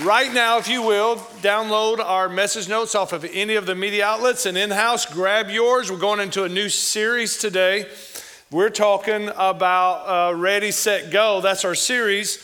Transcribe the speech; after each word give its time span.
Right 0.00 0.32
now, 0.32 0.56
if 0.56 0.68
you 0.68 0.80
will, 0.80 1.16
download 1.42 1.98
our 1.98 2.26
message 2.26 2.66
notes 2.66 2.94
off 2.94 3.12
of 3.12 3.26
any 3.30 3.56
of 3.56 3.66
the 3.66 3.74
media 3.74 4.06
outlets 4.06 4.46
and 4.46 4.56
in 4.56 4.70
house, 4.70 5.04
grab 5.04 5.50
yours. 5.50 5.92
We're 5.92 5.98
going 5.98 6.18
into 6.18 6.44
a 6.44 6.48
new 6.48 6.70
series 6.70 7.36
today. 7.36 7.90
We're 8.50 8.70
talking 8.70 9.28
about 9.36 10.30
uh, 10.30 10.34
Ready, 10.34 10.70
Set, 10.70 11.10
Go. 11.10 11.42
That's 11.42 11.66
our 11.66 11.74
series. 11.74 12.42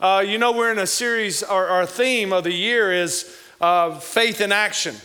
Uh, 0.00 0.24
you 0.26 0.38
know, 0.38 0.52
we're 0.52 0.72
in 0.72 0.78
a 0.78 0.86
series, 0.86 1.42
our, 1.42 1.66
our 1.66 1.84
theme 1.84 2.32
of 2.32 2.44
the 2.44 2.54
year 2.54 2.90
is 2.90 3.36
uh, 3.60 3.98
faith 3.98 4.40
in 4.40 4.50
action. 4.50 4.96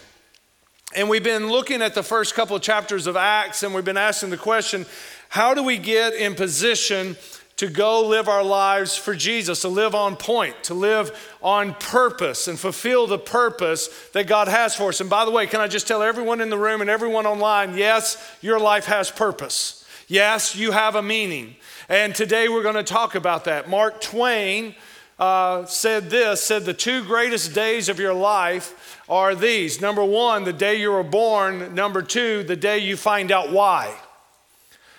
And 0.95 1.09
we've 1.09 1.23
been 1.23 1.49
looking 1.49 1.81
at 1.81 1.95
the 1.95 2.03
first 2.03 2.33
couple 2.33 2.55
of 2.55 2.61
chapters 2.61 3.07
of 3.07 3.17
Acts, 3.17 3.61
and 3.61 3.75
we've 3.75 3.83
been 3.83 3.97
asking 3.97 4.29
the 4.29 4.37
question 4.37 4.85
how 5.27 5.53
do 5.53 5.61
we 5.61 5.77
get 5.77 6.13
in 6.13 6.33
position 6.35 7.17
to 7.57 7.67
go 7.67 8.07
live 8.07 8.27
our 8.27 8.43
lives 8.43 8.97
for 8.97 9.13
Jesus, 9.13 9.61
to 9.61 9.67
live 9.67 9.93
on 9.93 10.15
point, 10.15 10.63
to 10.63 10.73
live 10.73 11.35
on 11.41 11.75
purpose 11.75 12.47
and 12.47 12.59
fulfill 12.59 13.05
the 13.05 13.19
purpose 13.19 13.89
that 14.13 14.27
God 14.27 14.47
has 14.47 14.75
for 14.75 14.89
us. 14.89 15.01
And 15.01 15.09
by 15.09 15.23
the 15.25 15.31
way, 15.31 15.45
can 15.45 15.61
I 15.61 15.67
just 15.67 15.87
tell 15.87 16.01
everyone 16.01 16.41
in 16.41 16.49
the 16.49 16.57
room 16.57 16.81
and 16.81 16.89
everyone 16.89 17.25
online 17.25 17.77
yes, 17.77 18.17
your 18.41 18.59
life 18.59 18.85
has 18.85 19.11
purpose. 19.11 19.85
Yes, 20.07 20.55
you 20.55 20.71
have 20.71 20.95
a 20.95 21.03
meaning. 21.03 21.55
And 21.87 22.15
today 22.15 22.49
we're 22.49 22.63
going 22.63 22.75
to 22.75 22.83
talk 22.83 23.15
about 23.15 23.45
that. 23.45 23.69
Mark 23.69 24.01
Twain 24.01 24.75
uh, 25.19 25.65
said 25.65 26.09
this 26.09 26.43
said 26.43 26.65
the 26.65 26.73
two 26.73 27.03
greatest 27.03 27.53
days 27.53 27.87
of 27.87 27.99
your 27.99 28.13
life 28.13 28.99
are 29.07 29.35
these 29.35 29.79
number 29.79 30.03
one 30.03 30.43
the 30.43 30.51
day 30.51 30.75
you 30.75 30.91
were 30.91 31.03
born 31.03 31.75
number 31.75 32.01
two 32.01 32.41
the 32.43 32.55
day 32.55 32.79
you 32.79 32.97
find 32.97 33.31
out 33.31 33.51
why 33.51 33.95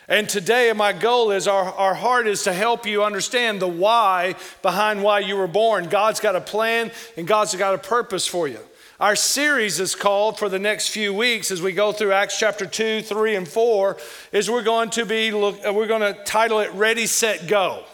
and 0.06 0.28
today, 0.28 0.70
my 0.74 0.92
goal 0.92 1.30
is 1.30 1.48
our, 1.48 1.64
our 1.64 1.94
heart 1.94 2.26
is 2.26 2.42
to 2.42 2.52
help 2.52 2.86
you 2.86 3.02
understand 3.02 3.60
the 3.60 3.68
why 3.68 4.34
behind 4.60 5.02
why 5.02 5.20
you 5.20 5.36
were 5.36 5.46
born. 5.46 5.88
God's 5.88 6.20
got 6.20 6.36
a 6.36 6.42
plan 6.42 6.90
and 7.16 7.26
God's 7.26 7.54
got 7.54 7.74
a 7.74 7.78
purpose 7.78 8.26
for 8.26 8.46
you. 8.46 8.58
Our 9.00 9.16
series 9.16 9.80
is 9.80 9.94
called 9.94 10.38
for 10.38 10.48
the 10.48 10.58
next 10.58 10.88
few 10.88 11.14
weeks 11.14 11.50
as 11.50 11.62
we 11.62 11.72
go 11.72 11.90
through 11.90 12.12
Acts 12.12 12.38
chapter 12.38 12.66
2, 12.66 13.02
3, 13.02 13.36
and 13.36 13.48
4, 13.48 13.96
is 14.32 14.50
we're 14.50 14.62
going 14.62 14.90
to 14.90 15.06
be, 15.06 15.32
uh, 15.32 15.72
we're 15.72 15.86
going 15.86 16.14
to 16.14 16.22
title 16.24 16.60
it 16.60 16.70
Ready, 16.74 17.06
Set, 17.06 17.48
Go. 17.48 17.84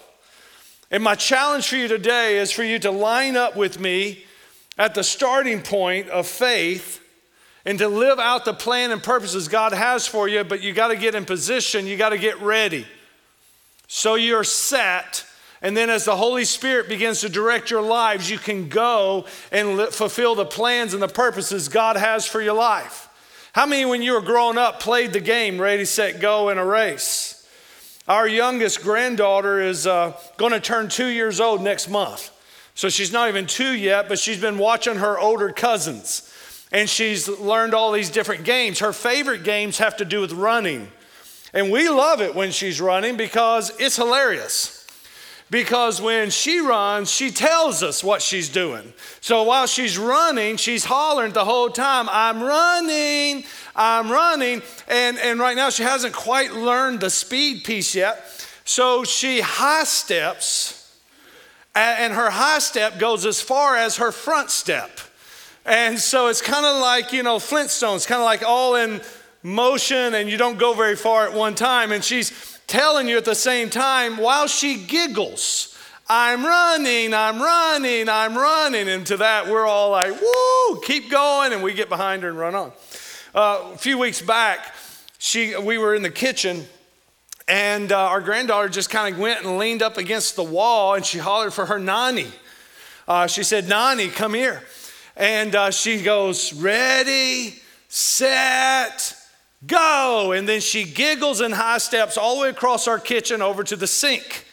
And 0.91 1.03
my 1.03 1.15
challenge 1.15 1.69
for 1.69 1.77
you 1.77 1.87
today 1.87 2.39
is 2.39 2.51
for 2.51 2.65
you 2.65 2.81
to 2.81 2.91
line 2.91 3.37
up 3.37 3.57
with 3.57 3.79
me 3.79 4.25
at 4.77 4.95
the 4.95 5.05
starting 5.05 5.63
point 5.63 6.09
of 6.09 6.27
faith 6.27 7.01
and 7.65 7.79
to 7.79 7.89
live 7.89 8.19
out 8.19 8.45
the 8.45 8.55
plan 8.55 8.91
and 8.91 9.03
purposes 9.03 9.49
God 9.49 9.73
has 9.73 10.07
for 10.07 10.29
you, 10.29 10.45
but 10.45 10.63
you 10.63 10.73
got 10.73 10.89
to 10.89 10.97
get 10.97 11.15
in 11.15 11.25
position, 11.25 11.87
you 11.87 11.97
got 11.97 12.11
to 12.11 12.19
get 12.19 12.41
ready. 12.41 12.87
So 13.87 14.15
you're 14.15 14.45
set. 14.45 15.27
And 15.63 15.77
then, 15.77 15.91
as 15.91 16.07
the 16.07 16.17
Holy 16.17 16.45
Spirit 16.45 16.89
begins 16.89 17.21
to 17.21 17.29
direct 17.29 17.71
your 17.71 17.83
lives, 17.83 18.31
you 18.31 18.39
can 18.39 18.69
go 18.69 19.27
and 19.53 19.79
fulfill 19.93 20.35
the 20.35 20.47
plans 20.47 20.95
and 20.95 21.03
the 21.03 21.09
purposes 21.09 21.69
God 21.69 21.97
has 21.97 22.25
for 22.25 22.41
your 22.41 22.55
life. 22.55 23.09
How 23.53 23.67
many, 23.67 23.85
when 23.85 24.01
you 24.01 24.13
were 24.13 24.23
growing 24.23 24.57
up, 24.57 24.81
played 24.81 25.13
the 25.13 25.21
game 25.21 25.61
ready, 25.61 25.85
set, 25.85 26.21
go 26.21 26.49
in 26.49 26.57
a 26.57 26.65
race? 26.65 27.47
Our 28.09 28.27
youngest 28.27 28.83
granddaughter 28.83 29.61
is 29.61 29.87
uh, 29.87 30.19
going 30.39 30.53
to 30.53 30.61
turn 30.61 30.89
two 30.89 31.09
years 31.09 31.41
old 31.41 31.61
next 31.61 31.89
month. 31.89 32.31
So 32.75 32.89
she's 32.89 33.13
not 33.13 33.29
even 33.29 33.47
two 33.47 33.73
yet, 33.73 34.09
but 34.09 34.19
she's 34.19 34.41
been 34.41 34.57
watching 34.57 34.97
her 34.97 35.19
older 35.19 35.53
cousins 35.53 36.30
and 36.73 36.89
she's 36.89 37.29
learned 37.29 37.75
all 37.75 37.93
these 37.93 38.11
different 38.11 38.45
games. 38.45 38.79
Her 38.79 38.93
favorite 38.93 39.45
games 39.45 39.79
have 39.79 39.97
to 39.99 40.05
do 40.05 40.21
with 40.21 40.33
running. 40.33 40.91
And 41.53 41.71
we 41.71 41.89
love 41.89 42.21
it 42.21 42.35
when 42.35 42.53
she's 42.53 42.81
running 42.81 43.17
because 43.17 43.73
it's 43.79 43.97
hilarious. 43.97 44.77
Because 45.51 46.01
when 46.01 46.31
she 46.31 46.61
runs, 46.61 47.11
she 47.11 47.33
tells 47.33 47.83
us 47.83 48.05
what 48.05 48.23
she's 48.23 48.49
doing. 48.49 48.93
So 49.21 49.43
while 49.43 49.67
she's 49.67 49.99
running, 49.99 50.57
she's 50.57 50.85
hollering 50.85 51.33
the 51.33 51.45
whole 51.45 51.71
time, 51.71 52.09
I'm 52.09 52.41
running, 52.41 53.45
I'm 53.75 54.13
running. 54.13 54.63
And, 54.87 55.19
and 55.19 55.41
right 55.41 55.57
now, 55.57 55.71
she 55.71 55.83
hasn't 55.83 56.15
quite 56.15 56.53
learned 56.53 57.01
the 57.01 57.11
speed 57.11 57.65
piece 57.65 57.97
yet. 57.97 58.25
So 58.65 59.03
she 59.03 59.41
high 59.41 59.83
steps, 59.83 60.97
and 61.75 62.13
her 62.13 62.31
high 62.31 62.61
step 62.61 63.01
goes 63.01 63.27
as 63.27 63.41
far 63.41 63.75
as 63.75 63.97
her 63.97 64.13
front 64.13 64.51
step. 64.51 65.01
And 65.65 65.99
so 65.99 66.29
it's 66.29 66.41
kind 66.41 66.65
of 66.65 66.81
like, 66.81 67.13
you 67.13 67.23
know, 67.23 67.37
Flintstones, 67.37 68.07
kind 68.07 68.21
of 68.21 68.25
like 68.25 68.43
all 68.43 68.77
in 68.77 69.01
motion 69.43 70.15
and 70.15 70.29
you 70.29 70.37
don't 70.37 70.59
go 70.59 70.75
very 70.75 70.97
far 70.97 71.27
at 71.27 71.35
one 71.35 71.55
time. 71.55 71.93
And 71.93 72.03
she's 72.03 72.59
telling 72.67 73.09
you 73.09 73.17
at 73.17 73.25
the 73.25 73.35
same 73.35 73.71
time 73.71 74.17
while 74.17 74.47
she 74.47 74.77
giggles, 74.77 75.77
I'm 76.09 76.45
running, 76.45 77.15
I'm 77.15 77.41
running, 77.41 78.09
I'm 78.09 78.37
running. 78.37 78.89
And 78.89 79.07
to 79.07 79.19
that, 79.19 79.49
we're 79.49 79.67
all 79.67 79.91
like, 79.91 80.13
woo, 80.21 80.81
keep 80.81 81.11
going. 81.11 81.53
And 81.53 81.63
we 81.63 81.73
get 81.75 81.89
behind 81.89 82.23
her 82.23 82.31
and 82.31 82.39
run 82.39 82.55
on. 82.55 82.73
Uh, 83.35 83.71
a 83.75 83.79
few 83.79 83.97
weeks 83.99 84.21
back, 84.21 84.75
she, 85.19 85.57
we 85.57 85.79
were 85.79 85.95
in 85.95 86.03
the 86.03 86.11
kitchen 86.11 86.67
and 87.47 87.91
uh, 87.91 87.99
our 87.99 88.21
granddaughter 88.21 88.69
just 88.69 88.91
kind 88.91 89.13
of 89.13 89.21
went 89.21 89.45
and 89.45 89.59
leaned 89.59 89.83
up 89.83 89.99
against 89.99 90.37
the 90.37 90.43
wall 90.43 90.95
and 90.95 91.05
she 91.05 91.19
hollered 91.19 91.53
for 91.53 91.67
her 91.67 91.79
nanny. 91.79 92.29
Uh, 93.09 93.27
she 93.27 93.43
said, 93.43 93.69
Nanny, 93.69 94.07
come 94.07 94.35
here. 94.35 94.63
And 95.21 95.55
uh, 95.55 95.71
she 95.71 96.01
goes, 96.01 96.55
Ready, 96.55 97.55
set, 97.89 99.15
go. 99.67 100.33
And 100.33 100.49
then 100.49 100.63
she 100.63 100.85
giggles 100.85 101.43
and 101.43 101.53
high 101.53 101.77
steps 101.77 102.17
all 102.17 102.37
the 102.37 102.43
way 102.45 102.49
across 102.49 102.89
our 102.89 102.99
kitchen 102.99 103.43
over 103.43 103.63
to 103.63 103.77
the 103.77 103.87
sink. 103.87 104.47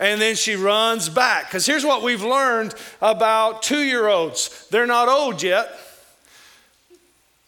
And 0.00 0.20
then 0.20 0.34
she 0.34 0.56
runs 0.56 1.08
back. 1.08 1.46
Because 1.46 1.64
here's 1.64 1.84
what 1.84 2.02
we've 2.02 2.24
learned 2.24 2.74
about 3.00 3.62
two 3.62 3.78
year 3.78 4.08
olds 4.08 4.66
they're 4.72 4.88
not 4.88 5.06
old 5.06 5.40
yet, 5.40 5.70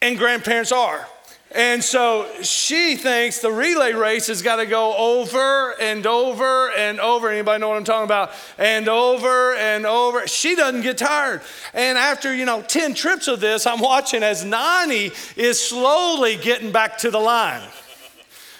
and 0.01 0.17
grandparents 0.17 0.71
are. 0.71 1.09
And 1.55 1.85
so 1.85 2.29
she 2.43 2.97
thinks 2.97 3.39
the 3.39 3.53
relay 3.53 3.93
race 3.93 4.27
has 4.27 4.43
got 4.43 4.57
to 4.57 4.67
go 4.67 4.97
over 4.97 5.81
and 5.81 6.05
over 6.05 6.73
and 6.73 6.99
over. 6.99 7.31
Anybody 7.31 7.61
know 7.61 7.69
what 7.69 7.77
I'm 7.77 7.85
talking 7.85 8.05
about? 8.05 8.33
And 8.59 8.89
over 8.89 9.55
and 9.55 9.87
over. 9.87 10.27
She 10.27 10.57
doesn't 10.57 10.83
get 10.83 10.99
tired. 10.99 11.43
And 11.73 11.97
after, 11.97 12.35
you 12.35 12.45
know, 12.45 12.63
10 12.63 12.95
trips 12.95 13.29
of 13.29 13.39
this, 13.39 13.69
I'm 13.69 13.81
watching 13.81 14.25
as 14.25 14.45
Nani 14.45 15.13
is 15.37 15.63
slowly 15.63 16.37
getting 16.37 16.73
back 16.73 16.99
to 16.99 17.11
the 17.13 17.21
line. 17.21 17.63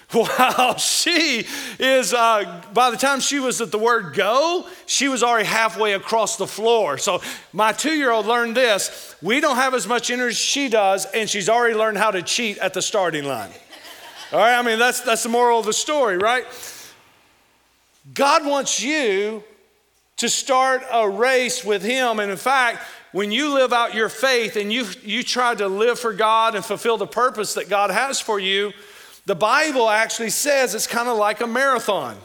While 0.13 0.77
she 0.79 1.47
is, 1.79 2.15
uh, 2.15 2.63
by 2.73 2.91
the 2.91 2.97
time 2.97 3.21
she 3.21 3.41
was 3.41 3.61
at 3.61 3.71
the 3.71 3.79
word 3.79 4.15
go, 4.15 4.67
she 4.87 5.09
was 5.09 5.23
already 5.23 5.47
halfway 5.47 5.95
across 5.95 6.37
the 6.37 6.47
floor. 6.47 6.99
So 6.99 7.23
my 7.53 7.73
two 7.73 7.95
year 7.95 8.11
old 8.11 8.27
learned 8.27 8.57
this. 8.57 9.17
We 9.23 9.41
don't 9.41 9.57
have 9.57 9.75
as 9.75 9.87
much 9.87 10.11
energy 10.11 10.31
as 10.31 10.37
she 10.37 10.69
does, 10.69 11.07
and 11.07 11.29
she's 11.29 11.49
already 11.49 11.75
learned 11.75 11.99
how 11.99 12.11
to 12.11 12.23
cheat 12.23 12.59
at 12.59 12.75
the 12.75 12.83
starting 12.83 13.25
line. 13.25 13.51
All 14.33 14.39
right, 14.39 14.59
I 14.59 14.63
mean, 14.63 14.79
that's, 14.79 15.01
that's 15.01 15.23
the 15.23 15.29
moral 15.29 15.61
of 15.61 15.67
the 15.67 15.73
story, 15.73 16.19
right? 16.19 16.45
God 18.13 18.45
wants 18.45 18.83
you 18.83 19.43
to 20.17 20.29
start 20.29 20.83
a 20.93 21.09
race 21.09 21.65
with 21.65 21.83
Him. 21.83 22.21
And 22.21 22.31
in 22.31 22.37
fact, 22.37 22.83
when 23.13 23.33
you 23.33 23.55
live 23.55 23.73
out 23.73 23.95
your 23.95 24.09
faith 24.09 24.57
and 24.57 24.73
you, 24.73 24.87
you 25.03 25.23
try 25.23 25.55
to 25.55 25.69
live 25.69 25.99
for 25.99 26.13
God 26.13 26.55
and 26.55 26.65
fulfill 26.65 26.97
the 26.97 27.07
purpose 27.07 27.55
that 27.55 27.69
God 27.69 27.91
has 27.91 28.21
for 28.21 28.39
you, 28.39 28.73
the 29.27 29.35
Bible 29.35 29.89
actually 29.89 30.31
says 30.31 30.75
it's 30.75 30.87
kind 30.87 31.09
of 31.09 31.17
like 31.17 31.41
a 31.41 31.47
marathon. 31.47 32.17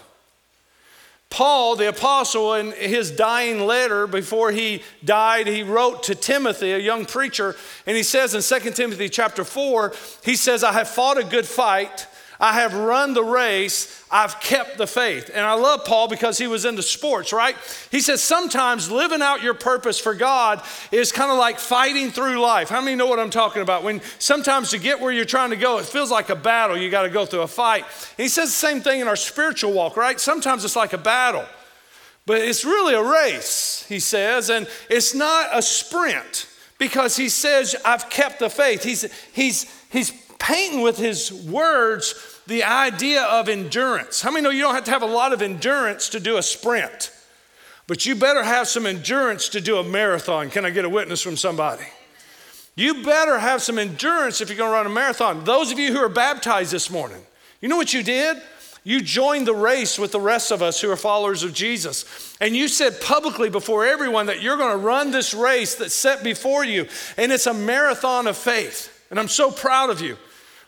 Paul, 1.29 1.75
the 1.75 1.89
apostle, 1.89 2.55
in 2.55 2.71
his 2.71 3.11
dying 3.11 3.65
letter 3.67 4.07
before 4.07 4.51
he 4.51 4.81
died, 5.05 5.45
he 5.45 5.61
wrote 5.61 6.03
to 6.03 6.15
Timothy, 6.15 6.71
a 6.71 6.79
young 6.79 7.05
preacher, 7.05 7.55
and 7.85 7.95
he 7.95 8.01
says 8.01 8.33
in 8.33 8.61
2 8.61 8.71
Timothy 8.71 9.09
chapter 9.09 9.43
4, 9.43 9.93
he 10.23 10.35
says, 10.35 10.63
I 10.63 10.73
have 10.73 10.89
fought 10.89 11.19
a 11.19 11.23
good 11.23 11.45
fight. 11.45 12.07
I 12.41 12.53
have 12.53 12.73
run 12.73 13.13
the 13.13 13.23
race, 13.23 14.01
I've 14.09 14.39
kept 14.39 14.77
the 14.77 14.87
faith. 14.87 15.29
And 15.33 15.45
I 15.45 15.55
love 15.55 15.83
Paul 15.83 16.07
because 16.07 16.37
he 16.37 16.47
was 16.47 16.63
into 16.63 16.81
sports, 16.81 17.33
right? 17.33 17.55
He 17.91 17.99
says 17.99 18.23
sometimes 18.23 18.89
living 18.89 19.21
out 19.21 19.43
your 19.43 19.53
purpose 19.53 19.99
for 19.99 20.15
God 20.15 20.63
is 20.89 21.11
kind 21.11 21.31
of 21.31 21.37
like 21.37 21.59
fighting 21.59 22.11
through 22.11 22.39
life. 22.39 22.69
How 22.69 22.79
many 22.79 22.95
know 22.95 23.07
what 23.07 23.19
I'm 23.19 23.29
talking 23.29 23.61
about? 23.61 23.83
When 23.83 24.01
sometimes 24.19 24.69
to 24.69 24.77
get 24.77 25.01
where 25.01 25.11
you're 25.11 25.25
trying 25.25 25.49
to 25.49 25.57
go, 25.57 25.79
it 25.79 25.85
feels 25.85 26.11
like 26.11 26.29
a 26.29 26.35
battle. 26.35 26.77
You 26.77 26.89
got 26.89 27.03
to 27.03 27.09
go 27.09 27.25
through 27.25 27.41
a 27.41 27.47
fight. 27.47 27.83
And 27.83 28.23
he 28.23 28.29
says 28.29 28.49
the 28.49 28.55
same 28.55 28.79
thing 28.79 29.01
in 29.01 29.09
our 29.09 29.17
spiritual 29.17 29.73
walk, 29.73 29.97
right? 29.97 30.17
Sometimes 30.17 30.63
it's 30.63 30.77
like 30.77 30.93
a 30.93 30.97
battle, 30.97 31.45
but 32.25 32.39
it's 32.39 32.63
really 32.63 32.93
a 32.93 33.03
race, 33.03 33.85
he 33.89 33.99
says, 33.99 34.49
and 34.49 34.65
it's 34.89 35.13
not 35.13 35.49
a 35.51 35.61
sprint 35.61 36.47
because 36.77 37.17
he 37.17 37.27
says, 37.27 37.75
I've 37.83 38.09
kept 38.09 38.39
the 38.39 38.49
faith. 38.49 38.83
He's, 38.83 39.11
he's, 39.33 39.65
he's 39.89 40.11
painting 40.39 40.81
with 40.81 40.97
his 40.97 41.31
words 41.31 42.28
the 42.49 42.63
idea 42.63 43.23
of 43.23 43.47
endurance. 43.47 44.21
How 44.21 44.31
many 44.31 44.43
know 44.43 44.49
you 44.49 44.63
don't 44.63 44.75
have 44.75 44.83
to 44.85 44.91
have 44.91 45.03
a 45.03 45.05
lot 45.05 45.31
of 45.31 45.41
endurance 45.41 46.09
to 46.09 46.19
do 46.19 46.37
a 46.37 46.43
sprint? 46.43 47.11
But 47.87 48.05
you 48.05 48.15
better 48.15 48.43
have 48.43 48.67
some 48.67 48.85
endurance 48.85 49.49
to 49.49 49.61
do 49.61 49.77
a 49.77 49.83
marathon. 49.83 50.49
Can 50.49 50.65
I 50.65 50.71
get 50.71 50.83
a 50.83 50.89
witness 50.89 51.21
from 51.21 51.37
somebody? 51.37 51.85
You 52.75 53.03
better 53.03 53.39
have 53.39 53.61
some 53.61 53.77
endurance 53.77 54.41
if 54.41 54.49
you're 54.49 54.57
going 54.57 54.69
to 54.69 54.73
run 54.73 54.85
a 54.85 54.89
marathon. 54.89 55.43
Those 55.43 55.71
of 55.71 55.79
you 55.79 55.93
who 55.93 55.99
are 55.99 56.09
baptized 56.09 56.71
this 56.71 56.89
morning, 56.89 57.21
you 57.61 57.69
know 57.69 57.77
what 57.77 57.93
you 57.93 58.03
did? 58.03 58.41
You 58.83 59.01
joined 59.01 59.45
the 59.45 59.53
race 59.53 59.99
with 59.99 60.11
the 60.11 60.19
rest 60.19 60.51
of 60.51 60.61
us 60.61 60.81
who 60.81 60.89
are 60.89 60.95
followers 60.95 61.43
of 61.43 61.53
Jesus. 61.53 62.35
And 62.41 62.55
you 62.55 62.67
said 62.67 62.99
publicly 63.01 63.49
before 63.49 63.85
everyone 63.85 64.27
that 64.27 64.41
you're 64.41 64.57
going 64.57 64.71
to 64.71 64.77
run 64.77 65.11
this 65.11 65.33
race 65.33 65.75
that's 65.75 65.93
set 65.93 66.23
before 66.23 66.63
you. 66.63 66.87
And 67.17 67.31
it's 67.31 67.47
a 67.47 67.53
marathon 67.53 68.27
of 68.27 68.37
faith. 68.37 69.05
And 69.11 69.19
I'm 69.19 69.27
so 69.27 69.51
proud 69.51 69.89
of 69.89 70.01
you. 70.01 70.17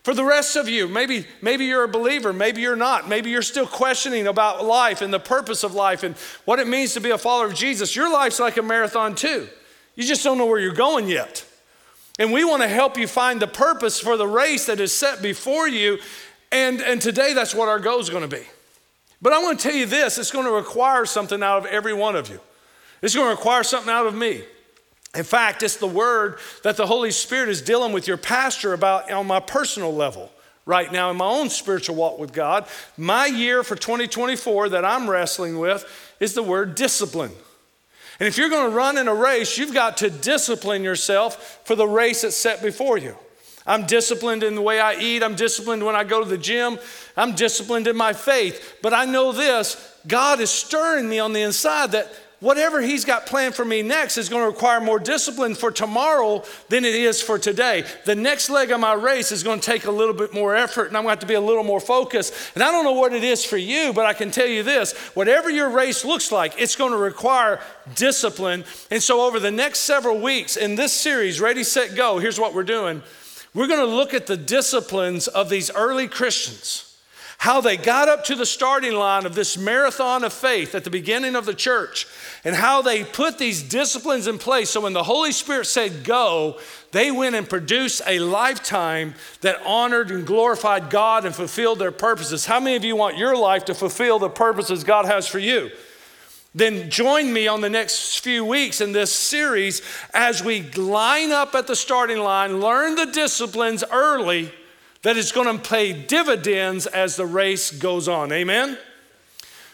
For 0.03 0.15
the 0.15 0.23
rest 0.23 0.55
of 0.55 0.67
you, 0.67 0.87
maybe, 0.87 1.27
maybe 1.41 1.65
you're 1.65 1.83
a 1.83 1.87
believer, 1.87 2.33
maybe 2.33 2.61
you're 2.61 2.75
not, 2.75 3.07
maybe 3.07 3.29
you're 3.29 3.43
still 3.43 3.67
questioning 3.67 4.25
about 4.25 4.65
life 4.65 5.01
and 5.01 5.13
the 5.13 5.19
purpose 5.19 5.63
of 5.63 5.75
life 5.75 6.01
and 6.01 6.15
what 6.45 6.57
it 6.57 6.67
means 6.67 6.93
to 6.95 6.99
be 6.99 7.11
a 7.11 7.19
follower 7.19 7.45
of 7.45 7.53
Jesus. 7.53 7.95
Your 7.95 8.11
life's 8.11 8.39
like 8.39 8.57
a 8.57 8.63
marathon 8.63 9.13
too. 9.13 9.47
You 9.95 10.03
just 10.03 10.23
don't 10.23 10.39
know 10.39 10.47
where 10.47 10.59
you're 10.59 10.73
going 10.73 11.07
yet. 11.07 11.45
And 12.17 12.31
we 12.31 12.43
want 12.43 12.61
to 12.61 12.67
help 12.67 12.97
you 12.97 13.07
find 13.07 13.39
the 13.39 13.47
purpose 13.47 13.99
for 13.99 14.17
the 14.17 14.27
race 14.27 14.65
that 14.65 14.79
is 14.79 14.93
set 14.93 15.21
before 15.21 15.67
you. 15.67 15.99
And, 16.51 16.81
and 16.81 17.01
today, 17.01 17.33
that's 17.33 17.55
what 17.55 17.69
our 17.69 17.79
goal 17.79 17.99
is 17.99 18.09
going 18.09 18.27
to 18.27 18.35
be. 18.35 18.43
But 19.21 19.33
I 19.33 19.41
want 19.41 19.59
to 19.59 19.69
tell 19.69 19.77
you 19.77 19.85
this 19.85 20.17
it's 20.17 20.31
going 20.31 20.45
to 20.45 20.51
require 20.51 21.05
something 21.05 21.41
out 21.43 21.59
of 21.59 21.65
every 21.67 21.93
one 21.93 22.15
of 22.15 22.29
you, 22.29 22.39
it's 23.01 23.15
going 23.15 23.27
to 23.27 23.35
require 23.35 23.63
something 23.63 23.91
out 23.91 24.07
of 24.07 24.15
me. 24.15 24.43
In 25.15 25.23
fact, 25.23 25.61
it's 25.61 25.75
the 25.75 25.87
word 25.87 26.37
that 26.63 26.77
the 26.77 26.87
Holy 26.87 27.11
Spirit 27.11 27.49
is 27.49 27.61
dealing 27.61 27.91
with 27.91 28.07
your 28.07 28.17
pastor 28.17 28.73
about 28.73 29.11
on 29.11 29.27
my 29.27 29.39
personal 29.39 29.93
level 29.93 30.31
right 30.65 30.91
now 30.91 31.11
in 31.11 31.17
my 31.17 31.25
own 31.25 31.49
spiritual 31.49 31.95
walk 31.95 32.17
with 32.17 32.31
God. 32.31 32.65
My 32.97 33.25
year 33.25 33.63
for 33.63 33.75
2024 33.75 34.69
that 34.69 34.85
I'm 34.85 35.09
wrestling 35.09 35.59
with 35.59 35.85
is 36.19 36.33
the 36.33 36.43
word 36.43 36.75
discipline. 36.75 37.31
And 38.19 38.27
if 38.27 38.37
you're 38.37 38.49
going 38.49 38.69
to 38.69 38.75
run 38.75 38.97
in 38.97 39.07
a 39.07 39.15
race, 39.15 39.57
you've 39.57 39.73
got 39.73 39.97
to 39.97 40.09
discipline 40.09 40.83
yourself 40.83 41.59
for 41.65 41.75
the 41.75 41.87
race 41.87 42.21
that's 42.21 42.35
set 42.35 42.61
before 42.61 42.97
you. 42.97 43.15
I'm 43.65 43.85
disciplined 43.85 44.43
in 44.43 44.55
the 44.55 44.61
way 44.61 44.79
I 44.79 44.95
eat. 44.95 45.23
I'm 45.23 45.35
disciplined 45.35 45.85
when 45.85 45.95
I 45.95 46.03
go 46.03 46.23
to 46.23 46.29
the 46.29 46.37
gym. 46.37 46.79
I'm 47.17 47.35
disciplined 47.35 47.87
in 47.87 47.97
my 47.97 48.13
faith. 48.13 48.77
But 48.81 48.93
I 48.93 49.05
know 49.05 49.31
this 49.31 49.97
God 50.07 50.39
is 50.39 50.49
stirring 50.49 51.09
me 51.09 51.19
on 51.19 51.33
the 51.33 51.41
inside 51.41 51.91
that 51.91 52.11
whatever 52.41 52.81
He's 52.81 53.05
got 53.05 53.25
planned 53.25 53.55
for 53.55 53.63
me 53.63 53.81
next 53.81 54.17
is 54.17 54.27
going 54.27 54.43
to 54.43 54.47
require 54.47 54.81
more 54.81 54.99
discipline 54.99 55.55
for 55.55 55.71
tomorrow 55.71 56.43
than 56.67 56.83
it 56.83 56.93
is 56.93 57.21
for 57.21 57.39
today. 57.39 57.85
The 58.05 58.15
next 58.15 58.49
leg 58.49 58.71
of 58.71 58.81
my 58.81 58.93
race 58.93 59.31
is 59.31 59.43
going 59.43 59.61
to 59.61 59.65
take 59.65 59.85
a 59.85 59.91
little 59.91 60.13
bit 60.13 60.33
more 60.33 60.53
effort 60.53 60.87
and 60.87 60.97
I'm 60.97 61.03
going 61.03 61.15
to 61.15 61.19
have 61.19 61.19
to 61.19 61.25
be 61.27 61.35
a 61.35 61.41
little 61.41 61.63
more 61.63 61.79
focused. 61.79 62.33
And 62.55 62.63
I 62.63 62.71
don't 62.71 62.83
know 62.83 62.91
what 62.91 63.13
it 63.13 63.23
is 63.23 63.45
for 63.45 63.57
you, 63.57 63.93
but 63.93 64.05
I 64.05 64.13
can 64.13 64.29
tell 64.29 64.47
you 64.47 64.63
this 64.63 64.91
whatever 65.13 65.49
your 65.49 65.69
race 65.69 66.03
looks 66.03 66.31
like, 66.31 66.59
it's 66.59 66.75
going 66.75 66.91
to 66.91 66.97
require 66.97 67.61
discipline. 67.95 68.65
And 68.89 69.01
so, 69.01 69.21
over 69.21 69.39
the 69.39 69.51
next 69.51 69.79
several 69.79 70.19
weeks 70.19 70.57
in 70.57 70.75
this 70.75 70.91
series, 70.91 71.39
Ready, 71.39 71.63
Set, 71.63 71.95
Go, 71.95 72.19
here's 72.19 72.39
what 72.39 72.53
we're 72.53 72.63
doing. 72.63 73.01
We're 73.53 73.67
going 73.67 73.79
to 73.87 73.95
look 73.95 74.13
at 74.13 74.27
the 74.27 74.37
disciplines 74.37 75.27
of 75.27 75.49
these 75.49 75.71
early 75.71 76.07
Christians 76.07 76.90
how 77.41 77.59
they 77.59 77.75
got 77.75 78.07
up 78.07 78.23
to 78.23 78.35
the 78.35 78.45
starting 78.45 78.93
line 78.93 79.25
of 79.25 79.33
this 79.33 79.57
marathon 79.57 80.23
of 80.23 80.31
faith 80.31 80.75
at 80.75 80.83
the 80.83 80.91
beginning 80.91 81.35
of 81.35 81.43
the 81.43 81.55
church, 81.55 82.05
and 82.43 82.55
how 82.55 82.83
they 82.83 83.03
put 83.03 83.39
these 83.39 83.63
disciplines 83.63 84.27
in 84.27 84.37
place. 84.37 84.69
So 84.69 84.81
when 84.81 84.93
the 84.93 85.01
Holy 85.01 85.31
Spirit 85.31 85.65
said 85.65 86.03
go, 86.03 86.59
they 86.91 87.09
went 87.09 87.33
and 87.33 87.49
produced 87.49 88.03
a 88.05 88.19
lifetime 88.19 89.15
that 89.41 89.59
honored 89.65 90.11
and 90.11 90.23
glorified 90.23 90.91
God 90.91 91.25
and 91.25 91.33
fulfilled 91.33 91.79
their 91.79 91.91
purposes. 91.91 92.45
How 92.45 92.59
many 92.59 92.75
of 92.75 92.83
you 92.83 92.95
want 92.95 93.17
your 93.17 93.35
life 93.35 93.65
to 93.65 93.73
fulfill 93.73 94.19
the 94.19 94.29
purposes 94.29 94.83
God 94.83 95.05
has 95.05 95.25
for 95.25 95.39
you? 95.39 95.71
Then 96.53 96.91
join 96.91 97.33
me 97.33 97.47
on 97.47 97.61
the 97.61 97.71
next 97.71 98.19
few 98.19 98.45
weeks 98.45 98.81
in 98.81 98.91
this 98.91 99.11
series 99.11 99.81
as 100.13 100.43
we 100.43 100.61
line 100.73 101.31
up 101.31 101.55
at 101.55 101.65
the 101.65 101.75
starting 101.75 102.19
line, 102.19 102.61
learn 102.61 102.93
the 102.93 103.07
disciplines 103.07 103.83
early 103.91 104.53
that 105.03 105.17
is 105.17 105.31
going 105.31 105.57
to 105.57 105.69
pay 105.69 105.93
dividends 105.93 106.85
as 106.85 107.15
the 107.15 107.25
race 107.25 107.71
goes 107.71 108.07
on. 108.07 108.31
Amen? 108.31 108.77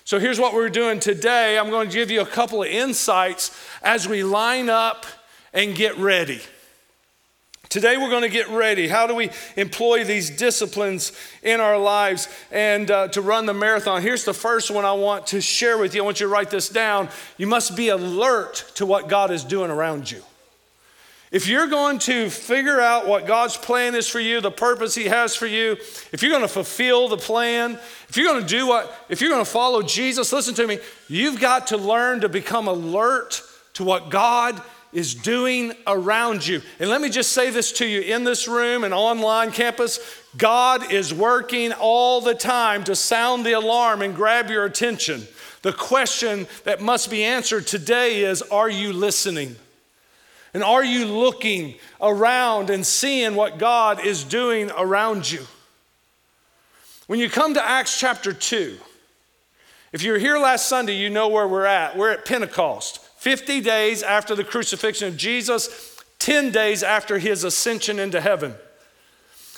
So 0.06 0.20
here's 0.20 0.40
what 0.40 0.54
we're 0.54 0.70
doing 0.70 1.00
today. 1.00 1.60
I'm 1.60 1.70
going 1.70 1.90
to 1.90 1.94
give 1.94 2.10
you 2.10 2.22
a 2.22 2.26
couple 2.26 2.64
of 2.64 2.70
insights 2.70 3.52
as 3.82 4.08
we 4.08 4.24
line 4.24 4.70
up 4.70 5.06
and 5.54 5.76
get 5.76 5.98
ready. 5.98 6.42
Today, 7.70 7.98
we're 7.98 8.10
going 8.10 8.22
to 8.22 8.30
get 8.30 8.48
ready. 8.48 8.88
How 8.88 9.08
do 9.08 9.14
we 9.14 9.30
employ 9.58 10.06
these 10.06 10.30
disciplines 10.30 11.12
in 11.44 11.60
our 11.60 11.78
lives 11.78 12.30
and 12.50 12.90
uh, 12.90 13.10
to 13.10 13.22
run 13.22 13.46
the 13.46 13.54
marathon? 13.54 14.02
Here's 14.02 14.24
the 14.24 14.34
first 14.34 14.72
one 14.72 14.86
I 14.86 14.94
want 14.94 15.28
to 15.28 15.42
share 15.42 15.78
with 15.78 15.94
you. 15.94 16.02
I 16.02 16.06
want 16.06 16.22
you 16.22 16.28
to 16.28 16.32
write 16.32 16.50
this 16.50 16.70
down. 16.70 17.10
You 17.36 17.48
must 17.48 17.76
be 17.76 17.90
alert 17.90 18.72
to 18.76 18.86
what 18.86 19.10
God 19.10 19.32
is 19.32 19.44
doing 19.44 19.70
around 19.70 20.10
you. 20.10 20.24
If 21.30 21.48
you're 21.48 21.68
going 21.68 22.00
to 22.00 22.30
figure 22.30 22.80
out 22.80 23.06
what 23.06 23.28
God's 23.28 23.58
plan 23.58 23.96
is 23.96 24.08
for 24.08 24.20
you, 24.20 24.40
the 24.40 24.50
purpose 24.50 24.96
He 24.96 25.06
has 25.06 25.36
for 25.36 25.46
you, 25.46 25.74
if 26.14 26.22
you're 26.22 26.32
going 26.32 26.42
to 26.42 26.48
fulfill 26.48 27.10
the 27.10 27.18
plan, 27.18 27.74
if 28.08 28.16
you're 28.16 28.32
going 28.32 28.42
to 28.42 28.48
do 28.48 28.66
what, 28.68 28.94
if 29.10 29.20
you're 29.20 29.30
going 29.30 29.44
to 29.44 29.50
follow 29.50 29.82
Jesus, 29.82 30.32
listen 30.32 30.54
to 30.56 30.66
me, 30.66 30.80
you've 31.10 31.42
got 31.42 31.68
to 31.68 31.78
learn 31.78 32.22
to 32.22 32.30
become 32.30 32.70
alert 32.70 33.42
to 33.74 33.84
what 33.84 34.10
God 34.10 34.62
is 34.94 35.14
doing 35.14 35.74
around 35.86 36.48
you. 36.48 36.62
And 36.80 36.90
let 36.90 37.02
me 37.02 37.10
just 37.10 37.34
say 37.34 37.50
this 37.50 37.74
to 37.74 37.86
you 37.86 38.02
in 38.02 38.24
this 38.24 38.48
room 38.48 38.86
and 38.86 38.94
online 38.94 39.52
campus 39.52 40.00
God 40.38 40.94
is 40.94 41.14
working 41.14 41.74
all 41.74 42.22
the 42.22 42.36
time 42.36 42.86
to 42.86 42.96
sound 42.96 43.46
the 43.46 43.52
alarm 43.52 44.02
and 44.02 44.16
grab 44.16 44.50
your 44.50 44.64
attention. 44.64 45.28
The 45.62 45.74
question 45.74 46.48
that 46.64 46.80
must 46.80 47.12
be 47.12 47.26
answered 47.26 47.68
today 47.68 48.24
is 48.24 48.42
Are 48.44 48.70
you 48.70 48.94
listening? 48.94 49.58
And 50.58 50.64
are 50.64 50.84
you 50.84 51.06
looking 51.06 51.76
around 52.02 52.72
and 52.72 52.84
seeing 52.84 53.36
what 53.36 53.60
God 53.60 54.04
is 54.04 54.24
doing 54.24 54.72
around 54.76 55.32
you? 55.32 55.46
When 57.06 57.20
you 57.20 57.30
come 57.30 57.54
to 57.54 57.64
Acts 57.64 58.00
chapter 58.00 58.34
2, 58.34 58.76
if 59.92 60.02
you 60.02 60.14
were 60.14 60.18
here 60.18 60.40
last 60.40 60.68
Sunday, 60.68 60.96
you 60.96 61.12
know 61.12 61.28
where 61.28 61.48
we're 61.48 61.68
at. 61.68 61.96
We're 61.96 62.10
at 62.10 62.26
Pentecost, 62.26 63.06
50 63.18 63.62
days 63.62 64.02
after 64.02 64.34
the 64.34 64.44
crucifixion 64.44 65.10
of 65.10 65.16
Jesus, 65.16 66.04
10 66.18 66.50
days 66.50 66.82
after 66.82 67.20
his 67.20 67.44
ascension 67.44 68.00
into 68.00 68.20
heaven. 68.20 68.56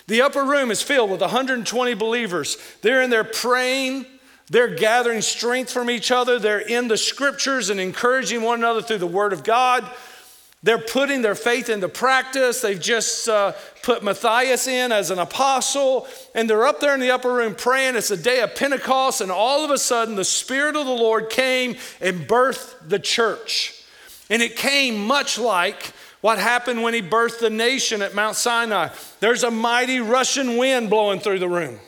The 0.07 0.21
upper 0.21 0.43
room 0.43 0.69
is 0.69 0.81
filled 0.81 1.11
with 1.11 1.21
120 1.21 1.93
believers. 1.93 2.57
They're 2.81 3.01
in 3.01 3.09
there 3.09 3.23
praying, 3.23 4.05
they're 4.49 4.75
gathering 4.75 5.21
strength 5.21 5.71
from 5.71 5.89
each 5.89 6.11
other, 6.11 6.39
they're 6.39 6.59
in 6.59 6.89
the 6.89 6.97
scriptures 6.97 7.69
and 7.69 7.79
encouraging 7.79 8.41
one 8.41 8.59
another 8.59 8.81
through 8.81 8.97
the 8.97 9.07
word 9.07 9.31
of 9.31 9.45
God. 9.45 9.89
They're 10.61 10.77
putting 10.77 11.21
their 11.21 11.35
faith 11.35 11.69
into 11.69 11.87
practice. 11.87 12.61
They've 12.61 12.79
just 12.79 13.29
uh, 13.29 13.53
put 13.81 14.03
Matthias 14.03 14.67
in 14.67 14.91
as 14.91 15.09
an 15.09 15.17
apostle, 15.17 16.05
and 16.35 16.49
they're 16.49 16.65
up 16.65 16.81
there 16.81 16.93
in 16.93 16.99
the 16.99 17.11
upper 17.11 17.33
room 17.33 17.55
praying. 17.55 17.95
It's 17.95 18.11
a 18.11 18.17
day 18.17 18.41
of 18.41 18.55
Pentecost, 18.55 19.21
and 19.21 19.31
all 19.31 19.63
of 19.63 19.71
a 19.71 19.77
sudden, 19.77 20.15
the 20.15 20.25
Spirit 20.25 20.75
of 20.75 20.85
the 20.85 20.91
Lord 20.91 21.29
came 21.29 21.77
and 22.01 22.27
birthed 22.27 22.89
the 22.89 22.99
church. 22.99 23.85
And 24.29 24.41
it 24.41 24.57
came 24.57 25.07
much 25.07 25.37
like 25.39 25.93
what 26.19 26.37
happened 26.37 26.83
when 26.83 26.93
he 26.93 27.01
birthed 27.01 27.39
the 27.39 27.49
nation 27.49 28.01
at 28.01 28.13
Mount 28.13 28.35
Sinai. 28.35 28.89
There's 29.21 29.43
a 29.43 29.51
mighty 29.51 30.01
rushing 30.01 30.57
wind 30.57 30.89
blowing 30.89 31.21
through 31.21 31.39
the 31.39 31.47
room. 31.47 31.79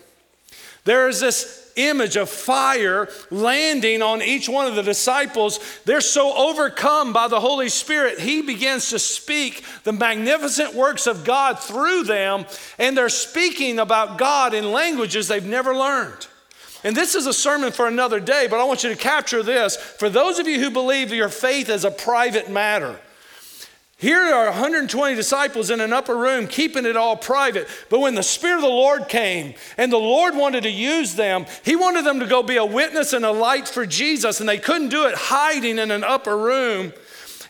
There 0.86 1.10
is 1.10 1.19
this 1.19 1.61
image 1.88 2.15
of 2.15 2.29
fire 2.29 3.07
landing 3.29 4.01
on 4.01 4.21
each 4.21 4.47
one 4.47 4.67
of 4.67 4.75
the 4.75 4.83
disciples, 4.83 5.59
they're 5.85 6.01
so 6.01 6.35
overcome 6.35 7.13
by 7.13 7.27
the 7.27 7.39
Holy 7.39 7.69
Spirit, 7.69 8.19
he 8.19 8.41
begins 8.41 8.89
to 8.89 9.00
speak 9.00 9.63
the 9.83 9.91
magnificent 9.91 10.73
works 10.73 11.07
of 11.07 11.23
God 11.23 11.59
through 11.59 12.03
them, 12.03 12.45
and 12.77 12.97
they're 12.97 13.09
speaking 13.09 13.79
about 13.79 14.17
God 14.17 14.53
in 14.53 14.71
languages 14.71 15.27
they've 15.27 15.45
never 15.45 15.75
learned. 15.75 16.27
And 16.83 16.95
this 16.95 17.13
is 17.13 17.27
a 17.27 17.33
sermon 17.33 17.71
for 17.71 17.88
another 17.88 18.19
day, 18.19 18.47
but 18.50 18.59
I 18.59 18.63
want 18.63 18.83
you 18.83 18.89
to 18.89 18.95
capture 18.95 19.43
this. 19.43 19.75
For 19.75 20.09
those 20.09 20.39
of 20.39 20.47
you 20.47 20.59
who 20.59 20.71
believe 20.71 21.13
your 21.13 21.29
faith 21.29 21.69
is 21.69 21.85
a 21.85 21.91
private 21.91 22.50
matter, 22.50 23.00
here 24.01 24.34
are 24.34 24.46
120 24.46 25.13
disciples 25.13 25.70
in 25.70 25.79
an 25.79 25.93
upper 25.93 26.17
room 26.17 26.48
keeping 26.48 26.88
it 26.88 26.98
all 26.98 27.15
private. 27.15 27.67
But 27.88 28.00
when 28.00 28.15
the 28.15 28.24
Spirit 28.24 28.55
of 28.55 28.62
the 28.62 28.67
Lord 28.67 29.08
came 29.08 29.53
and 29.77 29.91
the 29.91 29.98
Lord 29.98 30.36
wanted 30.36 30.63
to 30.63 30.72
use 30.72 31.13
them, 31.13 31.46
He 31.63 31.75
wanted 31.75 32.03
them 32.03 32.20
to 32.20 32.25
go 32.25 32.41
be 32.41 32.58
a 32.58 32.65
witness 32.65 33.13
and 33.13 33.24
a 33.24 33.31
light 33.31 33.67
for 33.67 33.86
Jesus, 33.86 34.39
and 34.39 34.50
they 34.50 34.58
couldn't 34.58 34.89
do 34.89 35.05
it 35.05 35.13
hiding 35.13 35.77
in 35.77 35.91
an 35.91 36.03
upper 36.03 36.36
room. 36.36 36.93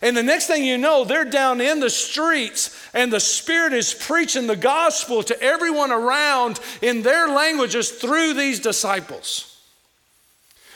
And 0.01 0.17
the 0.17 0.23
next 0.23 0.47
thing 0.47 0.65
you 0.65 0.77
know, 0.77 1.05
they're 1.05 1.23
down 1.23 1.61
in 1.61 1.79
the 1.79 1.89
streets, 1.89 2.77
and 2.93 3.13
the 3.13 3.21
Spirit 3.21 3.71
is 3.71 3.93
preaching 3.93 4.47
the 4.47 4.57
gospel 4.57 5.23
to 5.23 5.41
everyone 5.41 5.93
around 5.93 6.59
in 6.81 7.01
their 7.01 7.29
languages 7.29 7.91
through 7.91 8.33
these 8.33 8.59
disciples. 8.59 9.57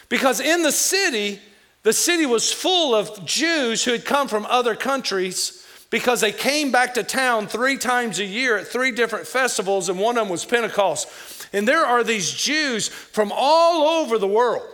Because 0.07 0.39
in 0.39 0.63
the 0.63 0.71
city, 0.71 1.41
the 1.83 1.91
city 1.91 2.25
was 2.25 2.53
full 2.53 2.95
of 2.95 3.25
Jews 3.25 3.83
who 3.83 3.91
had 3.91 4.05
come 4.05 4.29
from 4.29 4.45
other 4.45 4.73
countries 4.73 5.54
because 5.95 6.19
they 6.19 6.33
came 6.33 6.73
back 6.73 6.95
to 6.95 7.03
town 7.03 7.47
three 7.47 7.77
times 7.77 8.19
a 8.19 8.25
year 8.25 8.57
at 8.57 8.67
three 8.67 8.91
different 8.91 9.25
festivals, 9.25 9.87
and 9.87 9.97
one 9.97 10.17
of 10.17 10.23
them 10.23 10.29
was 10.29 10.43
Pentecost. 10.43 11.47
And 11.53 11.65
there 11.65 11.85
are 11.85 12.03
these 12.03 12.29
Jews 12.31 12.89
from 12.89 13.31
all 13.33 14.01
over 14.01 14.17
the 14.17 14.27
world 14.27 14.67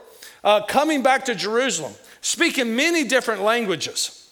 uh, 0.44 0.66
coming 0.66 1.04
back 1.04 1.25
to 1.25 1.36
Jerusalem, 1.36 1.94
speaking 2.22 2.75
many 2.75 3.04
different 3.04 3.44
languages. 3.44 4.32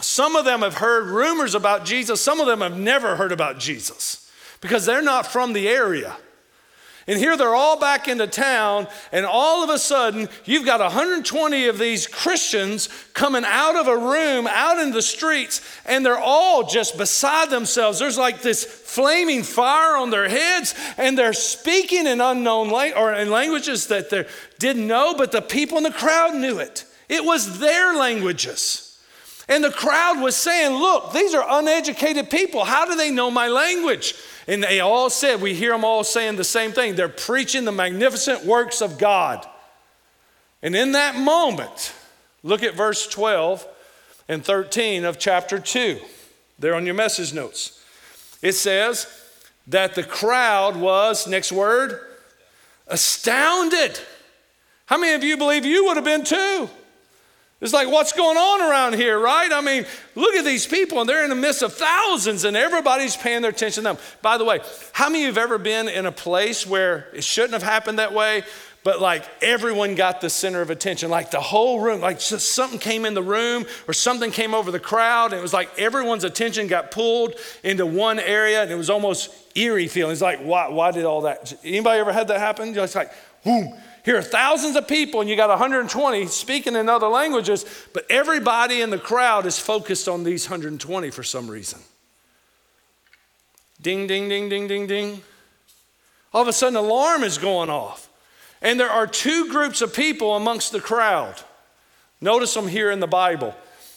Some 0.00 0.36
of 0.36 0.44
them 0.44 0.60
have 0.60 0.74
heard 0.74 1.06
rumors 1.06 1.54
about 1.54 1.86
Jesus, 1.86 2.20
some 2.20 2.38
of 2.38 2.46
them 2.46 2.60
have 2.60 2.76
never 2.76 3.16
heard 3.16 3.32
about 3.32 3.58
Jesus 3.58 4.30
because 4.60 4.84
they're 4.84 5.00
not 5.00 5.26
from 5.26 5.54
the 5.54 5.70
area. 5.70 6.18
And 7.08 7.20
here 7.20 7.36
they're 7.36 7.54
all 7.54 7.78
back 7.78 8.08
into 8.08 8.26
town, 8.26 8.88
and 9.12 9.24
all 9.24 9.62
of 9.62 9.70
a 9.70 9.78
sudden, 9.78 10.28
you've 10.44 10.64
got 10.66 10.80
120 10.80 11.66
of 11.66 11.78
these 11.78 12.08
Christians 12.08 12.88
coming 13.14 13.44
out 13.46 13.76
of 13.76 13.86
a 13.86 13.96
room, 13.96 14.48
out 14.48 14.80
in 14.80 14.90
the 14.90 15.02
streets, 15.02 15.60
and 15.84 16.04
they're 16.04 16.18
all 16.18 16.64
just 16.66 16.98
beside 16.98 17.48
themselves. 17.48 18.00
There's 18.00 18.18
like 18.18 18.42
this 18.42 18.64
flaming 18.64 19.44
fire 19.44 19.96
on 19.96 20.10
their 20.10 20.28
heads, 20.28 20.74
and 20.98 21.16
they're 21.16 21.32
speaking 21.32 22.08
in 22.08 22.20
unknown 22.20 22.70
language 22.70 23.00
or 23.00 23.12
in 23.12 23.30
languages 23.30 23.86
that 23.86 24.10
they 24.10 24.26
didn't 24.58 24.88
know, 24.88 25.14
but 25.14 25.30
the 25.30 25.42
people 25.42 25.76
in 25.76 25.84
the 25.84 25.92
crowd 25.92 26.34
knew 26.34 26.58
it. 26.58 26.84
It 27.08 27.24
was 27.24 27.60
their 27.60 27.94
languages. 27.94 28.82
And 29.48 29.62
the 29.62 29.70
crowd 29.70 30.20
was 30.20 30.34
saying, 30.34 30.72
Look, 30.72 31.12
these 31.12 31.34
are 31.34 31.60
uneducated 31.60 32.30
people. 32.30 32.64
How 32.64 32.84
do 32.84 32.96
they 32.96 33.12
know 33.12 33.30
my 33.30 33.46
language? 33.46 34.14
And 34.48 34.62
they 34.62 34.80
all 34.80 35.10
said, 35.10 35.40
we 35.40 35.54
hear 35.54 35.72
them 35.72 35.84
all 35.84 36.04
saying 36.04 36.36
the 36.36 36.44
same 36.44 36.72
thing. 36.72 36.94
They're 36.94 37.08
preaching 37.08 37.64
the 37.64 37.72
magnificent 37.72 38.44
works 38.44 38.80
of 38.80 38.98
God. 38.98 39.46
And 40.62 40.76
in 40.76 40.92
that 40.92 41.16
moment, 41.16 41.92
look 42.42 42.62
at 42.62 42.74
verse 42.74 43.06
12 43.08 43.66
and 44.28 44.44
13 44.44 45.04
of 45.04 45.18
chapter 45.18 45.58
2. 45.58 46.00
There 46.58 46.74
on 46.74 46.86
your 46.86 46.94
message 46.94 47.34
notes. 47.34 47.84
It 48.40 48.52
says 48.52 49.06
that 49.66 49.94
the 49.94 50.04
crowd 50.04 50.76
was, 50.76 51.26
next 51.26 51.50
word, 51.52 52.00
astounded. 52.86 53.98
How 54.86 54.96
many 54.96 55.14
of 55.14 55.24
you 55.24 55.36
believe 55.36 55.64
you 55.64 55.86
would 55.86 55.96
have 55.96 56.04
been 56.04 56.24
too? 56.24 56.70
It's 57.60 57.72
like, 57.72 57.88
what's 57.88 58.12
going 58.12 58.36
on 58.36 58.70
around 58.70 58.96
here, 58.96 59.18
right? 59.18 59.50
I 59.50 59.62
mean, 59.62 59.86
look 60.14 60.34
at 60.34 60.44
these 60.44 60.66
people, 60.66 61.00
and 61.00 61.08
they're 61.08 61.24
in 61.24 61.30
the 61.30 61.36
midst 61.36 61.62
of 61.62 61.72
thousands, 61.72 62.44
and 62.44 62.54
everybody's 62.54 63.16
paying 63.16 63.40
their 63.40 63.50
attention 63.50 63.84
to 63.84 63.94
them. 63.94 63.98
By 64.20 64.36
the 64.36 64.44
way, 64.44 64.60
how 64.92 65.08
many 65.08 65.20
of 65.20 65.22
you 65.22 65.26
have 65.28 65.38
ever 65.38 65.56
been 65.56 65.88
in 65.88 66.04
a 66.04 66.12
place 66.12 66.66
where 66.66 67.08
it 67.14 67.24
shouldn't 67.24 67.54
have 67.54 67.62
happened 67.62 67.98
that 67.98 68.12
way, 68.12 68.42
but 68.84 69.00
like 69.00 69.24
everyone 69.40 69.94
got 69.94 70.20
the 70.20 70.28
center 70.28 70.60
of 70.60 70.68
attention? 70.68 71.08
Like 71.08 71.30
the 71.30 71.40
whole 71.40 71.80
room, 71.80 72.02
like 72.02 72.20
something 72.20 72.78
came 72.78 73.06
in 73.06 73.14
the 73.14 73.22
room 73.22 73.64
or 73.88 73.94
something 73.94 74.30
came 74.30 74.52
over 74.52 74.70
the 74.70 74.78
crowd, 74.78 75.32
and 75.32 75.38
it 75.38 75.42
was 75.42 75.54
like 75.54 75.70
everyone's 75.78 76.24
attention 76.24 76.66
got 76.66 76.90
pulled 76.90 77.36
into 77.64 77.86
one 77.86 78.18
area, 78.18 78.62
and 78.62 78.70
it 78.70 78.76
was 78.76 78.90
almost 78.90 79.30
eerie 79.56 79.88
feeling. 79.88 80.12
It's 80.12 80.20
like, 80.20 80.40
why, 80.40 80.68
why 80.68 80.90
did 80.90 81.06
all 81.06 81.22
that? 81.22 81.54
Anybody 81.64 82.00
ever 82.00 82.12
had 82.12 82.28
that 82.28 82.38
happen? 82.38 82.76
It's 82.76 82.94
like, 82.94 83.12
boom 83.42 83.74
here 84.06 84.16
are 84.16 84.22
thousands 84.22 84.76
of 84.76 84.86
people, 84.86 85.20
and 85.20 85.28
you 85.28 85.34
got 85.34 85.48
120 85.48 86.26
speaking 86.26 86.76
in 86.76 86.88
other 86.88 87.08
languages, 87.08 87.66
but 87.92 88.06
everybody 88.08 88.80
in 88.80 88.90
the 88.90 88.98
crowd 88.98 89.46
is 89.46 89.58
focused 89.58 90.06
on 90.06 90.22
these 90.22 90.48
120 90.48 91.10
for 91.10 91.24
some 91.24 91.50
reason. 91.50 91.80
Ding, 93.82 94.06
ding, 94.06 94.28
ding, 94.28 94.48
ding, 94.48 94.68
ding, 94.68 94.86
ding. 94.86 95.22
All 96.32 96.40
of 96.40 96.46
a 96.46 96.52
sudden, 96.52 96.76
alarm 96.76 97.24
is 97.24 97.36
going 97.36 97.68
off. 97.68 98.08
And 98.62 98.78
there 98.78 98.88
are 98.88 99.08
two 99.08 99.50
groups 99.50 99.82
of 99.82 99.92
people 99.92 100.36
amongst 100.36 100.70
the 100.70 100.80
crowd. 100.80 101.42
Notice 102.20 102.54
them 102.54 102.68
here 102.68 102.92
in 102.92 103.00
the 103.00 103.08
Bible. 103.08 103.56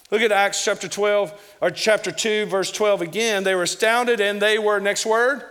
Look 0.09 0.23
at 0.23 0.31
Acts 0.31 0.65
chapter 0.65 0.87
12, 0.87 1.55
or 1.61 1.69
chapter 1.69 2.11
2, 2.11 2.47
verse 2.47 2.71
12 2.71 3.03
again. 3.03 3.43
They 3.43 3.53
were 3.53 3.61
astounded 3.61 4.19
and 4.19 4.41
they 4.41 4.57
were, 4.57 4.79
next 4.79 5.05
word, 5.05 5.43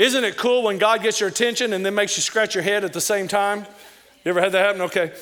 isn't 0.00 0.24
it 0.24 0.38
cool 0.38 0.62
when 0.62 0.78
God 0.78 1.02
gets 1.02 1.20
your 1.20 1.28
attention 1.28 1.74
and 1.74 1.84
then 1.84 1.94
makes 1.94 2.16
you 2.16 2.22
scratch 2.22 2.54
your 2.54 2.64
head 2.64 2.84
at 2.84 2.94
the 2.94 3.02
same 3.02 3.28
time? 3.28 3.66
You 4.24 4.30
ever 4.30 4.40
had 4.40 4.52
that 4.52 4.64
happen? 4.64 4.80
Okay. 4.80 5.12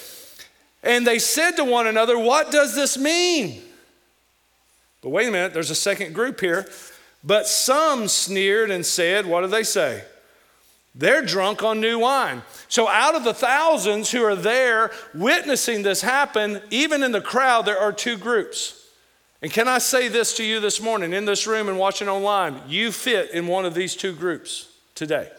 And 0.85 1.05
they 1.05 1.19
said 1.19 1.53
to 1.57 1.65
one 1.65 1.89
another, 1.89 2.17
What 2.17 2.53
does 2.53 2.77
this 2.77 2.97
mean? 2.97 3.61
But 5.03 5.09
wait 5.09 5.27
a 5.27 5.33
minute, 5.33 5.53
there's 5.53 5.71
a 5.71 5.75
second 5.75 6.15
group 6.15 6.41
here. 6.41 6.71
But 7.25 7.49
some 7.49 8.07
sneered 8.07 8.71
and 8.71 8.87
said, 8.87 9.27
What 9.27 9.41
do 9.41 9.49
they 9.49 9.65
say? 9.65 10.05
They're 10.95 11.23
drunk 11.23 11.65
on 11.65 11.81
new 11.81 11.99
wine. 11.99 12.43
So, 12.69 12.89
out 12.89 13.17
of 13.17 13.25
the 13.25 13.35
thousands 13.35 14.13
who 14.13 14.23
are 14.23 14.37
there 14.37 14.93
witnessing 15.13 15.83
this 15.83 16.03
happen, 16.03 16.63
even 16.71 17.03
in 17.03 17.11
the 17.11 17.21
crowd, 17.21 17.67
there 17.67 17.81
are 17.81 17.93
two 17.93 18.17
groups. 18.17 18.87
And 19.43 19.53
can 19.53 19.67
I 19.67 19.79
say 19.79 20.07
this 20.07 20.37
to 20.37 20.45
you 20.45 20.61
this 20.61 20.81
morning 20.81 21.13
in 21.13 21.25
this 21.25 21.49
room 21.49 21.69
and 21.69 21.79
watching 21.79 22.09
online? 22.09 22.61
You 22.69 22.93
fit 22.93 23.33
in 23.33 23.49
one 23.49 23.65
of 23.65 23.75
these 23.75 23.97
two 23.97 24.13
groups 24.13 24.68
today. 24.99 25.31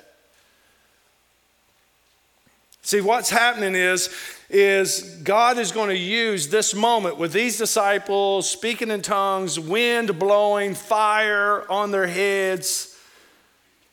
See, 2.82 3.02
what's 3.02 3.30
happening 3.30 3.76
is, 3.76 4.10
is 4.50 5.20
God 5.24 5.60
is 5.60 5.74
going 5.74 5.90
to 5.90 5.98
use 5.98 6.48
this 6.48 6.74
moment 6.74 7.18
with 7.18 7.34
these 7.34 7.58
disciples 7.58 8.50
speaking 8.50 8.90
in 8.90 9.02
tongues, 9.02 9.60
wind 9.60 10.18
blowing, 10.18 10.74
fire 10.74 11.70
on 11.70 11.92
their 11.92 12.08
heads, 12.08 12.98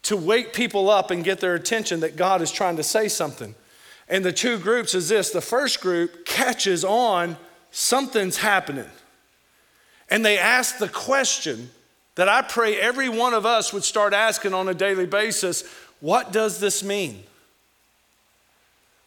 to 0.04 0.16
wake 0.16 0.54
people 0.54 0.88
up 0.88 1.10
and 1.10 1.24
get 1.24 1.40
their 1.40 1.56
attention 1.56 1.98
that 2.00 2.14
God 2.14 2.40
is 2.40 2.52
trying 2.52 2.76
to 2.76 2.84
say 2.84 3.08
something. 3.08 3.56
And 4.08 4.24
the 4.24 4.32
two 4.32 4.58
groups 4.58 4.94
is 4.94 5.08
this 5.08 5.30
the 5.30 5.40
first 5.40 5.80
group 5.80 6.24
catches 6.24 6.84
on 6.84 7.36
something's 7.72 8.36
happening. 8.36 8.88
And 10.08 10.24
they 10.24 10.38
ask 10.38 10.78
the 10.78 10.88
question 10.88 11.70
that 12.16 12.28
I 12.28 12.42
pray 12.42 12.76
every 12.76 13.08
one 13.08 13.34
of 13.34 13.46
us 13.46 13.72
would 13.72 13.84
start 13.84 14.12
asking 14.12 14.52
on 14.52 14.68
a 14.68 14.74
daily 14.74 15.06
basis 15.06 15.64
what 16.00 16.32
does 16.32 16.58
this 16.60 16.82
mean? 16.82 17.22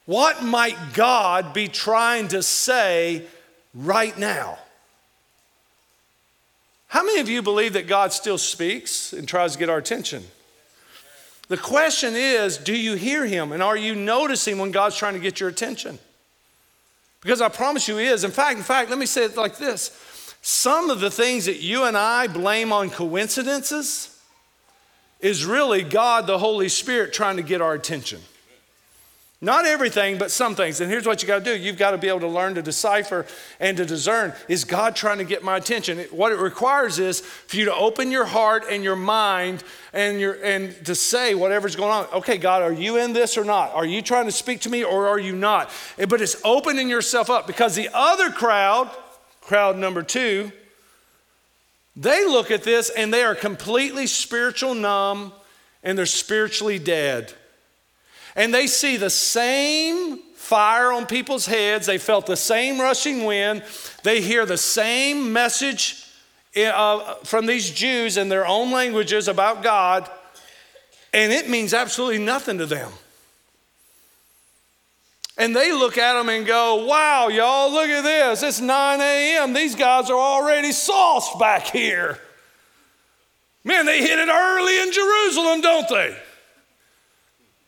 What 0.05 0.43
might 0.43 0.77
God 0.93 1.53
be 1.53 1.67
trying 1.67 2.29
to 2.29 2.41
say 2.41 3.25
right 3.75 4.17
now? 4.17 4.57
How 6.87 7.03
many 7.03 7.19
of 7.19 7.29
you 7.29 7.43
believe 7.43 7.73
that 7.73 7.87
God 7.87 8.11
still 8.11 8.39
speaks 8.39 9.13
and 9.13 9.27
tries 9.27 9.53
to 9.53 9.59
get 9.59 9.69
our 9.69 9.77
attention? 9.77 10.23
The 11.47 11.57
question 11.57 12.15
is 12.15 12.57
do 12.57 12.75
you 12.75 12.95
hear 12.95 13.25
him 13.25 13.51
and 13.51 13.61
are 13.61 13.77
you 13.77 13.93
noticing 13.93 14.57
when 14.57 14.71
God's 14.71 14.95
trying 14.95 15.13
to 15.13 15.19
get 15.19 15.39
your 15.39 15.49
attention? 15.49 15.99
Because 17.21 17.41
I 17.41 17.49
promise 17.49 17.87
you, 17.87 17.97
he 17.97 18.05
is. 18.05 18.23
In 18.23 18.31
fact, 18.31 18.57
in 18.57 18.63
fact, 18.63 18.89
let 18.89 18.97
me 18.97 19.05
say 19.05 19.25
it 19.25 19.35
like 19.35 19.57
this 19.57 19.89
some 20.41 20.89
of 20.89 21.00
the 21.00 21.12
things 21.12 21.46
that 21.46 21.62
you 21.62 21.84
and 21.84 21.98
I 21.98 22.27
blame 22.27 22.72
on 22.72 22.89
coincidences 22.89 24.19
is 25.19 25.46
really 25.46 25.84
God, 25.84 26.27
the 26.27 26.38
Holy 26.38 26.69
Spirit, 26.69 27.13
trying 27.13 27.38
to 27.38 27.43
get 27.43 27.62
our 27.62 27.74
attention. 27.74 28.22
Not 29.41 29.65
everything, 29.65 30.17
but 30.17 30.31
some 30.31 30.53
things. 30.53 30.81
And 30.81 30.91
here's 30.91 31.05
what 31.05 31.22
you 31.22 31.27
got 31.27 31.39
to 31.39 31.46
do 31.46 31.55
you've 31.55 31.77
got 31.77 31.91
to 31.91 31.98
be 31.98 32.10
able 32.10 32.19
to 32.22 32.27
learn 32.27 32.55
to 32.55 32.62
decipher 32.62 33.25
and 33.62 33.77
to 33.77 33.86
discern 33.86 34.34
is 34.50 34.65
God 34.65 34.98
trying 34.98 35.19
to 35.19 35.24
get 35.24 35.43
my 35.43 35.55
attention? 35.55 36.00
What 36.12 36.34
it 36.34 36.39
requires 36.39 37.00
is 37.00 37.22
for 37.22 37.55
you 37.55 37.65
to 37.65 37.74
open 37.74 38.12
your 38.12 38.25
heart 38.25 38.65
and 38.69 38.84
your 38.84 38.98
mind 38.98 39.63
and, 39.93 40.19
your, 40.19 40.43
and 40.43 40.75
to 40.86 40.93
say 40.93 41.36
whatever's 41.36 41.77
going 41.77 41.91
on. 41.91 42.08
Okay, 42.15 42.38
God, 42.38 42.63
are 42.63 42.74
you 42.74 42.98
in 42.98 43.13
this 43.13 43.38
or 43.38 43.46
not? 43.46 43.74
Are 43.74 43.86
you 43.86 44.01
trying 44.01 44.25
to 44.25 44.31
speak 44.31 44.60
to 44.62 44.69
me 44.69 44.84
or 44.84 45.08
are 45.08 45.19
you 45.19 45.34
not? 45.34 45.72
Eh, 45.98 46.05
but 46.05 46.22
it's 46.22 46.36
opening 46.43 46.89
yourself 46.89 47.29
up 47.29 47.48
because 47.48 47.75
the 47.75 47.89
other 47.93 48.31
crowd, 48.31 48.91
crowd 49.49 49.77
number 49.77 50.03
two, 50.03 50.51
they 51.95 52.23
look 52.23 52.51
at 52.51 52.61
this 52.61 52.91
and 52.91 53.11
they 53.11 53.23
are 53.23 53.33
completely 53.33 54.05
spiritual 54.05 54.75
numb 54.75 55.33
and 55.81 55.97
they're 55.97 56.05
spiritually 56.05 56.77
dead. 56.77 57.33
And 58.35 58.53
they 58.53 58.67
see 58.67 58.95
the 58.95 59.09
same 59.09 60.19
fire 60.35 60.91
on 60.91 61.07
people's 61.07 61.47
heads, 61.47 61.87
they 61.87 61.97
felt 61.97 62.27
the 62.27 62.37
same 62.37 62.79
rushing 62.79 63.25
wind, 63.25 63.63
they 64.03 64.21
hear 64.21 64.45
the 64.45 64.55
same 64.55 65.33
message 65.33 66.05
uh, 66.55 67.15
from 67.23 67.47
these 67.47 67.71
Jews 67.71 68.17
in 68.17 68.29
their 68.29 68.45
own 68.45 68.71
languages 68.71 69.27
about 69.27 69.63
God, 69.63 70.07
and 71.11 71.33
it 71.33 71.49
means 71.49 71.73
absolutely 71.73 72.19
nothing 72.19 72.59
to 72.59 72.67
them. 72.67 72.91
And 75.39 75.55
they 75.55 75.72
look 75.72 75.98
at 75.98 76.15
them 76.15 76.27
and 76.27 76.46
go, 76.46 76.86
wow, 76.86 77.29
y'all, 77.29 77.72
look 77.72 77.88
at 77.88 78.03
this. 78.03 78.43
It's 78.43 78.60
9 78.60 79.00
a.m. 79.00 79.53
These 79.53 79.74
guys 79.74 80.10
are 80.10 80.19
already 80.19 80.74
sauced 80.74 81.39
back 81.39 81.67
here. 81.67 82.19
Man, 83.63 83.86
they 83.86 84.01
hit 84.01 84.19
it 84.19 84.27
early 84.27 84.81
in 84.81 84.91
Jerusalem, 84.91 85.62
don't 85.62 85.88
they? 85.88 86.17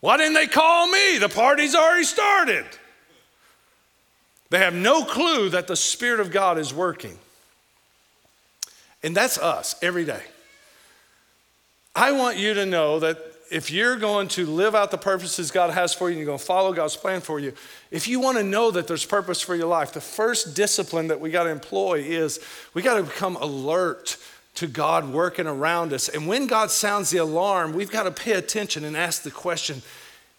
Why 0.00 0.18
didn't 0.18 0.34
they 0.34 0.48
call 0.48 0.86
me? 0.86 1.16
The 1.16 1.30
party's 1.30 1.74
already 1.74 2.04
started. 2.04 2.66
They 4.50 4.58
have 4.58 4.74
no 4.74 5.02
clue 5.04 5.48
that 5.48 5.66
the 5.66 5.76
Spirit 5.76 6.20
of 6.20 6.30
God 6.30 6.58
is 6.58 6.74
working. 6.74 7.18
And 9.02 9.16
that's 9.16 9.38
us 9.38 9.76
every 9.80 10.04
day. 10.04 10.22
I 11.96 12.12
want 12.12 12.36
you 12.36 12.52
to 12.52 12.66
know 12.66 12.98
that 12.98 13.31
if 13.52 13.70
you're 13.70 13.96
going 13.96 14.28
to 14.28 14.46
live 14.46 14.74
out 14.74 14.90
the 14.90 14.98
purposes 14.98 15.50
God 15.50 15.70
has 15.70 15.92
for 15.92 16.08
you 16.08 16.12
and 16.12 16.18
you're 16.18 16.26
going 16.26 16.38
to 16.38 16.44
follow 16.44 16.72
God's 16.72 16.96
plan 16.96 17.20
for 17.20 17.38
you, 17.38 17.52
if 17.90 18.08
you 18.08 18.18
want 18.18 18.38
to 18.38 18.42
know 18.42 18.70
that 18.70 18.86
there's 18.86 19.04
purpose 19.04 19.42
for 19.42 19.54
your 19.54 19.66
life, 19.66 19.92
the 19.92 20.00
first 20.00 20.56
discipline 20.56 21.08
that 21.08 21.20
we 21.20 21.30
got 21.30 21.44
to 21.44 21.50
employ 21.50 22.00
is 22.00 22.40
we 22.72 22.80
got 22.80 22.96
to 22.96 23.02
become 23.02 23.36
alert 23.36 24.16
to 24.54 24.66
God 24.66 25.12
working 25.12 25.46
around 25.46 25.92
us. 25.92 26.08
And 26.08 26.26
when 26.26 26.46
God 26.46 26.70
sounds 26.70 27.10
the 27.10 27.18
alarm, 27.18 27.74
we've 27.74 27.90
got 27.90 28.04
to 28.04 28.10
pay 28.10 28.32
attention 28.32 28.84
and 28.84 28.96
ask 28.96 29.22
the 29.22 29.30
question 29.30 29.82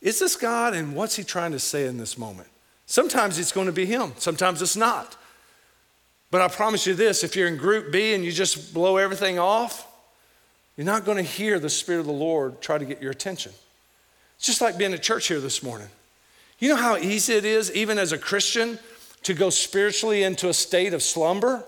Is 0.01 0.20
this 0.20 0.36
God 0.36 0.74
and 0.74 0.96
what's 0.96 1.15
He 1.15 1.24
trying 1.24 1.51
to 1.51 1.60
say 1.60 1.86
in 1.86 1.98
this 1.98 2.17
moment? 2.17 2.50
Sometimes 2.88 3.38
it's 3.38 3.51
going 3.51 3.67
to 3.67 3.74
be 3.74 3.86
Him, 3.86 4.13
sometimes 4.17 4.62
it's 4.62 4.75
not. 4.75 5.17
But 6.32 6.41
I 6.41 6.48
promise 6.48 6.88
you 6.88 6.96
this 6.96 7.24
if 7.24 7.36
you're 7.36 7.48
in 7.48 7.58
group 7.58 7.91
B 7.91 8.15
and 8.15 8.25
you 8.25 8.32
just 8.32 8.74
blow 8.74 8.98
everything 8.98 9.38
off, 9.38 9.88
you're 10.77 10.86
not 10.86 11.06
going 11.06 11.18
to 11.18 11.24
hear 11.24 11.60
the 11.60 11.70
Spirit 11.70 12.01
of 12.01 12.06
the 12.06 12.12
Lord 12.12 12.62
try 12.62 12.77
to 12.77 12.86
get 12.86 13.01
your 13.01 13.12
attention. 13.12 13.51
It's 14.38 14.46
just 14.46 14.62
like 14.62 14.77
being 14.77 14.94
at 14.94 15.03
church 15.03 15.27
here 15.27 15.39
this 15.39 15.62
morning. 15.63 15.88
You 16.60 16.70
know 16.70 16.75
how 16.75 16.98
easy 16.98 17.34
it 17.34 17.46
is, 17.46 17.72
even 17.74 17.98
as 17.98 18.12
a 18.12 18.18
Christian, 18.18 18.80
to 19.24 19.34
go 19.34 19.50
spiritually 19.50 20.24
into 20.24 20.50
a 20.50 20.53
state 20.53 20.94
of 20.94 21.03
slumber? 21.03 21.63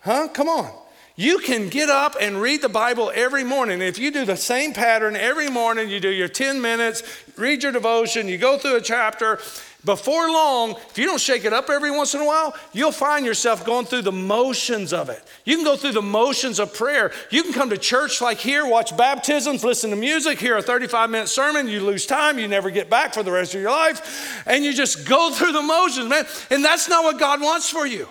Huh? 0.00 0.28
Come 0.28 0.48
on. 0.48 0.70
You 1.16 1.38
can 1.38 1.68
get 1.68 1.88
up 1.88 2.16
and 2.20 2.40
read 2.40 2.60
the 2.60 2.68
Bible 2.68 3.12
every 3.14 3.44
morning. 3.44 3.80
If 3.80 3.98
you 3.98 4.10
do 4.10 4.24
the 4.24 4.36
same 4.36 4.72
pattern 4.72 5.14
every 5.14 5.48
morning, 5.48 5.88
you 5.88 6.00
do 6.00 6.10
your 6.10 6.26
10 6.26 6.60
minutes, 6.60 7.04
read 7.36 7.62
your 7.62 7.70
devotion, 7.70 8.26
you 8.26 8.36
go 8.36 8.58
through 8.58 8.76
a 8.76 8.80
chapter, 8.80 9.38
before 9.84 10.30
long, 10.30 10.72
if 10.72 10.96
you 10.96 11.04
don't 11.04 11.20
shake 11.20 11.44
it 11.44 11.52
up 11.52 11.68
every 11.68 11.90
once 11.90 12.14
in 12.14 12.20
a 12.20 12.24
while, 12.24 12.54
you'll 12.72 12.92
find 12.92 13.26
yourself 13.26 13.66
going 13.66 13.84
through 13.84 14.02
the 14.02 14.12
motions 14.12 14.92
of 14.92 15.10
it. 15.10 15.22
You 15.44 15.56
can 15.56 15.64
go 15.64 15.76
through 15.76 15.92
the 15.92 16.02
motions 16.02 16.58
of 16.58 16.72
prayer. 16.72 17.12
You 17.30 17.42
can 17.42 17.52
come 17.52 17.70
to 17.70 17.76
church 17.76 18.20
like 18.22 18.38
here, 18.38 18.66
watch 18.66 18.96
baptisms, 18.96 19.62
listen 19.62 19.90
to 19.90 19.96
music, 19.96 20.38
hear 20.38 20.56
a 20.56 20.62
35 20.62 21.10
minute 21.10 21.28
sermon, 21.28 21.68
you 21.68 21.80
lose 21.80 22.06
time, 22.06 22.38
you 22.38 22.48
never 22.48 22.70
get 22.70 22.88
back 22.88 23.12
for 23.12 23.22
the 23.22 23.32
rest 23.32 23.54
of 23.54 23.60
your 23.60 23.70
life, 23.70 24.42
and 24.46 24.64
you 24.64 24.72
just 24.72 25.06
go 25.06 25.30
through 25.34 25.52
the 25.52 25.62
motions, 25.62 26.08
man. 26.08 26.24
And 26.50 26.64
that's 26.64 26.88
not 26.88 27.04
what 27.04 27.18
God 27.18 27.42
wants 27.42 27.68
for 27.68 27.86
you. 27.86 28.08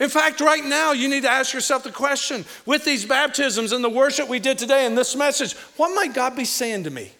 In 0.00 0.08
fact, 0.08 0.40
right 0.40 0.64
now, 0.64 0.92
you 0.92 1.08
need 1.08 1.22
to 1.22 1.30
ask 1.30 1.54
yourself 1.54 1.84
the 1.84 1.92
question 1.92 2.44
with 2.66 2.84
these 2.84 3.06
baptisms 3.06 3.70
and 3.70 3.84
the 3.84 3.88
worship 3.88 4.28
we 4.28 4.40
did 4.40 4.58
today 4.58 4.84
and 4.84 4.98
this 4.98 5.14
message, 5.14 5.54
what 5.76 5.94
might 5.94 6.12
God 6.12 6.34
be 6.34 6.44
saying 6.44 6.84
to 6.84 6.90
me? 6.90 7.12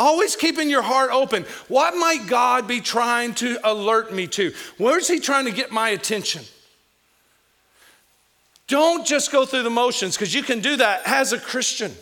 Always 0.00 0.34
keeping 0.34 0.70
your 0.70 0.80
heart 0.80 1.10
open. 1.12 1.44
What 1.68 1.94
might 1.94 2.26
God 2.26 2.66
be 2.66 2.80
trying 2.80 3.34
to 3.34 3.58
alert 3.62 4.14
me 4.14 4.26
to? 4.28 4.50
Where's 4.78 5.06
He 5.06 5.20
trying 5.20 5.44
to 5.44 5.50
get 5.50 5.72
my 5.72 5.90
attention? 5.90 6.42
Don't 8.66 9.06
just 9.06 9.30
go 9.30 9.44
through 9.44 9.64
the 9.64 9.68
motions 9.68 10.16
because 10.16 10.34
you 10.34 10.42
can 10.42 10.60
do 10.60 10.76
that 10.76 11.02
as 11.04 11.34
a 11.34 11.38
Christian. 11.38 11.92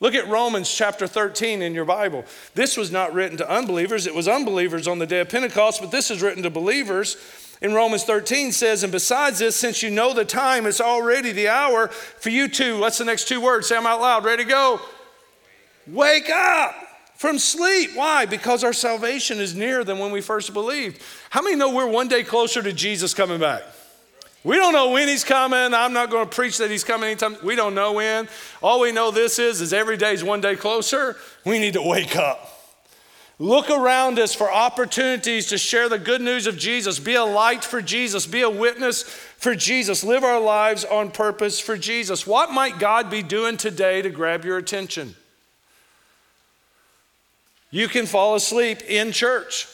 Look 0.00 0.14
at 0.14 0.28
Romans 0.28 0.70
chapter 0.70 1.06
13 1.06 1.62
in 1.62 1.72
your 1.72 1.86
Bible. 1.86 2.26
This 2.54 2.76
was 2.76 2.92
not 2.92 3.14
written 3.14 3.38
to 3.38 3.50
unbelievers, 3.50 4.06
it 4.06 4.14
was 4.14 4.28
unbelievers 4.28 4.86
on 4.86 4.98
the 4.98 5.06
day 5.06 5.20
of 5.20 5.30
Pentecost, 5.30 5.80
but 5.80 5.90
this 5.90 6.10
is 6.10 6.20
written 6.20 6.42
to 6.42 6.50
believers. 6.50 7.16
In 7.62 7.72
Romans 7.72 8.04
13 8.04 8.52
says, 8.52 8.82
and 8.82 8.92
besides 8.92 9.38
this, 9.38 9.56
since 9.56 9.82
you 9.82 9.90
know 9.90 10.12
the 10.12 10.26
time, 10.26 10.66
it's 10.66 10.82
already 10.82 11.32
the 11.32 11.48
hour 11.48 11.88
for 11.88 12.28
you 12.28 12.46
to, 12.48 12.78
what's 12.78 12.98
the 12.98 13.06
next 13.06 13.26
two 13.26 13.40
words? 13.40 13.68
Say 13.68 13.76
them 13.76 13.86
out 13.86 14.02
loud. 14.02 14.22
Ready 14.22 14.44
to 14.44 14.48
go? 14.50 14.80
Wake 15.86 16.28
up 16.28 16.88
from 17.20 17.38
sleep. 17.38 17.90
Why? 17.92 18.24
Because 18.24 18.64
our 18.64 18.72
salvation 18.72 19.40
is 19.40 19.54
nearer 19.54 19.84
than 19.84 19.98
when 19.98 20.10
we 20.10 20.22
first 20.22 20.54
believed. 20.54 21.02
How 21.28 21.42
many 21.42 21.54
know 21.54 21.68
we're 21.68 21.86
one 21.86 22.08
day 22.08 22.22
closer 22.22 22.62
to 22.62 22.72
Jesus 22.72 23.12
coming 23.12 23.38
back? 23.38 23.62
We 24.42 24.56
don't 24.56 24.72
know 24.72 24.88
when 24.92 25.06
he's 25.06 25.22
coming. 25.22 25.74
I'm 25.74 25.92
not 25.92 26.08
going 26.08 26.26
to 26.26 26.34
preach 26.34 26.56
that 26.56 26.70
he's 26.70 26.82
coming 26.82 27.10
anytime. 27.10 27.36
We 27.44 27.56
don't 27.56 27.74
know 27.74 27.92
when. 27.92 28.26
All 28.62 28.80
we 28.80 28.90
know 28.90 29.10
this 29.10 29.38
is 29.38 29.60
is 29.60 29.74
every 29.74 29.98
day 29.98 30.14
is 30.14 30.24
one 30.24 30.40
day 30.40 30.56
closer. 30.56 31.14
We 31.44 31.58
need 31.58 31.74
to 31.74 31.82
wake 31.82 32.16
up. 32.16 32.58
Look 33.38 33.68
around 33.68 34.18
us 34.18 34.34
for 34.34 34.50
opportunities 34.50 35.48
to 35.48 35.58
share 35.58 35.90
the 35.90 35.98
good 35.98 36.22
news 36.22 36.46
of 36.46 36.56
Jesus. 36.56 36.98
Be 36.98 37.16
a 37.16 37.24
light 37.24 37.64
for 37.64 37.82
Jesus. 37.82 38.26
Be 38.26 38.40
a 38.40 38.48
witness 38.48 39.02
for 39.02 39.54
Jesus. 39.54 40.02
Live 40.02 40.24
our 40.24 40.40
lives 40.40 40.86
on 40.86 41.10
purpose 41.10 41.60
for 41.60 41.76
Jesus. 41.76 42.26
What 42.26 42.50
might 42.50 42.78
God 42.78 43.10
be 43.10 43.22
doing 43.22 43.58
today 43.58 44.00
to 44.00 44.08
grab 44.08 44.46
your 44.46 44.56
attention? 44.56 45.16
You 47.70 47.88
can 47.88 48.06
fall 48.06 48.34
asleep 48.34 48.82
in 48.82 49.12
church, 49.12 49.68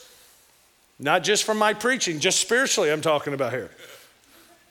not 0.99 1.25
just 1.25 1.45
from 1.45 1.59
my 1.59 1.75
preaching, 1.75 2.21
just 2.21 2.41
spiritually, 2.41 2.91
I'm 2.91 3.01
talking 3.01 3.33
about 3.33 3.53
here. 3.53 3.71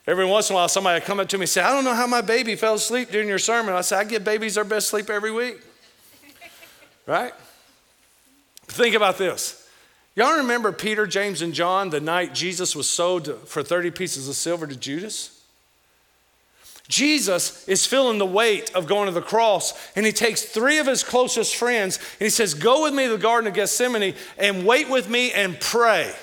Every 0.08 0.25
once 0.25 0.50
in 0.50 0.53
a 0.53 0.58
while, 0.58 0.67
somebody 0.67 1.03
come 1.03 1.20
up 1.20 1.27
to 1.29 1.38
me 1.38 1.44
and 1.44 1.50
say, 1.50 1.62
I 1.62 1.72
don't 1.72 1.84
know 1.84 1.96
how 1.96 2.05
my 2.05 2.22
baby 2.22 2.55
fell 2.55 2.75
asleep 2.75 3.10
during 3.10 3.27
your 3.27 3.39
sermon. 3.39 3.74
I 3.74 3.82
say, 3.82 3.96
I 3.96 4.03
give 4.03 4.24
babies 4.24 4.55
their 4.55 4.63
best 4.63 4.89
sleep 4.89 5.10
every 5.10 5.32
week. 5.32 5.62
right? 7.08 7.34
Think 8.67 8.96
about 8.96 9.17
this. 9.17 9.67
Y'all 10.15 10.38
remember 10.38 10.72
Peter, 10.72 11.08
James, 11.08 11.41
and 11.41 11.53
John 11.53 11.89
the 11.89 12.00
night 12.00 12.36
Jesus 12.36 12.75
was 12.75 12.88
sold 12.88 13.48
for 13.48 13.63
30 13.63 13.91
pieces 13.91 14.29
of 14.29 14.36
silver 14.36 14.67
to 14.67 14.75
Judas? 14.75 15.35
Jesus 16.88 17.68
is 17.68 17.86
feeling 17.86 18.20
the 18.20 18.25
weight 18.25 18.74
of 18.75 18.86
going 18.86 19.07
to 19.07 19.12
the 19.12 19.22
cross, 19.22 19.74
and 19.96 20.05
he 20.05 20.12
takes 20.12 20.44
three 20.44 20.77
of 20.77 20.86
his 20.86 21.03
closest 21.03 21.55
friends 21.55 21.98
and 21.98 22.25
he 22.25 22.29
says, 22.29 22.53
Go 22.53 22.83
with 22.83 22.94
me 22.94 23.05
to 23.05 23.14
the 23.14 23.18
Garden 23.18 23.48
of 23.48 23.55
Gethsemane 23.55 24.14
and 24.38 24.66
wait 24.66 24.90
with 24.90 25.10
me 25.10 25.31
and 25.31 25.60
pray. 25.60 26.14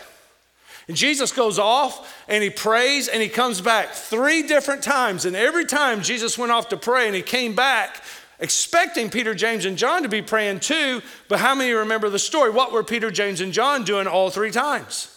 And 0.88 0.96
Jesus 0.96 1.32
goes 1.32 1.58
off 1.58 2.14
and 2.28 2.42
he 2.42 2.50
prays 2.50 3.08
and 3.08 3.22
he 3.22 3.28
comes 3.28 3.60
back 3.60 3.92
three 3.92 4.42
different 4.42 4.82
times. 4.82 5.24
And 5.24 5.34
every 5.34 5.64
time 5.64 6.02
Jesus 6.02 6.36
went 6.36 6.52
off 6.52 6.68
to 6.68 6.76
pray 6.76 7.06
and 7.06 7.14
he 7.14 7.22
came 7.22 7.54
back 7.54 8.02
expecting 8.40 9.08
Peter, 9.08 9.34
James, 9.34 9.64
and 9.64 9.78
John 9.78 10.02
to 10.02 10.08
be 10.08 10.20
praying 10.20 10.60
too. 10.60 11.00
But 11.28 11.38
how 11.38 11.54
many 11.54 11.72
remember 11.72 12.10
the 12.10 12.18
story? 12.18 12.50
What 12.50 12.72
were 12.72 12.82
Peter, 12.82 13.10
James, 13.10 13.40
and 13.40 13.52
John 13.52 13.84
doing 13.84 14.06
all 14.06 14.30
three 14.30 14.50
times? 14.50 15.11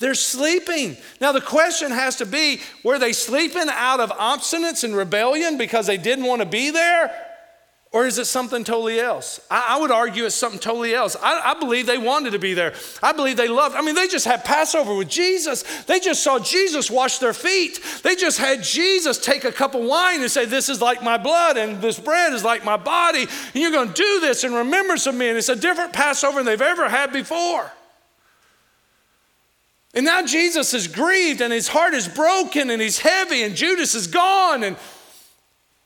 They're 0.00 0.14
sleeping. 0.14 0.96
Now, 1.20 1.32
the 1.32 1.42
question 1.42 1.92
has 1.92 2.16
to 2.16 2.26
be 2.26 2.60
were 2.82 2.98
they 2.98 3.12
sleeping 3.12 3.66
out 3.68 4.00
of 4.00 4.10
obstinance 4.10 4.82
and 4.82 4.96
rebellion 4.96 5.58
because 5.58 5.86
they 5.86 5.98
didn't 5.98 6.24
want 6.24 6.40
to 6.40 6.46
be 6.46 6.70
there? 6.70 7.26
Or 7.92 8.06
is 8.06 8.18
it 8.18 8.26
something 8.26 8.62
totally 8.62 9.00
else? 9.00 9.40
I, 9.50 9.74
I 9.76 9.80
would 9.80 9.90
argue 9.90 10.24
it's 10.24 10.36
something 10.36 10.60
totally 10.60 10.94
else. 10.94 11.16
I, 11.20 11.50
I, 11.50 11.58
believe 11.58 11.86
they 11.86 11.98
wanted 11.98 12.30
to 12.30 12.38
be 12.38 12.54
there. 12.54 12.72
I 13.02 13.10
believe 13.10 13.36
they 13.36 13.48
loved. 13.48 13.74
I 13.74 13.82
mean, 13.82 13.96
they 13.96 14.06
just 14.06 14.26
had 14.26 14.44
Passover 14.44 14.94
with 14.94 15.08
Jesus. 15.08 15.64
They 15.84 15.98
just 15.98 16.22
saw 16.22 16.38
Jesus 16.38 16.88
wash 16.88 17.18
their 17.18 17.32
feet. 17.32 17.80
They 18.04 18.14
just 18.14 18.38
had 18.38 18.62
Jesus 18.62 19.18
take 19.18 19.42
a 19.42 19.50
cup 19.50 19.74
of 19.74 19.82
wine 19.82 20.20
and 20.20 20.30
say, 20.30 20.44
This 20.44 20.68
is 20.68 20.80
like 20.80 21.02
my 21.02 21.18
blood, 21.18 21.56
and 21.56 21.82
this 21.82 21.98
bread 21.98 22.32
is 22.32 22.44
like 22.44 22.64
my 22.64 22.76
body. 22.76 23.22
And 23.22 23.54
you're 23.54 23.72
going 23.72 23.88
to 23.88 23.94
do 23.94 24.20
this 24.20 24.44
in 24.44 24.54
remembrance 24.54 25.08
of 25.08 25.16
me. 25.16 25.28
And 25.28 25.36
it's 25.36 25.48
a 25.48 25.56
different 25.56 25.92
Passover 25.92 26.38
than 26.38 26.46
they've 26.46 26.62
ever 26.62 26.88
had 26.88 27.12
before. 27.12 27.72
And 29.94 30.04
now 30.04 30.24
Jesus 30.24 30.72
is 30.72 30.86
grieved 30.86 31.40
and 31.40 31.52
his 31.52 31.68
heart 31.68 31.94
is 31.94 32.06
broken 32.06 32.70
and 32.70 32.80
he's 32.80 32.98
heavy 32.98 33.42
and 33.42 33.56
Judas 33.56 33.94
is 33.94 34.06
gone. 34.06 34.62
And 34.62 34.76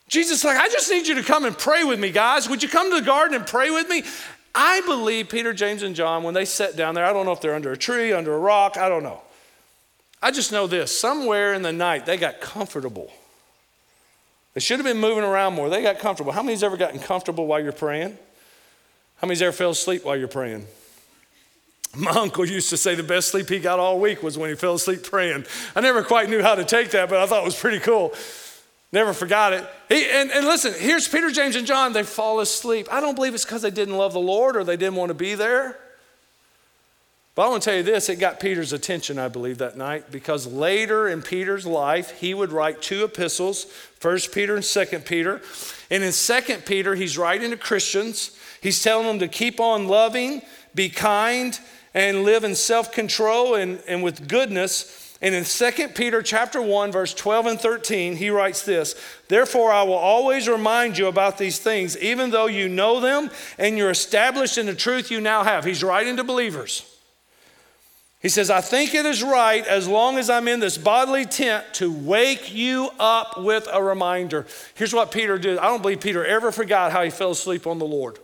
Jesus 0.09 0.45
like, 0.45 0.59
I 0.59 0.69
just 0.69 0.90
need 0.90 1.07
you 1.07 1.14
to 1.14 1.23
come 1.23 1.45
and 1.45 1.57
pray 1.57 1.85
with 1.85 1.99
me, 1.99 2.11
guys. 2.11 2.49
Would 2.49 2.62
you 2.62 2.69
come 2.69 2.90
to 2.90 3.01
the 3.01 3.07
garden 3.07 3.35
and 3.35 3.47
pray 3.47 3.71
with 3.71 3.88
me? 3.88 4.03
I 4.55 4.83
believe 4.83 5.31
Peter, 5.31 5.53
James, 5.53 5.83
and 5.83 5.97
John, 5.97 6.23
when 6.23 6.35
they 6.35 6.45
sat 6.45 6.77
down 6.77 6.95
there, 6.95 7.05
I 7.05 7.12
don't 7.12 7.27
know 7.27 7.33
if 7.33 7.40
they're 7.40 7.55
under 7.55 7.73
a 7.73 7.77
tree, 7.77 8.12
under 8.12 8.35
a 8.35 8.38
rock, 8.38 8.77
I 8.77 8.88
don't 8.88 9.03
know. 9.03 9.21
I 10.23 10.31
just 10.31 10.53
know 10.53 10.67
this 10.67 10.97
somewhere 10.97 11.55
in 11.55 11.62
the 11.62 11.73
night, 11.73 12.07
they 12.07 12.17
got 12.17 12.40
comfortable. 12.40 13.11
They 14.53 14.61
should 14.61 14.79
have 14.79 14.87
been 14.87 14.99
moving 14.99 15.25
around 15.25 15.55
more. 15.55 15.69
They 15.69 15.83
got 15.83 15.99
comfortable. 15.99 16.31
How 16.31 16.43
many's 16.43 16.62
ever 16.62 16.77
gotten 16.77 17.01
comfortable 17.01 17.47
while 17.47 17.61
you're 17.61 17.73
praying? 17.73 18.17
How 19.17 19.27
many's 19.27 19.43
ever 19.43 19.53
fell 19.53 19.71
asleep 19.71 20.05
while 20.05 20.17
you're 20.17 20.29
praying? 20.29 20.67
My 21.97 22.11
uncle 22.11 22.45
used 22.45 22.71
to 22.71 22.77
say 22.77 22.95
the 22.95 23.03
best 23.03 23.29
sleep 23.29 23.49
he 23.49 23.59
got 23.59 23.79
all 23.79 24.01
week 24.01 24.23
was 24.23 24.37
when 24.37 24.51
he 24.51 24.57
fell 24.57 24.75
asleep 24.75 25.03
praying. 25.03 25.47
I 25.77 25.81
never 25.81 26.03
quite 26.03 26.29
knew 26.29 26.43
how 26.43 26.55
to 26.55 26.65
take 26.65 26.91
that, 26.91 27.09
but 27.09 27.19
I 27.19 27.27
thought 27.27 27.43
it 27.43 27.47
was 27.47 27.59
pretty 27.59 27.79
cool. 27.79 28.15
Never 28.93 29.13
forgot 29.13 29.53
it. 29.53 29.69
He, 29.89 30.09
and, 30.09 30.31
and 30.31 30.47
listen, 30.47 30.73
here's 30.77 31.09
Peter, 31.09 31.31
James, 31.31 31.57
and 31.57 31.67
John. 31.67 31.93
They 31.93 32.05
fall 32.05 32.41
asleep. 32.41 32.87
I 32.93 33.01
don't 33.01 33.17
believe 33.17 33.35
it's 33.35 33.45
because 33.45 33.63
they 33.63 33.71
didn't 33.71 33.97
love 33.97 34.13
the 34.13 34.21
Lord 34.21 34.57
or 34.57 34.63
they 34.63 34.77
didn't 34.77 34.95
want 34.95 35.11
to 35.11 35.15
be 35.15 35.35
there. 35.35 35.79
But 37.35 37.47
I 37.47 37.49
want 37.49 37.65
to 37.65 37.71
tell 37.71 37.77
you 37.77 37.83
this 37.83 38.09
it 38.09 38.17
got 38.17 38.39
Peter's 38.39 38.73
attention, 38.73 39.19
I 39.19 39.27
believe, 39.29 39.59
that 39.59 39.77
night, 39.77 40.13
because 40.13 40.47
later 40.47 41.09
in 41.09 41.23
Peter's 41.23 41.67
life, 41.67 42.13
he 42.21 42.35
would 42.35 42.53
write 42.53 42.81
two 42.81 43.05
epistles, 43.05 43.65
First 43.99 44.33
Peter 44.33 44.55
and 44.55 44.65
Second 44.65 45.05
Peter. 45.05 45.43
And 45.91 46.05
in 46.05 46.13
Second 46.13 46.65
Peter, 46.65 46.95
he's 46.95 47.19
writing 47.19 47.51
to 47.51 47.57
Christians. 47.57 48.39
He's 48.61 48.83
telling 48.83 49.07
them 49.07 49.19
to 49.19 49.29
keep 49.29 49.59
on 49.59 49.89
loving, 49.89 50.43
be 50.75 50.89
kind, 50.89 51.59
and 51.95 52.25
live 52.25 52.45
in 52.45 52.55
self-control 52.55 53.55
and, 53.55 53.81
and 53.87 54.03
with 54.03 54.29
goodness. 54.29 55.17
And 55.23 55.35
in 55.35 55.45
2 55.45 55.89
Peter 55.95 56.23
chapter 56.23 56.61
1, 56.61 56.93
verse 56.93 57.15
12 57.15 57.47
and 57.47 57.61
13, 57.61 58.17
he 58.17 58.29
writes 58.29 58.65
this: 58.65 58.95
Therefore, 59.29 59.73
I 59.73 59.85
will 59.85 59.95
always 59.95 60.49
remind 60.49 60.99
you 60.99 61.07
about 61.07 61.39
these 61.39 61.59
things, 61.59 61.97
even 61.99 62.31
though 62.31 62.47
you 62.47 62.69
know 62.69 63.01
them 63.01 63.31
and 63.57 63.79
you're 63.79 63.91
established 63.91 64.59
in 64.59 64.67
the 64.67 64.75
truth 64.75 65.11
you 65.11 65.21
now 65.21 65.45
have. 65.45 65.65
He's 65.65 65.83
writing 65.83 66.17
to 66.17 66.25
believers. 66.25 66.91
He 68.25 68.31
says, 68.31 68.49
I 68.49 68.63
think 68.63 68.95
it 68.95 69.05
is 69.05 69.23
right, 69.23 69.67
as 69.67 69.87
long 69.87 70.17
as 70.17 70.31
I'm 70.31 70.49
in 70.49 70.59
this 70.59 70.79
bodily 70.79 71.27
tent, 71.27 71.63
to 71.75 71.93
wake 71.93 72.55
you 72.55 72.89
up 72.99 73.39
with 73.39 73.69
a 73.71 73.83
reminder. 73.83 74.47
Here's 74.75 74.95
what 74.95 75.13
Peter 75.13 75.39
did. 75.39 75.59
I 75.59 75.65
don't 75.65 75.83
believe 75.83 76.01
Peter 76.01 76.25
ever 76.25 76.51
forgot 76.51 76.91
how 76.91 77.03
he 77.03 77.11
fell 77.11 77.33
asleep 77.33 77.67
on 77.67 77.79
the 77.79 77.85
Lord. 77.85 78.19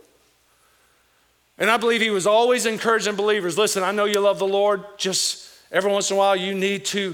And 1.61 1.69
I 1.69 1.77
believe 1.77 2.01
he 2.01 2.09
was 2.09 2.25
always 2.25 2.65
encouraging 2.65 3.15
believers 3.15 3.55
listen, 3.55 3.83
I 3.83 3.91
know 3.91 4.05
you 4.05 4.19
love 4.19 4.39
the 4.39 4.47
Lord. 4.47 4.83
Just 4.97 5.47
every 5.71 5.91
once 5.91 6.09
in 6.09 6.15
a 6.15 6.17
while, 6.17 6.35
you 6.35 6.55
need 6.55 6.85
to 6.85 7.13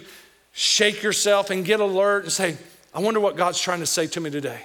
shake 0.54 1.04
yourself 1.04 1.50
and 1.50 1.66
get 1.66 1.82
alert 1.82 2.24
and 2.24 2.32
say, 2.32 2.56
I 2.94 3.02
wonder 3.02 3.20
what 3.20 3.36
God's 3.36 3.60
trying 3.60 3.82
to 3.82 3.86
say 3.86 4.08
to 4.08 4.22
me 4.22 4.30
today. 4.30 4.62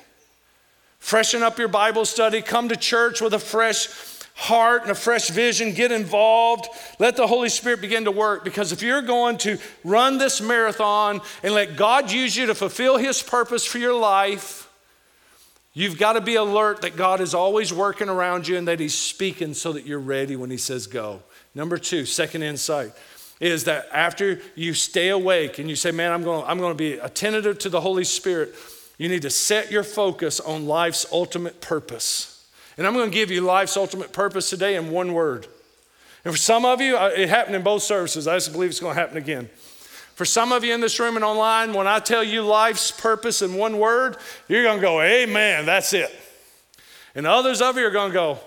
Freshen 1.01 1.43
up 1.43 1.59
your 1.59 1.67
Bible 1.67 2.05
study. 2.05 2.43
Come 2.43 2.69
to 2.69 2.77
church 2.77 3.21
with 3.21 3.35
a 3.35 3.41
fresh 3.41 3.89
heart 4.37 4.83
and 4.83 4.93
a 4.93 4.95
fresh 4.95 5.31
vision. 5.31 5.75
Get 5.75 5.91
involved. 5.91 6.69
Let 7.01 7.17
the 7.17 7.27
Holy 7.27 7.49
Spirit 7.49 7.81
begin 7.81 8.05
to 8.05 8.13
work. 8.13 8.45
Because 8.45 8.71
if 8.71 8.83
you're 8.83 9.03
going 9.03 9.37
to 9.39 9.59
run 9.83 10.17
this 10.17 10.41
marathon 10.41 11.21
and 11.43 11.55
let 11.55 11.77
God 11.77 12.09
use 12.13 12.37
you 12.37 12.47
to 12.47 12.55
fulfill 12.55 12.99
His 12.99 13.21
purpose 13.21 13.67
for 13.67 13.79
your 13.79 13.99
life, 13.99 14.62
You've 15.75 15.99
got 15.99 16.15
to 16.15 16.21
be 16.21 16.35
alert 16.35 16.83
that 16.83 16.97
God 16.97 17.21
is 17.21 17.35
always 17.35 17.73
working 17.73 18.09
around 18.09 18.47
you 18.47 18.59
and 18.59 18.69
that 18.69 18.79
He's 18.79 18.95
speaking 18.95 19.55
so 19.55 19.73
that 19.73 19.87
you're 19.87 19.99
ready 19.99 20.37
when 20.37 20.51
He 20.51 20.59
says 20.59 20.87
go. 20.87 21.23
Number 21.55 21.79
two, 21.79 22.05
second 22.05 22.43
insight 22.43 22.93
is 23.41 23.65
that 23.65 23.89
after 23.93 24.41
you 24.55 24.75
stay 24.75 25.09
awake 25.09 25.59
and 25.59 25.69
you 25.69 25.77
say, 25.77 25.91
Man, 25.91 26.13
I'm 26.13 26.23
going, 26.23 26.45
I'm 26.47 26.59
going 26.59 26.73
to 26.73 26.79
be 26.79 26.95
attentive 26.95 27.59
to 27.61 27.69
the 27.69 27.81
Holy 27.81 28.05
Spirit, 28.05 28.55
you 28.99 29.09
need 29.09 29.23
to 29.23 29.31
set 29.31 29.71
your 29.71 29.83
focus 29.83 30.41
on 30.41 30.67
life's 30.67 31.07
ultimate 31.11 31.61
purpose. 31.61 32.47
And 32.77 32.87
I'm 32.87 32.95
going 32.95 33.11
to 33.11 33.15
give 33.15 33.31
you 33.31 33.41
life's 33.41 33.77
ultimate 33.77 34.13
purpose 34.13 34.49
today 34.51 34.77
in 34.77 34.91
one 34.91 35.13
word. 35.13 35.47
And 36.25 36.33
for 36.33 36.39
some 36.39 36.65
of 36.65 36.81
you, 36.81 36.97
uh, 36.97 37.11
it 37.15 37.29
happened 37.29 37.57
in 37.57 37.63
both 37.63 37.83
services. 37.83 38.29
I 38.29 38.37
just 38.37 38.53
believe 38.53 38.71
it's 38.71 38.81
going 38.81 38.95
to 38.95 39.01
happen 39.01 39.17
again. 39.17 39.51
For 40.23 40.27
some 40.27 40.53
of 40.53 40.63
you 40.63 40.73
in 40.73 40.81
this 40.81 41.01
room 41.01 41.17
and 41.17 41.25
online, 41.25 41.73
when 41.73 41.89
I 41.89 41.99
tell 41.99 42.23
you 42.23 42.43
life's 42.43 42.93
purpose 42.93 43.43
in 43.43 43.55
one 43.55 43.79
word, 43.79 44.17
you're 44.47 44.63
going 44.63 44.79
to 44.79 44.81
go, 44.81 45.01
Amen, 45.03 45.67
that's 45.67 45.93
it. 45.93 46.15
And 47.17 47.27
others 47.27 47.61
of 47.61 47.77
you 47.77 47.85
are 47.85 47.91
going 47.91 48.13
to 48.13 48.15
go, 48.15 48.39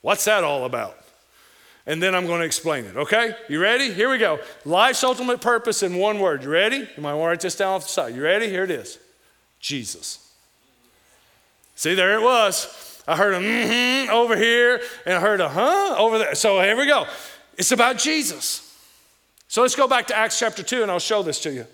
What's 0.00 0.26
that 0.26 0.44
all 0.44 0.64
about? 0.64 0.96
And 1.86 2.00
then 2.00 2.14
I'm 2.14 2.24
going 2.28 2.38
to 2.38 2.46
explain 2.46 2.84
it, 2.84 2.96
okay? 2.96 3.34
You 3.48 3.60
ready? 3.60 3.92
Here 3.92 4.08
we 4.08 4.18
go. 4.18 4.38
Life's 4.64 5.02
ultimate 5.02 5.40
purpose 5.40 5.82
in 5.82 5.96
one 5.96 6.20
word. 6.20 6.44
You 6.44 6.50
ready? 6.50 6.76
You 6.76 7.02
might 7.02 7.14
want 7.14 7.24
to 7.24 7.30
write 7.30 7.40
this 7.40 7.56
down 7.56 7.72
off 7.72 7.82
the 7.82 7.88
side. 7.88 8.14
You 8.14 8.22
ready? 8.22 8.48
Here 8.48 8.62
it 8.62 8.70
is 8.70 9.00
Jesus. 9.58 10.32
See, 11.74 11.94
there 11.94 12.16
it 12.16 12.22
was. 12.22 13.02
I 13.08 13.16
heard 13.16 13.34
a 13.34 13.40
mm-hmm 13.40 14.10
over 14.12 14.36
here, 14.36 14.80
and 15.04 15.16
I 15.16 15.20
heard 15.20 15.40
a 15.40 15.48
huh 15.48 15.96
over 15.98 16.18
there. 16.18 16.36
So 16.36 16.60
here 16.60 16.76
we 16.76 16.86
go. 16.86 17.08
It's 17.58 17.72
about 17.72 17.98
Jesus. 17.98 18.65
So 19.48 19.62
let's 19.62 19.76
go 19.76 19.86
back 19.86 20.08
to 20.08 20.16
Acts 20.16 20.38
chapter 20.38 20.62
2, 20.62 20.82
and 20.82 20.90
I'll 20.90 20.98
show 20.98 21.22
this 21.22 21.40
to 21.42 21.52
you. 21.52 21.66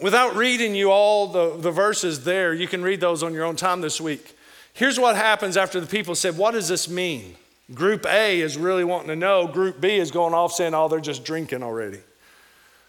Without 0.00 0.34
reading 0.34 0.74
you 0.74 0.90
all 0.90 1.28
the, 1.28 1.56
the 1.56 1.70
verses 1.70 2.24
there, 2.24 2.52
you 2.52 2.66
can 2.66 2.82
read 2.82 3.00
those 3.00 3.22
on 3.22 3.32
your 3.32 3.44
own 3.44 3.56
time 3.56 3.80
this 3.80 4.00
week. 4.00 4.36
Here's 4.72 4.98
what 4.98 5.16
happens 5.16 5.56
after 5.56 5.80
the 5.80 5.86
people 5.86 6.14
said, 6.14 6.36
What 6.36 6.52
does 6.52 6.68
this 6.68 6.88
mean? 6.88 7.36
Group 7.72 8.04
A 8.06 8.40
is 8.40 8.58
really 8.58 8.84
wanting 8.84 9.08
to 9.08 9.16
know. 9.16 9.46
Group 9.46 9.80
B 9.80 9.96
is 9.96 10.10
going 10.10 10.34
off 10.34 10.52
saying, 10.52 10.74
Oh, 10.74 10.88
they're 10.88 11.00
just 11.00 11.24
drinking 11.24 11.62
already. 11.62 12.00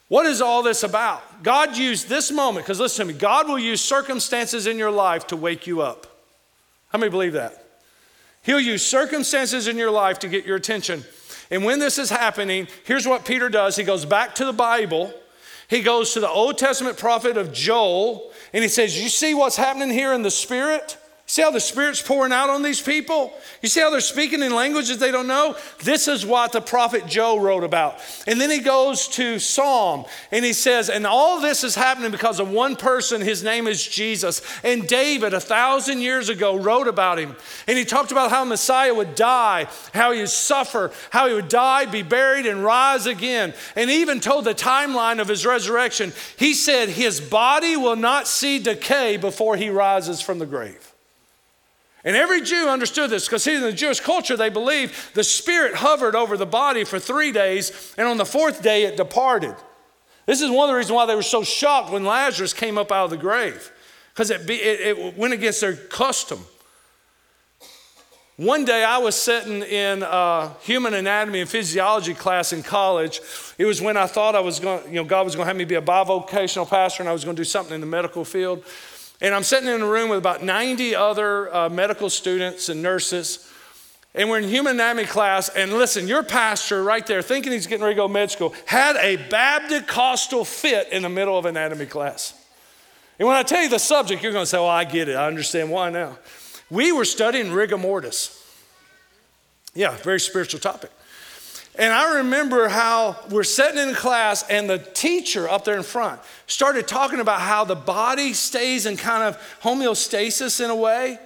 What 0.07 0.25
is 0.25 0.41
all 0.41 0.63
this 0.63 0.83
about? 0.83 1.43
God 1.43 1.77
used 1.77 2.07
this 2.09 2.31
moment, 2.31 2.65
because 2.65 2.79
listen 2.79 3.07
to 3.07 3.13
me, 3.13 3.19
God 3.19 3.47
will 3.47 3.59
use 3.59 3.81
circumstances 3.81 4.67
in 4.67 4.77
your 4.77 4.91
life 4.91 5.27
to 5.27 5.35
wake 5.35 5.67
you 5.67 5.81
up. 5.81 6.07
How 6.89 6.99
many 6.99 7.09
believe 7.09 7.33
that? 7.33 7.63
He'll 8.43 8.59
use 8.59 8.85
circumstances 8.85 9.67
in 9.67 9.77
your 9.77 9.91
life 9.91 10.19
to 10.19 10.27
get 10.27 10.45
your 10.45 10.57
attention. 10.57 11.03
And 11.53 11.63
when 11.63 11.77
this 11.77 11.99
is 11.99 12.09
happening, 12.09 12.67
here's 12.83 13.07
what 13.07 13.25
Peter 13.25 13.47
does 13.47 13.75
he 13.75 13.83
goes 13.83 14.05
back 14.05 14.33
to 14.35 14.45
the 14.45 14.51
Bible, 14.51 15.13
he 15.67 15.83
goes 15.83 16.13
to 16.13 16.19
the 16.19 16.27
Old 16.27 16.57
Testament 16.57 16.97
prophet 16.97 17.37
of 17.37 17.53
Joel, 17.53 18.31
and 18.53 18.63
he 18.63 18.67
says, 18.67 18.99
You 18.99 19.07
see 19.07 19.35
what's 19.35 19.55
happening 19.55 19.91
here 19.91 20.13
in 20.13 20.23
the 20.23 20.31
Spirit? 20.31 20.97
See 21.33 21.41
how 21.41 21.49
the 21.49 21.59
Spirit's 21.59 21.99
pouring 21.99 22.31
out 22.31 22.51
on 22.51 22.61
these 22.61 22.79
people? 22.79 23.33
You 23.63 23.67
see 23.67 23.79
how 23.79 23.89
they're 23.89 24.01
speaking 24.01 24.43
in 24.43 24.53
languages 24.53 24.99
they 24.99 25.09
don't 25.09 25.25
know? 25.25 25.57
This 25.83 26.07
is 26.07 26.23
what 26.23 26.51
the 26.51 26.61
prophet 26.61 27.07
Joel 27.07 27.39
wrote 27.39 27.63
about. 27.63 27.99
And 28.27 28.39
then 28.39 28.51
he 28.51 28.59
goes 28.59 29.07
to 29.07 29.39
Psalm 29.39 30.05
and 30.29 30.45
he 30.45 30.53
says, 30.53 30.91
and 30.91 31.07
all 31.07 31.41
this 31.41 31.63
is 31.63 31.73
happening 31.73 32.11
because 32.11 32.39
of 32.39 32.51
one 32.51 32.75
person. 32.75 33.19
His 33.19 33.43
name 33.43 33.65
is 33.65 33.83
Jesus. 33.83 34.43
And 34.63 34.87
David, 34.87 35.33
a 35.33 35.39
thousand 35.39 36.01
years 36.01 36.29
ago, 36.29 36.55
wrote 36.55 36.87
about 36.87 37.17
him. 37.17 37.35
And 37.67 37.79
he 37.79 37.83
talked 37.83 38.11
about 38.11 38.29
how 38.29 38.45
Messiah 38.45 38.93
would 38.93 39.15
die, 39.15 39.67
how 39.91 40.11
he 40.11 40.19
would 40.19 40.29
suffer, 40.29 40.91
how 41.09 41.27
he 41.27 41.33
would 41.33 41.47
die, 41.49 41.87
be 41.87 42.03
buried, 42.03 42.45
and 42.45 42.63
rise 42.63 43.07
again. 43.07 43.55
And 43.75 43.89
even 43.89 44.19
told 44.19 44.45
the 44.45 44.53
timeline 44.53 45.19
of 45.19 45.29
his 45.29 45.47
resurrection. 45.47 46.13
He 46.37 46.53
said, 46.53 46.89
His 46.89 47.19
body 47.19 47.75
will 47.75 47.95
not 47.95 48.27
see 48.27 48.59
decay 48.59 49.17
before 49.17 49.57
he 49.57 49.71
rises 49.71 50.21
from 50.21 50.37
the 50.37 50.45
grave. 50.45 50.92
And 52.05 52.15
every 52.15 52.41
Jew 52.41 52.67
understood 52.67 53.09
this 53.09 53.25
because 53.25 53.47
in 53.47 53.61
the 53.61 53.71
Jewish 53.71 53.99
culture, 53.99 54.35
they 54.35 54.49
believed 54.49 55.15
the 55.15 55.23
spirit 55.23 55.75
hovered 55.75 56.15
over 56.15 56.35
the 56.35 56.45
body 56.45 56.83
for 56.83 56.99
three 56.99 57.31
days, 57.31 57.93
and 57.97 58.07
on 58.07 58.17
the 58.17 58.25
fourth 58.25 58.61
day 58.61 58.83
it 58.83 58.97
departed. 58.97 59.55
This 60.25 60.41
is 60.41 60.49
one 60.49 60.69
of 60.69 60.73
the 60.73 60.77
reasons 60.77 60.93
why 60.93 61.05
they 61.05 61.15
were 61.15 61.21
so 61.21 61.43
shocked 61.43 61.91
when 61.91 62.03
Lazarus 62.03 62.53
came 62.53 62.77
up 62.77 62.91
out 62.91 63.05
of 63.05 63.09
the 63.09 63.17
grave, 63.17 63.71
because 64.13 64.31
it, 64.31 64.49
it, 64.49 64.97
it, 64.97 65.17
went 65.17 65.33
against 65.33 65.61
their 65.61 65.75
custom. 65.75 66.39
One 68.35 68.65
day 68.65 68.83
I 68.83 68.97
was 68.97 69.15
sitting 69.15 69.61
in 69.61 70.01
a 70.01 70.53
human 70.61 70.95
anatomy 70.95 71.41
and 71.41 71.49
physiology 71.49 72.15
class 72.15 72.51
in 72.51 72.63
college. 72.63 73.21
It 73.59 73.65
was 73.65 73.79
when 73.79 73.95
I 73.95 74.07
thought 74.07 74.35
I 74.35 74.39
was 74.39 74.59
going, 74.59 74.87
you 74.87 74.95
know, 74.95 75.03
God 75.03 75.23
was 75.23 75.35
going 75.35 75.45
to 75.45 75.47
have 75.49 75.55
me 75.55 75.65
be 75.65 75.75
a 75.75 75.81
bivocational 75.81 76.67
pastor 76.67 77.03
and 77.03 77.09
I 77.09 77.13
was 77.13 77.23
going 77.23 77.35
to 77.35 77.39
do 77.39 77.45
something 77.45 77.75
in 77.75 77.79
the 77.79 77.85
medical 77.85 78.25
field. 78.25 78.63
And 79.23 79.33
I'm 79.33 79.43
sitting 79.43 79.69
in 79.69 79.81
a 79.81 79.87
room 79.87 80.09
with 80.09 80.19
about 80.19 80.43
90 80.43 80.95
other 80.95 81.55
uh, 81.55 81.69
medical 81.69 82.09
students 82.09 82.67
and 82.67 82.83
nurses. 82.83 83.49
And 84.13 84.29
we're 84.29 84.39
in 84.39 84.49
human 84.49 84.73
anatomy 84.73 85.05
class. 85.05 85.47
And 85.47 85.71
listen, 85.71 86.09
your 86.09 86.23
pastor 86.23 86.83
right 86.83 87.07
there, 87.07 87.21
thinking 87.21 87.53
he's 87.53 87.65
getting 87.65 87.83
ready 87.83 87.95
to 87.95 88.01
go 88.01 88.09
med 88.09 88.31
school, 88.31 88.53
had 88.65 88.97
a 88.97 89.15
Baptist 89.29 89.87
fit 90.45 90.89
in 90.91 91.03
the 91.03 91.09
middle 91.09 91.37
of 91.37 91.45
anatomy 91.45 91.85
class. 91.85 92.33
And 93.17 93.25
when 93.25 93.37
I 93.37 93.43
tell 93.43 93.63
you 93.63 93.69
the 93.69 93.79
subject, 93.79 94.21
you're 94.21 94.33
going 94.33 94.43
to 94.43 94.49
say, 94.49 94.57
well, 94.57 94.67
I 94.67 94.83
get 94.83 95.07
it. 95.07 95.15
I 95.15 95.25
understand 95.25 95.71
why 95.71 95.89
now. 95.89 96.17
We 96.69 96.91
were 96.91 97.05
studying 97.05 97.53
rigor 97.53 97.77
mortis. 97.77 98.39
Yeah, 99.73 99.95
very 99.97 100.19
spiritual 100.19 100.59
topic. 100.59 100.91
And 101.75 101.91
I 101.91 102.17
remember 102.17 102.67
how 102.67 103.17
we're 103.29 103.43
sitting 103.43 103.89
in 103.89 103.95
class, 103.95 104.43
and 104.47 104.69
the 104.69 104.77
teacher 104.77 105.49
up 105.49 105.65
there 105.65 105.75
in 105.75 105.83
front 105.83 106.21
started 106.45 106.87
talking 106.87 107.19
about 107.19 107.41
how 107.41 107.63
the 107.63 107.75
body 107.75 108.33
stays 108.33 108.85
in 108.85 108.95
kind 108.95 109.23
of 109.23 109.37
homeostasis 109.63 110.63
in 110.63 110.69
a 110.69 110.75
way 110.75 111.17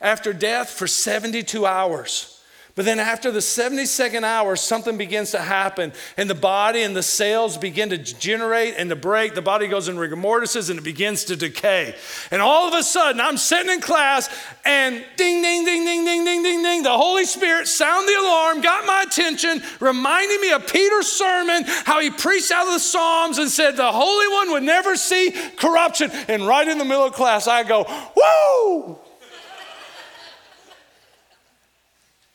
after 0.00 0.34
death 0.34 0.68
for 0.68 0.86
72 0.86 1.64
hours. 1.64 2.33
But 2.76 2.86
then 2.86 2.98
after 2.98 3.30
the 3.30 3.38
72nd 3.38 4.24
hour, 4.24 4.56
something 4.56 4.96
begins 4.96 5.30
to 5.30 5.38
happen, 5.38 5.92
and 6.16 6.28
the 6.28 6.34
body 6.34 6.82
and 6.82 6.96
the 6.96 7.04
cells 7.04 7.56
begin 7.56 7.90
to 7.90 7.98
generate 7.98 8.74
and 8.76 8.90
to 8.90 8.96
break. 8.96 9.34
The 9.34 9.42
body 9.42 9.68
goes 9.68 9.86
in 9.86 9.96
rigor 9.96 10.16
mortis 10.16 10.68
and 10.68 10.80
it 10.80 10.82
begins 10.82 11.24
to 11.26 11.36
decay. 11.36 11.94
And 12.32 12.42
all 12.42 12.66
of 12.66 12.74
a 12.74 12.82
sudden, 12.82 13.20
I'm 13.20 13.36
sitting 13.36 13.70
in 13.70 13.80
class, 13.80 14.28
and 14.64 15.04
ding, 15.16 15.40
ding, 15.40 15.64
ding, 15.64 15.84
ding, 15.84 16.04
ding, 16.04 16.24
ding, 16.24 16.42
ding, 16.42 16.62
ding. 16.64 16.82
The 16.82 16.96
Holy 16.96 17.26
Spirit 17.26 17.68
sounded 17.68 18.08
the 18.08 18.20
alarm, 18.20 18.60
got 18.60 18.84
my 18.86 19.04
attention, 19.06 19.62
reminding 19.78 20.40
me 20.40 20.50
of 20.50 20.66
Peter's 20.66 21.06
sermon, 21.06 21.62
how 21.84 22.00
he 22.00 22.10
preached 22.10 22.50
out 22.50 22.66
of 22.66 22.72
the 22.72 22.80
Psalms 22.80 23.38
and 23.38 23.48
said 23.48 23.76
the 23.76 23.92
Holy 23.92 24.26
One 24.28 24.50
would 24.50 24.64
never 24.64 24.96
see 24.96 25.30
corruption. 25.56 26.10
And 26.26 26.44
right 26.44 26.66
in 26.66 26.78
the 26.78 26.84
middle 26.84 27.04
of 27.04 27.12
class, 27.12 27.46
I 27.46 27.62
go, 27.62 27.84
Woo! 28.16 28.98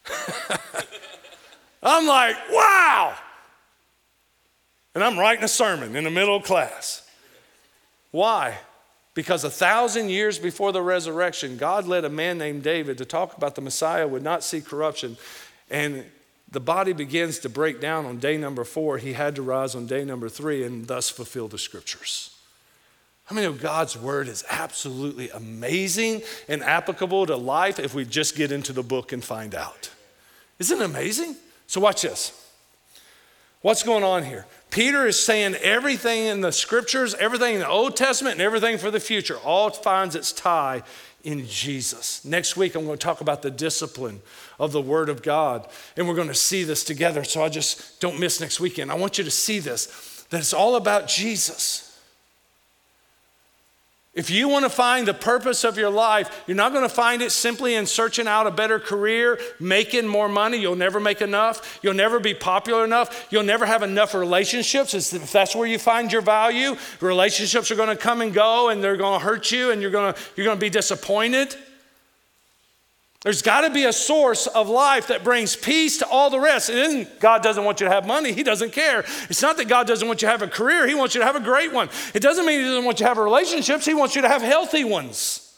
I'm 1.83 2.07
like, 2.07 2.35
wow. 2.51 3.15
And 4.95 5.03
I'm 5.03 5.17
writing 5.17 5.43
a 5.43 5.49
sermon 5.49 5.95
in 5.95 6.03
the 6.03 6.09
middle 6.09 6.35
of 6.35 6.43
class. 6.43 7.07
Why? 8.11 8.57
Because 9.13 9.43
a 9.43 9.49
thousand 9.49 10.09
years 10.09 10.39
before 10.39 10.71
the 10.71 10.81
resurrection, 10.81 11.57
God 11.57 11.87
led 11.87 12.05
a 12.05 12.09
man 12.09 12.37
named 12.37 12.63
David 12.63 12.97
to 12.97 13.05
talk 13.05 13.37
about 13.37 13.55
the 13.55 13.61
Messiah 13.61 14.07
would 14.07 14.23
not 14.23 14.43
see 14.43 14.61
corruption. 14.61 15.17
And 15.69 16.05
the 16.51 16.59
body 16.59 16.93
begins 16.93 17.39
to 17.39 17.49
break 17.49 17.79
down 17.79 18.05
on 18.05 18.17
day 18.17 18.37
number 18.37 18.63
four. 18.63 18.97
He 18.97 19.13
had 19.13 19.35
to 19.35 19.41
rise 19.41 19.75
on 19.75 19.85
day 19.85 20.03
number 20.03 20.29
three 20.29 20.63
and 20.63 20.87
thus 20.87 21.09
fulfill 21.09 21.47
the 21.47 21.59
scriptures. 21.59 22.35
How 23.25 23.35
many 23.35 23.45
of 23.45 23.61
God's 23.61 23.95
word 23.95 24.27
is 24.27 24.43
absolutely 24.49 25.29
amazing 25.29 26.23
and 26.47 26.63
applicable 26.63 27.27
to 27.27 27.35
life 27.35 27.77
if 27.77 27.93
we 27.93 28.03
just 28.03 28.35
get 28.35 28.51
into 28.51 28.73
the 28.73 28.81
book 28.81 29.11
and 29.11 29.23
find 29.23 29.53
out? 29.53 29.91
Isn't 30.59 30.81
it 30.81 30.85
amazing? 30.85 31.35
So, 31.67 31.81
watch 31.81 32.01
this. 32.01 32.33
What's 33.61 33.83
going 33.83 34.03
on 34.03 34.23
here? 34.23 34.45
Peter 34.69 35.07
is 35.07 35.21
saying 35.21 35.55
everything 35.55 36.25
in 36.25 36.41
the 36.41 36.51
scriptures, 36.51 37.15
everything 37.15 37.55
in 37.55 37.59
the 37.61 37.67
Old 37.67 37.97
Testament, 37.97 38.33
and 38.33 38.41
everything 38.41 38.77
for 38.77 38.91
the 38.91 38.99
future 38.99 39.37
all 39.37 39.69
finds 39.69 40.15
its 40.15 40.31
tie 40.31 40.83
in 41.23 41.45
Jesus. 41.45 42.23
Next 42.23 42.55
week, 42.55 42.75
I'm 42.75 42.85
going 42.85 42.97
to 42.97 43.03
talk 43.03 43.21
about 43.21 43.41
the 43.41 43.51
discipline 43.51 44.21
of 44.59 44.71
the 44.71 44.81
Word 44.81 45.09
of 45.09 45.21
God, 45.21 45.67
and 45.97 46.07
we're 46.07 46.15
going 46.15 46.29
to 46.29 46.35
see 46.35 46.63
this 46.63 46.83
together. 46.83 47.23
So 47.23 47.43
I 47.43 47.49
just 47.49 47.99
don't 47.99 48.19
miss 48.19 48.39
next 48.39 48.59
weekend. 48.59 48.91
I 48.91 48.95
want 48.95 49.17
you 49.17 49.23
to 49.23 49.31
see 49.31 49.59
this 49.59 50.25
that 50.29 50.39
it's 50.39 50.53
all 50.53 50.75
about 50.75 51.07
Jesus. 51.07 51.88
If 54.19 54.29
you 54.29 54.49
want 54.49 54.65
to 54.65 54.69
find 54.69 55.07
the 55.07 55.13
purpose 55.13 55.63
of 55.63 55.77
your 55.77 55.89
life, 55.89 56.43
you're 56.45 56.57
not 56.57 56.73
going 56.73 56.83
to 56.83 56.93
find 56.93 57.21
it 57.21 57.31
simply 57.31 57.75
in 57.75 57.85
searching 57.85 58.27
out 58.27 58.47
a 58.47 58.51
better 58.51 58.77
career, 58.77 59.39
making 59.61 60.07
more 60.07 60.27
money. 60.27 60.57
You'll 60.57 60.75
never 60.75 60.99
make 60.99 61.21
enough. 61.21 61.79
You'll 61.81 61.93
never 61.93 62.19
be 62.19 62.33
popular 62.33 62.83
enough. 62.83 63.27
You'll 63.29 63.43
never 63.43 63.65
have 63.65 63.81
enough 63.81 64.13
relationships. 64.13 64.93
If 64.93 65.31
that's 65.31 65.55
where 65.55 65.69
you 65.69 65.79
find 65.79 66.11
your 66.11 66.21
value, 66.21 66.75
relationships 66.99 67.71
are 67.71 67.75
going 67.75 67.87
to 67.87 67.95
come 67.95 68.19
and 68.19 68.33
go 68.33 68.67
and 68.67 68.83
they're 68.83 68.97
going 68.97 69.21
to 69.21 69.25
hurt 69.25 69.51
you 69.51 69.71
and 69.71 69.81
you're 69.81 69.89
going 69.89 70.13
to, 70.13 70.19
you're 70.35 70.45
going 70.45 70.57
to 70.57 70.61
be 70.61 70.69
disappointed. 70.69 71.55
There's 73.21 73.41
got 73.41 73.61
to 73.61 73.69
be 73.69 73.83
a 73.83 73.91
source 73.91 74.47
of 74.47 74.69
life 74.69 75.07
that 75.07 75.25
brings 75.25 75.55
peace 75.55 75.97
to 75.97 76.07
all 76.07 76.29
the 76.29 76.39
rest. 76.39 76.69
And 76.69 77.05
God 77.19 77.43
doesn't 77.43 77.65
want 77.65 77.81
you 77.81 77.87
to 77.87 77.91
have 77.91 78.07
money. 78.07 78.31
He 78.31 78.43
doesn't 78.43 78.71
care. 78.71 79.03
It's 79.29 79.41
not 79.41 79.57
that 79.57 79.67
God 79.67 79.87
doesn't 79.87 80.07
want 80.07 80.21
you 80.21 80.27
to 80.27 80.31
have 80.31 80.41
a 80.41 80.47
career. 80.47 80.87
He 80.87 80.95
wants 80.95 81.15
you 81.15 81.19
to 81.19 81.25
have 81.25 81.35
a 81.35 81.41
great 81.41 81.73
one. 81.73 81.89
It 82.13 82.21
doesn't 82.21 82.45
mean 82.45 82.59
He 82.59 82.65
doesn't 82.65 82.85
want 82.85 82.99
you 82.99 83.03
to 83.03 83.09
have 83.09 83.17
relationships. 83.17 83.85
He 83.85 83.93
wants 83.93 84.15
you 84.15 84.21
to 84.21 84.29
have 84.29 84.41
healthy 84.41 84.85
ones. 84.85 85.53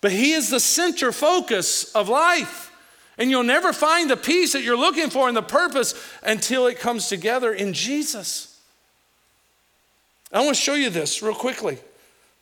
but 0.00 0.12
He 0.12 0.32
is 0.32 0.48
the 0.48 0.60
center 0.60 1.10
focus 1.10 1.92
of 1.94 2.08
life. 2.08 2.70
And 3.18 3.30
you'll 3.30 3.42
never 3.42 3.72
find 3.72 4.08
the 4.08 4.16
peace 4.16 4.52
that 4.52 4.62
you're 4.62 4.76
looking 4.76 5.10
for 5.10 5.26
and 5.26 5.36
the 5.36 5.42
purpose 5.42 5.94
until 6.22 6.66
it 6.68 6.78
comes 6.78 7.08
together 7.08 7.52
in 7.52 7.72
Jesus. 7.72 8.60
I 10.32 10.40
want 10.40 10.56
to 10.56 10.62
show 10.62 10.74
you 10.74 10.90
this 10.90 11.22
real 11.22 11.34
quickly 11.34 11.78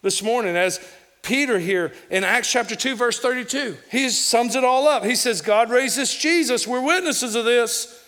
this 0.03 0.23
morning 0.23 0.57
as 0.57 0.81
Peter 1.23 1.59
here 1.59 1.93
in 2.11 2.25
Acts 2.25 2.51
chapter 2.51 2.75
2, 2.75 2.97
verse 2.97 3.21
32. 3.21 3.77
He 3.91 4.09
sums 4.11 4.57
it 4.57 4.65
all 4.65 4.89
up. 4.89 5.05
He 5.05 5.15
says, 5.15 5.41
God 5.41 5.71
raised 5.71 5.97
this 5.97 6.15
Jesus. 6.15 6.67
We're 6.67 6.85
witnesses 6.85 7.37
of 7.37 7.45
this. 7.45 8.01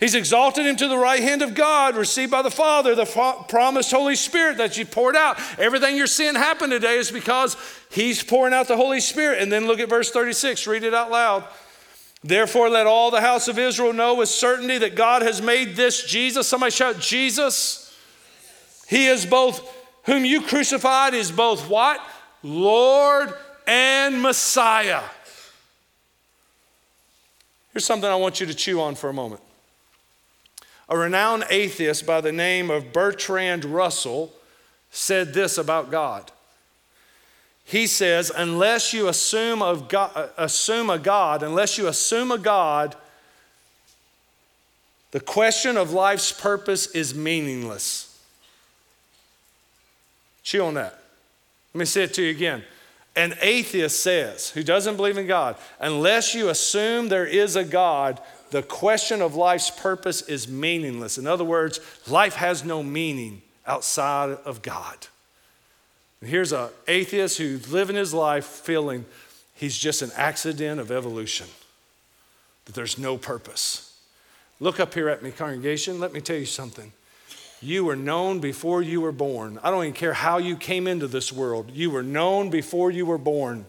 He's 0.00 0.14
exalted 0.14 0.64
him 0.64 0.76
to 0.76 0.86
the 0.86 0.96
right 0.96 1.20
hand 1.20 1.42
of 1.42 1.54
God, 1.54 1.96
received 1.96 2.30
by 2.30 2.42
the 2.42 2.52
Father, 2.52 2.94
the 2.94 3.04
promised 3.48 3.90
Holy 3.90 4.14
Spirit 4.14 4.58
that 4.58 4.76
you 4.76 4.86
poured 4.86 5.16
out. 5.16 5.38
Everything 5.58 5.96
you're 5.96 6.06
seeing 6.06 6.36
happen 6.36 6.70
today 6.70 6.98
is 6.98 7.10
because 7.10 7.56
he's 7.90 8.22
pouring 8.22 8.54
out 8.54 8.68
the 8.68 8.76
Holy 8.76 9.00
Spirit. 9.00 9.42
And 9.42 9.50
then 9.50 9.66
look 9.66 9.80
at 9.80 9.88
verse 9.88 10.10
36, 10.10 10.68
read 10.68 10.84
it 10.84 10.94
out 10.94 11.10
loud. 11.10 11.44
Therefore, 12.22 12.68
let 12.68 12.86
all 12.86 13.10
the 13.10 13.20
house 13.20 13.48
of 13.48 13.58
Israel 13.58 13.92
know 13.92 14.16
with 14.16 14.28
certainty 14.28 14.78
that 14.78 14.94
God 14.94 15.22
has 15.22 15.42
made 15.42 15.74
this 15.74 16.04
Jesus. 16.04 16.46
Somebody 16.46 16.72
shout, 16.72 17.00
Jesus. 17.00 17.96
He 18.88 19.06
is 19.06 19.26
both, 19.26 19.68
whom 20.04 20.24
you 20.24 20.42
crucified, 20.42 21.14
is 21.14 21.30
both 21.30 21.68
what? 21.68 22.00
Lord 22.42 23.34
and 23.66 24.22
Messiah. 24.22 25.02
Here's 27.72 27.84
something 27.84 28.08
I 28.08 28.16
want 28.16 28.40
you 28.40 28.46
to 28.46 28.54
chew 28.54 28.80
on 28.80 28.94
for 28.94 29.10
a 29.10 29.12
moment. 29.12 29.42
A 30.88 30.96
renowned 30.96 31.44
atheist 31.50 32.06
by 32.06 32.20
the 32.20 32.32
name 32.32 32.70
of 32.70 32.92
Bertrand 32.92 33.64
Russell 33.64 34.32
said 34.90 35.34
this 35.34 35.58
about 35.58 35.90
God. 35.90 36.32
He 37.64 37.86
says, 37.86 38.32
unless 38.34 38.94
you 38.94 39.08
assume, 39.08 39.58
God, 39.88 40.10
uh, 40.14 40.28
assume 40.38 40.88
a 40.88 40.98
God, 40.98 41.42
unless 41.42 41.76
you 41.76 41.86
assume 41.86 42.32
a 42.32 42.38
God, 42.38 42.96
the 45.10 45.20
question 45.20 45.76
of 45.76 45.92
life's 45.92 46.32
purpose 46.32 46.86
is 46.86 47.14
meaningless. 47.14 48.18
Chew 50.42 50.64
on 50.64 50.74
that. 50.74 50.98
Let 51.78 51.82
me 51.82 51.86
say 51.86 52.02
it 52.02 52.14
to 52.14 52.24
you 52.24 52.30
again. 52.30 52.64
An 53.14 53.34
atheist 53.40 54.02
says, 54.02 54.50
who 54.50 54.64
doesn't 54.64 54.96
believe 54.96 55.16
in 55.16 55.28
God, 55.28 55.54
unless 55.78 56.34
you 56.34 56.48
assume 56.48 57.08
there 57.08 57.24
is 57.24 57.54
a 57.54 57.62
God, 57.62 58.20
the 58.50 58.64
question 58.64 59.22
of 59.22 59.36
life's 59.36 59.70
purpose 59.70 60.22
is 60.22 60.48
meaningless. 60.48 61.18
In 61.18 61.28
other 61.28 61.44
words, 61.44 61.78
life 62.08 62.34
has 62.34 62.64
no 62.64 62.82
meaning 62.82 63.42
outside 63.64 64.30
of 64.44 64.60
God. 64.60 65.06
And 66.20 66.28
here's 66.28 66.50
an 66.50 66.70
atheist 66.88 67.38
who's 67.38 67.70
living 67.70 67.94
his 67.94 68.12
life 68.12 68.44
feeling 68.44 69.04
he's 69.54 69.78
just 69.78 70.02
an 70.02 70.10
accident 70.16 70.80
of 70.80 70.90
evolution, 70.90 71.46
that 72.64 72.74
there's 72.74 72.98
no 72.98 73.16
purpose. 73.16 73.96
Look 74.58 74.80
up 74.80 74.94
here 74.94 75.08
at 75.08 75.22
me, 75.22 75.30
congregation. 75.30 76.00
Let 76.00 76.12
me 76.12 76.20
tell 76.20 76.38
you 76.38 76.44
something. 76.44 76.92
You 77.60 77.84
were 77.84 77.96
known 77.96 78.38
before 78.38 78.82
you 78.82 79.00
were 79.00 79.12
born. 79.12 79.58
I 79.62 79.70
don't 79.70 79.82
even 79.82 79.94
care 79.94 80.12
how 80.12 80.38
you 80.38 80.56
came 80.56 80.86
into 80.86 81.08
this 81.08 81.32
world. 81.32 81.70
You 81.72 81.90
were 81.90 82.02
known 82.02 82.50
before 82.50 82.90
you 82.90 83.04
were 83.04 83.18
born. 83.18 83.66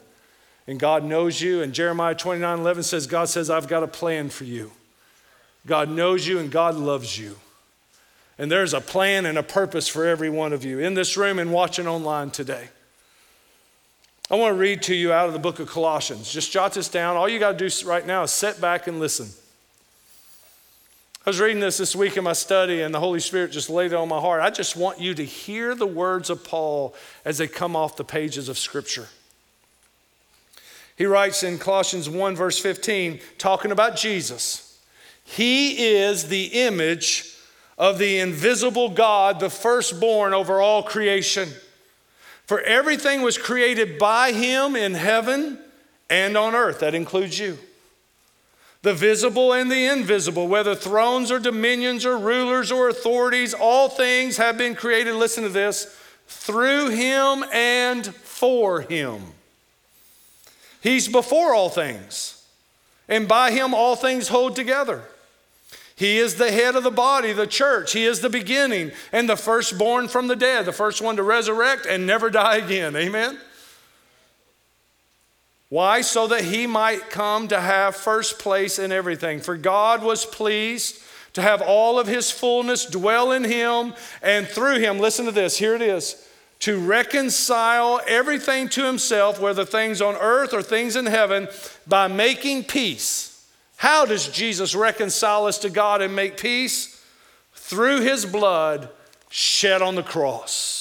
And 0.68 0.80
God 0.80 1.04
knows 1.04 1.42
you. 1.42 1.64
And 1.64 1.74
Jeremiah 1.74 2.14
29 2.14 2.60
11 2.60 2.84
says, 2.84 3.08
God 3.08 3.30
says, 3.30 3.50
I've 3.50 3.68
got 3.68 3.82
a 3.82 3.88
plan 3.88 4.30
for 4.30 4.44
you. 4.44 4.72
God 5.66 5.90
knows 5.90 6.28
you 6.28 6.40
and 6.40 6.52
God 6.52 6.76
loves 6.76 7.18
you. 7.18 7.38
And 8.38 8.52
there's 8.52 8.74
a 8.74 8.82
plan 8.82 9.26
and 9.26 9.38
a 9.38 9.44
purpose 9.44 9.88
for 9.88 10.06
every 10.06 10.30
one 10.30 10.54
of 10.54 10.64
you 10.64 10.80
in 10.80 10.94
this 10.94 11.18
room 11.18 11.40
and 11.40 11.52
watching 11.52 11.88
online 11.88 12.30
today. 12.30 12.70
I 14.32 14.36
want 14.36 14.54
to 14.54 14.60
read 14.60 14.84
to 14.84 14.96
you 14.96 15.12
out 15.12 15.26
of 15.26 15.34
the 15.34 15.40
book 15.40 15.60
of 15.60 15.68
Colossians. 15.68 16.32
Just 16.32 16.52
jot 16.52 16.74
this 16.74 16.88
down. 16.88 17.18
All 17.18 17.28
you 17.28 17.40
got 17.40 17.58
to 17.58 17.70
do 17.70 17.88
right 17.88 18.06
now 18.06 18.24
is 18.24 18.32
sit 18.32 18.62
back 18.62 18.86
and 18.86 19.00
listen. 19.00 19.30
I 21.26 21.30
was 21.30 21.42
reading 21.42 21.60
this 21.60 21.78
this 21.78 21.98
week 21.98 22.16
in 22.16 22.24
my 22.24 22.34
study, 22.34 22.82
and 22.82 22.96
the 22.96 23.00
Holy 23.00 23.20
Spirit 23.20 23.52
just 23.52 23.70
laid 23.70 23.92
it 23.92 23.96
on 23.96 24.08
my 24.08 24.22
heart. 24.22 24.42
I 24.42 24.50
just 24.50 24.78
want 24.78 25.02
you 25.02 25.14
to 25.16 25.26
hear 25.26 25.76
the 25.76 25.86
words 25.86 26.30
of 26.30 26.46
Paul 26.46 26.96
as 27.26 27.40
they 27.40 27.48
come 27.48 27.76
off 27.76 27.98
the 27.98 28.06
pages 28.06 28.48
of 28.48 28.58
Scripture. 28.58 29.08
He 30.96 31.06
writes 31.06 31.44
in 31.44 31.58
Colossians 31.60 32.10
1, 32.10 32.36
verse 32.38 32.58
15, 32.58 33.20
talking 33.38 33.72
about 33.72 33.98
Jesus. 33.98 34.80
He 35.26 35.94
is 35.94 36.30
the 36.30 36.46
image 36.46 37.36
of 37.78 37.98
the 37.98 38.20
invisible 38.20 38.90
God, 38.90 39.42
the 39.42 39.50
firstborn 39.50 40.34
over 40.34 40.62
all 40.62 40.84
creation. 40.84 41.50
For 42.46 42.62
everything 42.62 43.22
was 43.22 43.38
created 43.38 44.00
by 44.00 44.32
him 44.32 44.76
in 44.78 44.94
heaven 44.94 45.60
and 46.10 46.38
on 46.38 46.56
earth. 46.56 46.80
That 46.80 46.96
includes 46.96 47.38
you 47.38 47.58
the 48.82 48.94
visible 48.94 49.54
and 49.54 49.70
the 49.72 49.86
invisible, 49.86 50.48
whether 50.48 50.74
thrones 50.74 51.32
or 51.32 51.40
dominions 51.40 52.06
or 52.06 52.18
rulers 52.18 52.72
or 52.72 52.88
authorities, 52.88 53.54
all 53.54 53.90
things 53.90 54.38
have 54.38 54.58
been 54.58 54.76
created, 54.76 55.16
listen 55.16 55.44
to 55.44 55.50
this, 55.50 55.96
through 56.28 56.90
him 56.90 57.44
and 57.52 58.06
for 58.16 58.82
him. 58.82 59.22
He's 60.82 61.10
before 61.10 61.54
all 61.54 61.70
things, 61.70 62.46
and 63.10 63.28
by 63.28 63.52
him 63.52 63.74
all 63.74 63.96
things 63.96 64.30
hold 64.30 64.56
together. 64.56 65.04
He 66.00 66.18
is 66.18 66.36
the 66.36 66.50
head 66.50 66.78
of 66.78 66.84
the 66.84 66.92
body, 66.92 67.34
the 67.34 67.46
church. 67.46 67.92
He 67.92 68.06
is 68.06 68.22
the 68.22 68.30
beginning 68.30 68.92
and 69.12 69.28
the 69.28 69.36
firstborn 69.36 70.08
from 70.08 70.28
the 70.28 70.36
dead, 70.38 70.64
the 70.64 70.72
first 70.72 71.02
one 71.02 71.18
to 71.18 71.24
resurrect 71.24 71.86
and 71.86 72.08
never 72.08 72.30
die 72.30 72.56
again. 72.56 72.96
Amen? 72.96 73.38
Why? 75.70 76.02
So 76.02 76.28
that 76.28 76.46
he 76.46 76.68
might 76.68 77.10
come 77.10 77.48
to 77.48 77.62
have 77.62 77.96
first 77.96 78.40
place 78.40 78.80
in 78.80 78.92
everything. 78.92 79.40
For 79.40 79.56
God 79.56 80.04
was 80.04 80.26
pleased 80.26 81.02
to 81.34 81.42
have 81.42 81.62
all 81.62 82.00
of 82.00 82.08
his 82.08 82.32
fullness 82.32 82.86
dwell 82.86 83.32
in 83.32 83.44
him 83.44 83.94
and 84.22 84.48
through 84.48 84.80
him. 84.80 85.00
Listen 85.00 85.26
to 85.26 85.32
this 85.32 85.58
here 85.58 85.76
it 85.76 85.82
is 85.82 86.26
to 86.60 86.78
reconcile 86.78 88.02
everything 88.06 88.68
to 88.68 88.86
himself, 88.86 89.40
whether 89.40 89.64
things 89.64 90.02
on 90.02 90.16
earth 90.16 90.54
or 90.54 90.62
things 90.62 90.96
in 90.96 91.06
heaven, 91.06 91.48
by 91.88 92.08
making 92.08 92.66
peace. 92.66 93.48
How 93.78 94.06
does 94.06 94.28
Jesus 94.28 94.76
reconcile 94.76 95.46
us 95.46 95.58
to 95.60 95.70
God 95.70 96.02
and 96.02 96.14
make 96.14 96.38
peace? 96.38 97.02
Through 97.54 98.02
his 98.02 98.26
blood 98.26 98.90
shed 99.30 99.82
on 99.82 99.96
the 99.96 100.04
cross. 100.04 100.79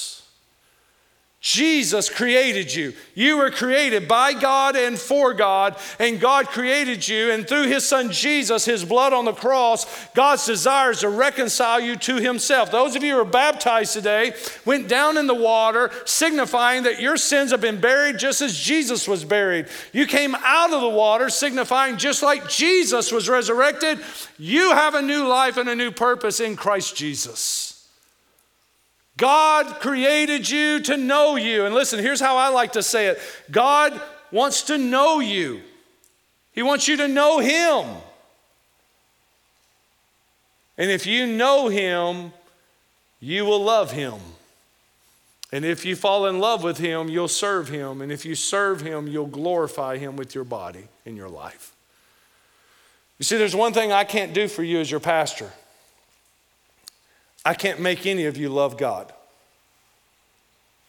Jesus 1.41 2.09
created 2.09 2.73
you. 2.73 2.93
You 3.15 3.37
were 3.37 3.49
created 3.49 4.09
by 4.09 4.33
God 4.33 4.75
and 4.75 4.99
for 4.99 5.33
God, 5.33 5.77
and 5.97 6.19
God 6.19 6.47
created 6.47 7.07
you. 7.07 7.31
And 7.31 7.47
through 7.47 7.67
His 7.67 7.87
Son 7.87 8.11
Jesus, 8.11 8.65
His 8.65 8.83
blood 8.83 9.13
on 9.13 9.23
the 9.23 9.31
cross, 9.31 9.85
God's 10.13 10.45
desires 10.45 10.99
to 10.99 11.07
reconcile 11.07 11.79
you 11.79 11.95
to 11.95 12.17
Himself. 12.17 12.71
Those 12.71 12.97
of 12.97 13.03
you 13.03 13.13
who 13.13 13.21
are 13.21 13.25
baptized 13.25 13.93
today 13.93 14.33
went 14.65 14.89
down 14.89 15.15
in 15.15 15.27
the 15.27 15.33
water, 15.33 15.91
signifying 16.03 16.83
that 16.83 16.99
your 16.99 17.15
sins 17.15 17.51
have 17.51 17.61
been 17.61 17.79
buried 17.79 18.17
just 18.17 18.41
as 18.41 18.57
Jesus 18.57 19.07
was 19.07 19.23
buried. 19.23 19.67
You 19.93 20.07
came 20.07 20.35
out 20.35 20.73
of 20.73 20.81
the 20.81 20.89
water, 20.89 21.29
signifying 21.29 21.95
just 21.95 22.21
like 22.21 22.49
Jesus 22.49 23.13
was 23.13 23.29
resurrected, 23.29 23.99
you 24.37 24.71
have 24.73 24.93
a 24.93 25.01
new 25.01 25.25
life 25.25 25.55
and 25.55 25.69
a 25.69 25.75
new 25.75 25.91
purpose 25.91 26.41
in 26.41 26.57
Christ 26.57 26.97
Jesus. 26.97 27.68
God 29.19 29.81
created 29.81 30.49
you 30.49 30.79
to 30.79 30.95
know 30.95 31.35
you. 31.35 31.65
And 31.65 31.75
listen, 31.75 31.99
here's 31.99 32.21
how 32.21 32.37
I 32.37 32.47
like 32.47 32.71
to 32.71 32.81
say 32.81 33.07
it 33.07 33.19
God 33.51 34.01
wants 34.31 34.63
to 34.63 34.77
know 34.77 35.19
you, 35.19 35.61
He 36.53 36.63
wants 36.63 36.87
you 36.87 36.97
to 36.97 37.07
know 37.07 37.39
Him. 37.39 37.85
And 40.77 40.89
if 40.89 41.05
you 41.05 41.27
know 41.27 41.67
Him, 41.67 42.31
you 43.19 43.43
will 43.43 43.61
love 43.61 43.91
Him. 43.91 44.15
And 45.51 45.65
if 45.65 45.83
you 45.83 45.97
fall 45.97 46.27
in 46.27 46.39
love 46.39 46.63
with 46.63 46.77
Him, 46.77 47.09
you'll 47.09 47.27
serve 47.27 47.67
Him. 47.67 48.01
And 48.01 48.13
if 48.13 48.23
you 48.23 48.35
serve 48.35 48.79
Him, 48.79 49.05
you'll 49.07 49.27
glorify 49.27 49.97
Him 49.97 50.15
with 50.15 50.33
your 50.33 50.45
body 50.45 50.87
and 51.05 51.17
your 51.17 51.27
life. 51.27 51.73
You 53.17 53.25
see, 53.25 53.35
there's 53.35 53.55
one 53.55 53.73
thing 53.73 53.91
I 53.91 54.05
can't 54.05 54.33
do 54.33 54.47
for 54.47 54.63
you 54.63 54.79
as 54.79 54.89
your 54.89 55.01
pastor. 55.01 55.51
I 57.45 57.53
can't 57.53 57.79
make 57.79 58.05
any 58.05 58.25
of 58.25 58.37
you 58.37 58.49
love 58.49 58.77
God. 58.77 59.13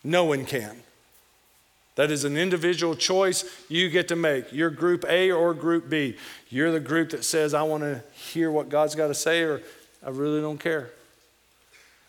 No 0.03 0.25
one 0.25 0.45
can. 0.45 0.83
That 1.97 2.11
is 2.11 2.25
an 2.25 2.37
individual 2.37 2.95
choice 2.95 3.45
you 3.69 3.91
get 3.91 4.09
to 4.09 4.17
make. 4.17 4.53
You're 4.53 4.71
group 4.71 5.05
A 5.09 5.31
or 5.31 5.53
group 5.53 5.91
B. 5.91 6.17
You're 6.49 6.73
the 6.73 6.81
group 6.81 7.11
that 7.11 7.25
says, 7.25 7.53
I 7.53 7.63
want 7.63 7.83
to 7.83 8.03
hear 8.15 8.51
what 8.51 8.69
God's 8.69 8.95
got 8.95 9.09
to 9.09 9.15
say, 9.15 9.43
or 9.43 9.61
I 10.05 10.11
really 10.11 10.41
don't 10.41 10.59
care. 10.59 10.91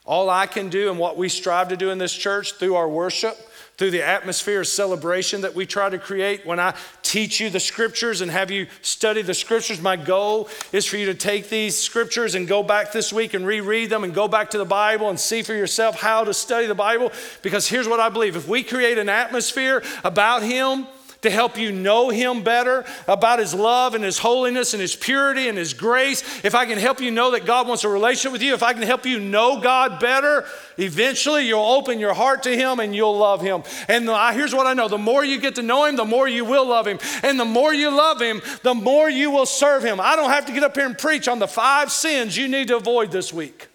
All 0.05 0.29
I 0.29 0.47
can 0.47 0.69
do 0.69 0.89
and 0.89 0.97
what 0.97 1.17
we 1.17 1.29
strive 1.29 1.69
to 1.69 1.77
do 1.77 1.89
in 1.89 1.97
this 1.97 2.13
church 2.13 2.53
through 2.53 2.75
our 2.75 2.87
worship 2.87 3.37
through 3.81 3.89
the 3.89 4.03
atmosphere 4.03 4.59
of 4.61 4.67
celebration 4.67 5.41
that 5.41 5.55
we 5.55 5.65
try 5.65 5.89
to 5.89 5.97
create. 5.97 6.45
When 6.45 6.59
I 6.59 6.75
teach 7.01 7.39
you 7.39 7.49
the 7.49 7.59
scriptures 7.59 8.21
and 8.21 8.29
have 8.29 8.51
you 8.51 8.67
study 8.83 9.23
the 9.23 9.33
scriptures, 9.33 9.81
my 9.81 9.95
goal 9.95 10.49
is 10.71 10.85
for 10.85 10.97
you 10.97 11.07
to 11.07 11.15
take 11.15 11.49
these 11.49 11.79
scriptures 11.79 12.35
and 12.35 12.47
go 12.47 12.61
back 12.61 12.91
this 12.91 13.11
week 13.11 13.33
and 13.33 13.43
reread 13.43 13.89
them 13.89 14.03
and 14.03 14.13
go 14.13 14.27
back 14.27 14.51
to 14.51 14.59
the 14.59 14.65
Bible 14.65 15.09
and 15.09 15.19
see 15.19 15.41
for 15.41 15.55
yourself 15.55 15.99
how 15.99 16.23
to 16.23 16.31
study 16.31 16.67
the 16.67 16.75
Bible. 16.75 17.11
Because 17.41 17.67
here's 17.67 17.87
what 17.87 17.99
I 17.99 18.09
believe 18.09 18.35
if 18.35 18.47
we 18.47 18.61
create 18.61 18.99
an 18.99 19.09
atmosphere 19.09 19.81
about 20.03 20.43
Him, 20.43 20.85
to 21.21 21.29
help 21.29 21.57
you 21.57 21.71
know 21.71 22.09
Him 22.09 22.43
better, 22.43 22.85
about 23.07 23.39
His 23.39 23.53
love 23.53 23.93
and 23.93 24.03
His 24.03 24.17
holiness 24.17 24.73
and 24.73 24.81
His 24.81 24.95
purity 24.95 25.47
and 25.47 25.57
His 25.57 25.73
grace, 25.73 26.23
if 26.43 26.55
I 26.55 26.65
can 26.65 26.77
help 26.77 26.99
you 26.99 27.11
know 27.11 27.31
that 27.31 27.45
God 27.45 27.67
wants 27.67 27.83
a 27.83 27.89
relationship 27.89 28.31
with 28.31 28.41
you, 28.41 28.53
if 28.53 28.63
I 28.63 28.73
can 28.73 28.81
help 28.81 29.05
you 29.05 29.19
know 29.19 29.61
God 29.61 29.99
better, 29.99 30.45
eventually 30.77 31.47
you'll 31.47 31.61
open 31.61 31.99
your 31.99 32.13
heart 32.13 32.43
to 32.43 32.55
Him 32.55 32.79
and 32.79 32.95
you'll 32.95 33.17
love 33.17 33.41
Him. 33.41 33.63
And 33.87 34.09
here's 34.33 34.53
what 34.53 34.67
I 34.67 34.73
know 34.73 34.87
the 34.87 34.97
more 34.97 35.23
you 35.23 35.39
get 35.39 35.55
to 35.55 35.61
know 35.61 35.85
Him, 35.85 35.95
the 35.95 36.05
more 36.05 36.27
you 36.27 36.45
will 36.45 36.67
love 36.67 36.87
Him. 36.87 36.99
And 37.23 37.39
the 37.39 37.45
more 37.45 37.73
you 37.73 37.95
love 37.95 38.19
Him, 38.19 38.41
the 38.63 38.73
more 38.73 39.09
you 39.09 39.31
will 39.31 39.45
serve 39.45 39.83
Him. 39.83 39.99
I 39.99 40.15
don't 40.15 40.31
have 40.31 40.45
to 40.47 40.53
get 40.53 40.63
up 40.63 40.75
here 40.75 40.85
and 40.85 40.97
preach 40.97 41.27
on 41.27 41.39
the 41.39 41.47
five 41.47 41.91
sins 41.91 42.35
you 42.35 42.47
need 42.47 42.69
to 42.69 42.77
avoid 42.77 43.11
this 43.11 43.31
week. 43.31 43.67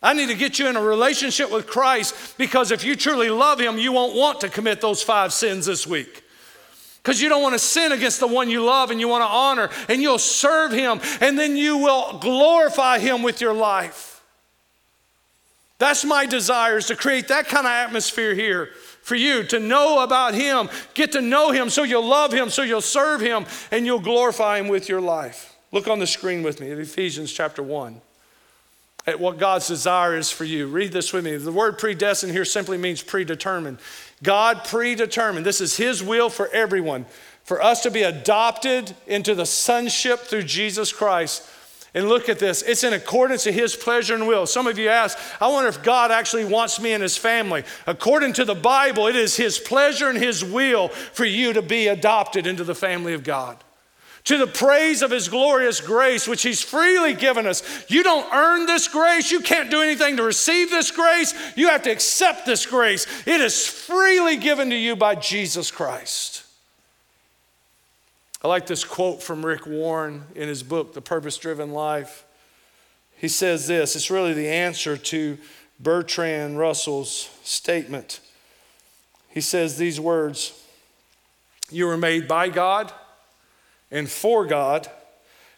I 0.00 0.12
need 0.12 0.28
to 0.28 0.34
get 0.34 0.58
you 0.60 0.68
in 0.68 0.76
a 0.76 0.82
relationship 0.82 1.50
with 1.50 1.66
Christ 1.66 2.38
because 2.38 2.70
if 2.70 2.84
you 2.84 2.94
truly 2.94 3.30
love 3.30 3.60
Him, 3.60 3.78
you 3.78 3.92
won't 3.92 4.16
want 4.16 4.40
to 4.42 4.48
commit 4.48 4.80
those 4.80 5.02
five 5.02 5.32
sins 5.32 5.66
this 5.66 5.86
week. 5.86 6.24
Because 7.08 7.22
you 7.22 7.30
don't 7.30 7.40
want 7.40 7.54
to 7.54 7.58
sin 7.58 7.92
against 7.92 8.20
the 8.20 8.26
one 8.26 8.50
you 8.50 8.62
love 8.62 8.90
and 8.90 9.00
you 9.00 9.08
want 9.08 9.22
to 9.22 9.28
honor, 9.28 9.70
and 9.88 10.02
you'll 10.02 10.18
serve 10.18 10.72
Him, 10.72 11.00
and 11.22 11.38
then 11.38 11.56
you 11.56 11.78
will 11.78 12.18
glorify 12.18 12.98
Him 12.98 13.22
with 13.22 13.40
your 13.40 13.54
life. 13.54 14.22
That's 15.78 16.04
my 16.04 16.26
desire 16.26 16.76
is 16.76 16.88
to 16.88 16.96
create 16.96 17.28
that 17.28 17.46
kind 17.46 17.66
of 17.66 17.72
atmosphere 17.72 18.34
here 18.34 18.68
for 19.00 19.14
you 19.14 19.42
to 19.44 19.58
know 19.58 20.02
about 20.02 20.34
Him, 20.34 20.68
get 20.92 21.12
to 21.12 21.22
know 21.22 21.50
Him 21.50 21.70
so 21.70 21.82
you'll 21.82 22.06
love 22.06 22.30
Him, 22.30 22.50
so 22.50 22.60
you'll 22.60 22.82
serve 22.82 23.22
Him, 23.22 23.46
and 23.70 23.86
you'll 23.86 24.00
glorify 24.00 24.58
Him 24.58 24.68
with 24.68 24.90
your 24.90 25.00
life. 25.00 25.56
Look 25.72 25.88
on 25.88 26.00
the 26.00 26.06
screen 26.06 26.42
with 26.42 26.60
me 26.60 26.70
at 26.72 26.78
Ephesians 26.78 27.32
chapter 27.32 27.62
1 27.62 28.02
at 29.06 29.18
what 29.18 29.38
God's 29.38 29.66
desire 29.66 30.14
is 30.18 30.30
for 30.30 30.44
you. 30.44 30.66
Read 30.66 30.92
this 30.92 31.14
with 31.14 31.24
me. 31.24 31.34
The 31.38 31.50
word 31.50 31.78
predestined 31.78 32.32
here 32.32 32.44
simply 32.44 32.76
means 32.76 33.02
predetermined. 33.02 33.78
God 34.22 34.64
predetermined. 34.64 35.46
This 35.46 35.60
is 35.60 35.76
His 35.76 36.02
will 36.02 36.30
for 36.30 36.48
everyone, 36.48 37.06
for 37.44 37.62
us 37.62 37.82
to 37.82 37.90
be 37.90 38.02
adopted 38.02 38.94
into 39.06 39.34
the 39.34 39.46
sonship 39.46 40.20
through 40.20 40.42
Jesus 40.42 40.92
Christ. 40.92 41.48
And 41.94 42.08
look 42.08 42.28
at 42.28 42.38
this. 42.38 42.62
It's 42.62 42.84
in 42.84 42.92
accordance 42.92 43.44
to 43.44 43.52
his 43.52 43.74
pleasure 43.74 44.14
and 44.14 44.28
will. 44.28 44.44
Some 44.46 44.66
of 44.66 44.78
you 44.78 44.90
ask, 44.90 45.18
I 45.40 45.48
wonder 45.48 45.70
if 45.70 45.82
God 45.82 46.10
actually 46.12 46.44
wants 46.44 46.78
me 46.78 46.92
in 46.92 47.00
his 47.00 47.16
family. 47.16 47.64
According 47.86 48.34
to 48.34 48.44
the 48.44 48.54
Bible, 48.54 49.06
it 49.06 49.16
is 49.16 49.36
his 49.36 49.58
pleasure 49.58 50.10
and 50.10 50.18
his 50.18 50.44
will 50.44 50.88
for 50.88 51.24
you 51.24 51.54
to 51.54 51.62
be 51.62 51.88
adopted 51.88 52.46
into 52.46 52.62
the 52.62 52.74
family 52.74 53.14
of 53.14 53.24
God 53.24 53.56
to 54.28 54.36
the 54.36 54.46
praise 54.46 55.00
of 55.00 55.10
his 55.10 55.26
glorious 55.26 55.80
grace, 55.80 56.28
which 56.28 56.42
he's 56.42 56.62
freely 56.62 57.14
given 57.14 57.46
us. 57.46 57.62
You 57.88 58.02
don't 58.02 58.30
earn 58.30 58.66
this 58.66 58.86
grace. 58.86 59.30
You 59.30 59.40
can't 59.40 59.70
do 59.70 59.80
anything 59.80 60.18
to 60.18 60.22
receive 60.22 60.68
this 60.68 60.90
grace. 60.90 61.32
You 61.56 61.68
have 61.68 61.82
to 61.84 61.90
accept 61.90 62.44
this 62.44 62.66
grace. 62.66 63.06
It 63.26 63.40
is 63.40 63.66
freely 63.66 64.36
given 64.36 64.68
to 64.68 64.76
you 64.76 64.96
by 64.96 65.14
Jesus 65.14 65.70
Christ. 65.70 66.44
I 68.42 68.48
like 68.48 68.66
this 68.66 68.84
quote 68.84 69.22
from 69.22 69.46
Rick 69.46 69.66
Warren 69.66 70.24
in 70.34 70.46
his 70.46 70.62
book, 70.62 70.92
The 70.92 71.00
Purpose 71.00 71.38
Driven 71.38 71.72
Life. 71.72 72.26
He 73.16 73.28
says 73.28 73.66
this 73.66 73.96
it's 73.96 74.10
really 74.10 74.34
the 74.34 74.48
answer 74.48 74.98
to 74.98 75.38
Bertrand 75.80 76.58
Russell's 76.58 77.30
statement. 77.44 78.20
He 79.30 79.40
says 79.40 79.78
these 79.78 79.98
words 79.98 80.52
You 81.70 81.86
were 81.86 81.96
made 81.96 82.28
by 82.28 82.50
God 82.50 82.92
and 83.90 84.08
for 84.08 84.44
God. 84.46 84.88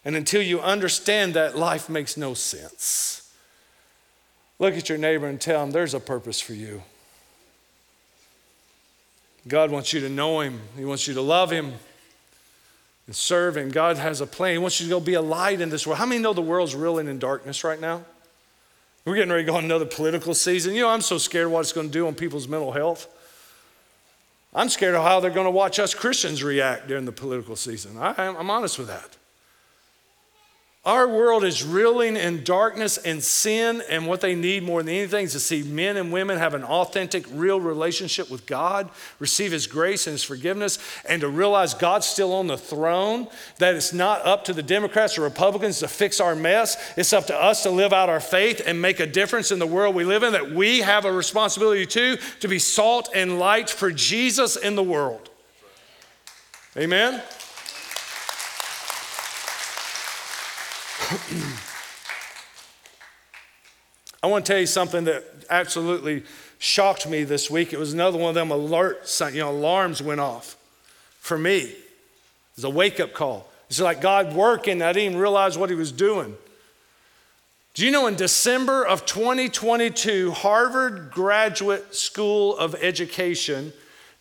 And 0.05 0.17
until 0.17 0.43
you 0.43 0.61
understand 0.61 1.35
that, 1.35 1.57
life 1.57 1.89
makes 1.89 2.17
no 2.17 2.35
sense. 2.35 3.33
Look 4.59 4.75
at 4.75 4.89
your 4.89 4.99
neighbor 4.99 5.27
and 5.27 5.41
tell 5.41 5.63
him 5.63 5.71
there's 5.71 5.95
a 5.95 6.01
purpose 6.01 6.41
for 6.41 6.55
you. 6.55 6.83
God 9.49 9.71
wants 9.71 9.93
you 9.93 10.01
to 10.01 10.09
know 10.09 10.41
him, 10.41 10.61
He 10.77 10.85
wants 10.85 11.07
you 11.09 11.15
to 11.15 11.23
love 11.23 11.51
him 11.51 11.73
and 13.07 13.17
serve 13.17 13.57
him. 13.57 13.71
God 13.71 13.97
has 13.97 14.21
a 14.21 14.27
plan. 14.27 14.53
He 14.53 14.59
wants 14.59 14.81
you 14.81 14.87
to 14.87 14.91
go 14.91 15.01
be 15.01 15.15
a 15.15 15.23
light 15.23 15.61
in 15.61 15.69
this 15.69 15.87
world. 15.87 15.99
How 15.99 16.07
many 16.07 16.21
know 16.21 16.33
the 16.33 16.43
world's 16.43 16.77
reeling 16.77 17.09
in 17.09 17.19
darkness 17.19 17.65
right 17.65 17.81
now? 17.81 18.05
We're 19.05 19.17
getting 19.17 19.33
ready 19.33 19.45
to 19.45 19.51
go 19.51 19.57
on 19.57 19.65
another 19.65 19.87
political 19.87 20.35
season. 20.35 20.75
You 20.75 20.83
know, 20.83 20.91
I'm 20.91 21.01
so 21.01 21.19
scared 21.19 21.47
of 21.47 21.53
what 21.53 21.61
it's 21.61 21.73
going 21.73 21.89
to 21.89 21.93
do 21.93 22.07
on 22.07 22.15
people's 22.15 22.47
mental 22.47 22.71
health. 22.71 23.09
I'm 24.53 24.69
scared 24.69 24.95
of 24.95 25.05
how 25.05 25.21
they're 25.21 25.31
going 25.31 25.47
to 25.47 25.51
watch 25.51 25.79
us 25.79 25.95
Christians 25.95 26.43
react 26.43 26.89
during 26.89 27.05
the 27.05 27.13
political 27.13 27.55
season. 27.55 27.97
I, 27.99 28.15
am 28.25 28.51
honest 28.51 28.79
with 28.79 28.89
that. 28.89 29.17
Our 30.83 31.07
world 31.07 31.45
is 31.45 31.63
reeling 31.63 32.17
in 32.17 32.43
darkness 32.43 32.97
and 32.97 33.23
sin, 33.23 33.83
and 33.91 34.07
what 34.07 34.23
they 34.23 34.35
need 34.35 34.63
more 34.63 34.83
than 34.83 34.95
anything 34.95 35.27
is 35.27 35.33
to 35.33 35.41
see 35.41 35.63
men 35.63 35.99
and 35.99 36.11
women 36.11 36.39
have 36.39 36.55
an 36.55 36.65
authentic, 36.65 37.27
real 37.35 37.61
relationship 37.61 38.31
with 38.31 38.47
God, 38.47 38.89
receive 39.19 39.53
His 39.53 39.67
grace 39.67 40.07
and 40.07 40.13
His 40.13 40.23
forgiveness, 40.23 40.79
and 41.07 41.21
to 41.21 41.29
realize 41.29 41.75
God's 41.75 42.07
still 42.07 42.33
on 42.33 42.47
the 42.47 42.57
throne, 42.57 43.29
that 43.59 43.75
it's 43.75 43.93
not 43.93 44.25
up 44.25 44.45
to 44.45 44.55
the 44.55 44.63
Democrats 44.63 45.19
or 45.19 45.23
Republicans 45.23 45.81
to 45.81 45.89
fix 45.89 46.19
our 46.19 46.35
mess. 46.35 46.79
It's 46.97 47.13
up 47.13 47.27
to 47.27 47.37
us 47.37 47.63
to 47.65 47.71
live 47.71 47.93
out 47.93 48.09
our 48.09 48.19
faith 48.19 48.63
and 48.65 48.81
make 48.81 49.01
a 49.01 49.07
difference 49.07 49.53
in 49.53 49.59
the 49.59 49.67
world 49.67 49.95
we 49.95 50.05
live 50.05 50.23
in, 50.23 50.33
that 50.33 50.51
we 50.51 50.79
have 50.79 51.05
a 51.05 51.13
responsibility 51.13 51.85
too 51.85 52.17
to 52.41 52.49
be 52.49 52.59
salt 52.59 53.11
and 53.15 53.39
light 53.39 53.69
for 53.69 53.91
Jesus 53.91 54.57
in 54.57 54.77
the 54.77 54.83
world. 54.83 55.29
Amen? 56.75 57.23
I 64.23 64.27
want 64.27 64.45
to 64.45 64.53
tell 64.53 64.61
you 64.61 64.67
something 64.67 65.05
that 65.05 65.25
absolutely 65.49 66.23
shocked 66.59 67.09
me 67.09 67.25
this 67.25 67.51
week. 67.51 67.73
It 67.73 67.79
was 67.79 67.93
another 67.93 68.19
one 68.19 68.29
of 68.29 68.35
them 68.35 68.51
alerts, 68.51 69.33
you 69.33 69.41
know, 69.41 69.51
alarms 69.51 70.03
went 70.03 70.21
off 70.21 70.57
for 71.19 71.37
me. 71.39 71.59
It 71.59 71.77
was 72.55 72.65
a 72.65 72.71
wake 72.71 73.01
up 73.01 73.13
call. 73.13 73.51
It's 73.69 73.81
like 73.81 74.01
God 74.01 74.35
working. 74.35 74.83
I 74.83 74.93
didn't 74.93 75.11
even 75.11 75.19
realize 75.19 75.59
what 75.59 75.71
He 75.71 75.77
was 75.77 75.91
doing. 75.91 76.37
Do 77.75 77.85
you 77.85 77.93
know 77.93 78.07
in 78.07 78.17
December 78.17 78.85
of 78.85 79.07
2022, 79.07 80.33
Harvard 80.33 81.11
Graduate 81.13 81.95
School 81.95 82.57
of 82.57 82.75
Education 82.75 83.73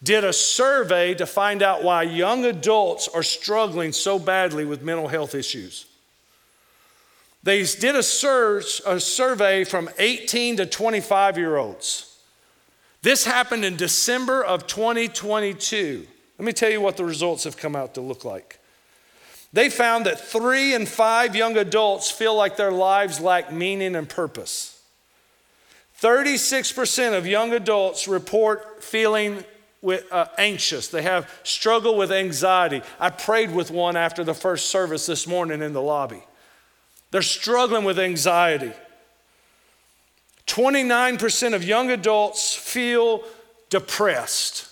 did 0.02 0.24
a 0.24 0.32
survey 0.32 1.14
to 1.16 1.26
find 1.26 1.62
out 1.62 1.84
why 1.84 2.04
young 2.04 2.46
adults 2.46 3.08
are 3.08 3.24
struggling 3.24 3.92
so 3.92 4.18
badly 4.18 4.66
with 4.66 4.82
mental 4.82 5.08
health 5.08 5.36
issues? 5.36 5.86
They 7.44 7.64
did 7.64 7.96
a, 7.96 8.04
search, 8.04 8.82
a 8.86 9.00
survey 9.00 9.64
from 9.64 9.90
18 9.98 10.58
to 10.58 10.66
25 10.66 11.38
year 11.38 11.58
olds. 11.58 12.18
This 13.02 13.24
happened 13.24 13.64
in 13.64 13.78
December 13.78 14.44
of 14.44 14.68
2022. 14.68 16.06
Let 16.38 16.46
me 16.46 16.52
tell 16.52 16.70
you 16.70 16.82
what 16.82 16.98
the 16.98 17.06
results 17.06 17.46
have 17.46 17.56
come 17.56 17.76
out 17.76 17.94
to 17.96 18.02
look 18.02 18.26
like. 18.26 18.60
They 19.52 19.70
found 19.70 20.06
that 20.06 20.20
three 20.20 20.74
in 20.74 20.86
five 20.86 21.36
young 21.36 21.58
adults 21.58 22.12
feel 22.12 22.36
like 22.36 22.56
their 22.58 22.72
lives 22.72 23.20
lack 23.20 23.52
meaning 23.52 23.96
and 23.96 24.08
purpose. 24.08 24.82
36% 26.02 27.18
of 27.18 27.26
young 27.26 27.54
adults 27.54 28.08
report 28.08 28.84
feeling 28.84 29.44
with, 29.82 30.10
uh, 30.12 30.28
anxious. 30.38 30.88
They 30.88 31.02
have 31.02 31.30
struggle 31.44 31.98
with 31.98 32.12
anxiety. 32.12 32.82
I 33.00 33.10
prayed 33.10 33.52
with 33.52 33.72
one 33.72 33.98
after 33.98 34.24
the 34.24 34.34
first 34.34 34.70
service 34.70 35.06
this 35.06 35.26
morning 35.26 35.62
in 35.62 35.74
the 35.74 35.82
lobby. 35.82 36.24
They're 37.12 37.22
struggling 37.22 37.84
with 37.84 38.00
anxiety. 38.00 38.72
29% 40.48 41.54
of 41.54 41.64
young 41.64 41.92
adults 41.92 42.56
feel 42.56 43.24
depressed. 43.70 44.68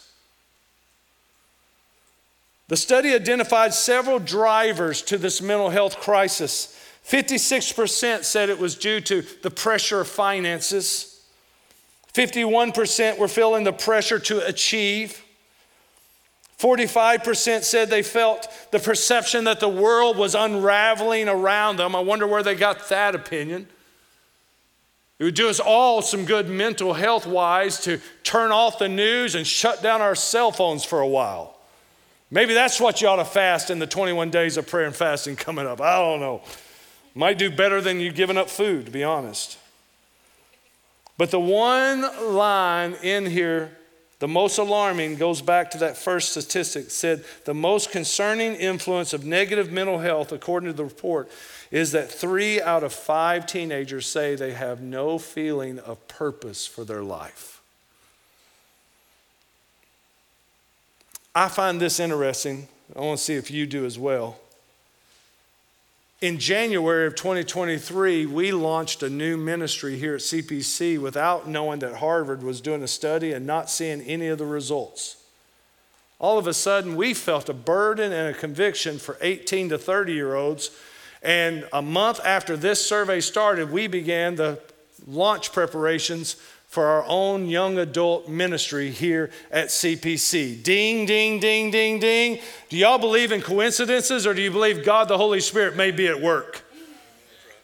The 2.68 2.78
study 2.78 3.14
identified 3.14 3.74
several 3.74 4.20
drivers 4.20 5.02
to 5.04 5.18
this 5.18 5.42
mental 5.42 5.70
health 5.70 6.00
crisis. 6.00 6.78
56% 7.08 8.24
said 8.24 8.50
it 8.50 8.60
was 8.60 8.76
due 8.76 9.00
to 9.02 9.24
the 9.42 9.52
pressure 9.52 10.02
of 10.02 10.08
finances. 10.08 11.22
51% 12.14 13.18
were 13.18 13.28
feeling 13.28 13.64
the 13.64 13.72
pressure 13.72 14.20
to 14.20 14.46
achieve. 14.46 15.24
45% 16.60 17.64
said 17.64 17.90
they 17.90 18.02
felt 18.02 18.52
the 18.72 18.80
perception 18.80 19.44
that 19.44 19.60
the 19.60 19.70
world 19.70 20.18
was 20.18 20.34
unraveling 20.34 21.30
around 21.30 21.78
them. 21.78 21.96
I 21.96 22.00
wonder 22.00 22.26
where 22.26 22.42
they 22.42 22.56
got 22.56 22.90
that 22.90 23.14
opinion. 23.14 23.68
It 25.20 25.24
would 25.24 25.36
do 25.36 25.50
us 25.50 25.60
all 25.60 26.02
some 26.02 26.26
good 26.26 26.50
mental 26.50 26.94
health 26.94 27.26
wise 27.28 27.80
to 27.82 28.00
turn 28.24 28.52
off 28.52 28.80
the 28.80 28.90
news 28.90 29.36
and 29.36 29.46
shut 29.46 29.82
down 29.82 30.02
our 30.02 30.16
cell 30.16 30.52
phones 30.52 30.84
for 30.84 31.00
a 31.00 31.08
while. 31.08 31.58
Maybe 32.30 32.54
that's 32.54 32.80
what 32.80 33.02
you 33.02 33.08
ought 33.08 33.18
to 33.18 33.26
fast 33.26 33.70
in 33.70 33.80
the 33.80 33.88
21 33.88 34.30
days 34.32 34.58
of 34.58 34.68
prayer 34.68 34.86
and 34.86 34.96
fasting 34.96 35.36
coming 35.36 35.66
up. 35.66 35.80
I 35.80 35.98
don't 35.98 36.20
know. 36.20 36.42
Might 37.16 37.38
do 37.38 37.50
better 37.50 37.82
than 37.82 38.00
you 38.00 38.12
giving 38.12 38.38
up 38.38 38.50
food, 38.50 38.86
to 38.86 38.92
be 38.92 39.04
honest. 39.04 39.58
But 41.18 41.32
the 41.32 41.40
one 41.40 42.02
line 42.34 42.94
in 43.02 43.26
here 43.26 43.78
the 44.20 44.28
most 44.28 44.58
alarming 44.58 45.18
goes 45.18 45.42
back 45.42 45.70
to 45.72 45.78
that 45.80 45.96
first 45.96 46.32
statistic 46.32 46.90
said 46.90 47.24
the 47.46 47.54
most 47.54 47.92
concerning 47.92 48.56
influence 48.56 49.14
of 49.14 49.26
negative 49.26 49.72
mental 49.72 50.00
health, 50.00 50.32
according 50.32 50.70
to 50.70 50.76
the 50.76 50.84
report, 50.84 51.30
is 51.70 51.92
that 51.92 52.12
three 52.12 52.60
out 52.60 52.84
of 52.84 52.94
five 52.94 53.46
teenagers 53.46 54.08
say 54.08 54.36
they 54.36 54.54
have 54.54 54.82
no 54.82 55.20
feeling 55.20 55.78
of 55.80 56.08
purpose 56.08 56.66
for 56.66 56.84
their 56.84 57.04
life. 57.04 57.62
I 61.36 61.50
find 61.50 61.80
this 61.80 62.00
interesting. 62.00 62.68
I 62.96 63.02
want 63.02 63.20
to 63.20 63.24
see 63.24 63.36
if 63.36 63.52
you 63.52 63.68
do 63.68 63.86
as 63.86 64.00
well. 64.00 64.40
In 66.20 66.40
January 66.40 67.06
of 67.06 67.14
2023, 67.14 68.26
we 68.26 68.52
launched 68.52 69.04
a 69.04 69.10
new 69.10 69.38
ministry 69.38 70.00
here 70.00 70.16
at 70.16 70.22
CPC 70.22 71.00
without 71.00 71.48
knowing 71.48 71.78
that 71.82 71.98
Harvard 71.98 72.42
was 72.42 72.60
doing 72.60 72.82
a 72.82 72.88
study 72.88 73.34
and 73.34 73.46
not 73.46 73.70
seeing 73.70 74.02
any 74.02 74.28
of 74.30 74.40
the 74.40 74.46
results. 74.46 75.18
All 76.18 76.40
of 76.40 76.48
a 76.48 76.56
sudden, 76.56 76.96
we 76.96 77.14
felt 77.14 77.50
a 77.50 77.54
burden 77.54 78.12
and 78.12 78.36
a 78.36 78.40
conviction 78.40 78.98
for 78.98 79.18
18 79.22 79.70
to 79.70 79.78
30 79.78 80.14
year 80.14 80.34
olds. 80.34 80.72
And 81.22 81.68
a 81.72 81.84
month 81.84 82.20
after 82.26 82.58
this 82.58 82.84
survey 82.84 83.22
started, 83.22 83.72
we 83.72 83.86
began 83.86 84.38
the 84.38 84.60
launch 85.06 85.54
preparations 85.54 86.36
for 86.68 86.86
our 86.86 87.06
own 87.08 87.48
young 87.48 87.78
adult 87.78 88.28
ministry 88.28 88.92
here 88.92 89.32
at 89.50 89.68
CPC. 89.68 90.62
Ding, 90.62 91.06
ding, 91.06 91.40
ding, 91.40 91.72
ding, 91.72 92.00
ding. 92.00 92.40
Do 92.70 92.78
y'all 92.78 92.98
believe 92.98 93.32
in 93.32 93.42
coincidences 93.42 94.28
or 94.28 94.34
do 94.34 94.42
you 94.42 94.52
believe 94.52 94.84
God 94.84 95.08
the 95.08 95.18
Holy 95.18 95.40
Spirit 95.40 95.78
may 95.78 95.92
be 95.92 96.08
at 96.08 96.22
work? 96.22 96.64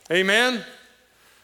Amen? 0.09 0.63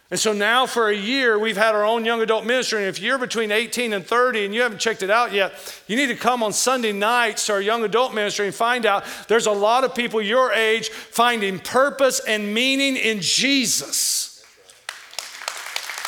And 0.09 0.19
so 0.19 0.33
now 0.33 0.65
for 0.65 0.89
a 0.89 0.95
year, 0.95 1.37
we've 1.37 1.57
had 1.57 1.75
our 1.75 1.85
own 1.85 2.03
young 2.05 2.21
adult 2.21 2.45
ministry. 2.45 2.79
And 2.79 2.87
if 2.87 2.99
you're 2.99 3.19
between 3.19 3.51
18 3.51 3.93
and 3.93 4.05
30 4.05 4.45
and 4.45 4.55
you 4.55 4.61
haven't 4.61 4.79
checked 4.79 5.03
it 5.03 5.11
out 5.11 5.33
yet, 5.33 5.53
you 5.87 5.95
need 5.95 6.07
to 6.07 6.15
come 6.15 6.41
on 6.41 6.53
Sunday 6.53 6.93
nights 6.93 7.45
to 7.45 7.53
our 7.53 7.61
young 7.61 7.83
adult 7.83 8.15
ministry 8.15 8.47
and 8.47 8.55
find 8.55 8.85
out 8.85 9.03
there's 9.27 9.45
a 9.45 9.51
lot 9.51 9.83
of 9.83 9.93
people 9.93 10.21
your 10.21 10.51
age 10.53 10.89
finding 10.89 11.59
purpose 11.59 12.21
and 12.21 12.53
meaning 12.53 12.95
in 12.95 13.19
Jesus 13.19 14.28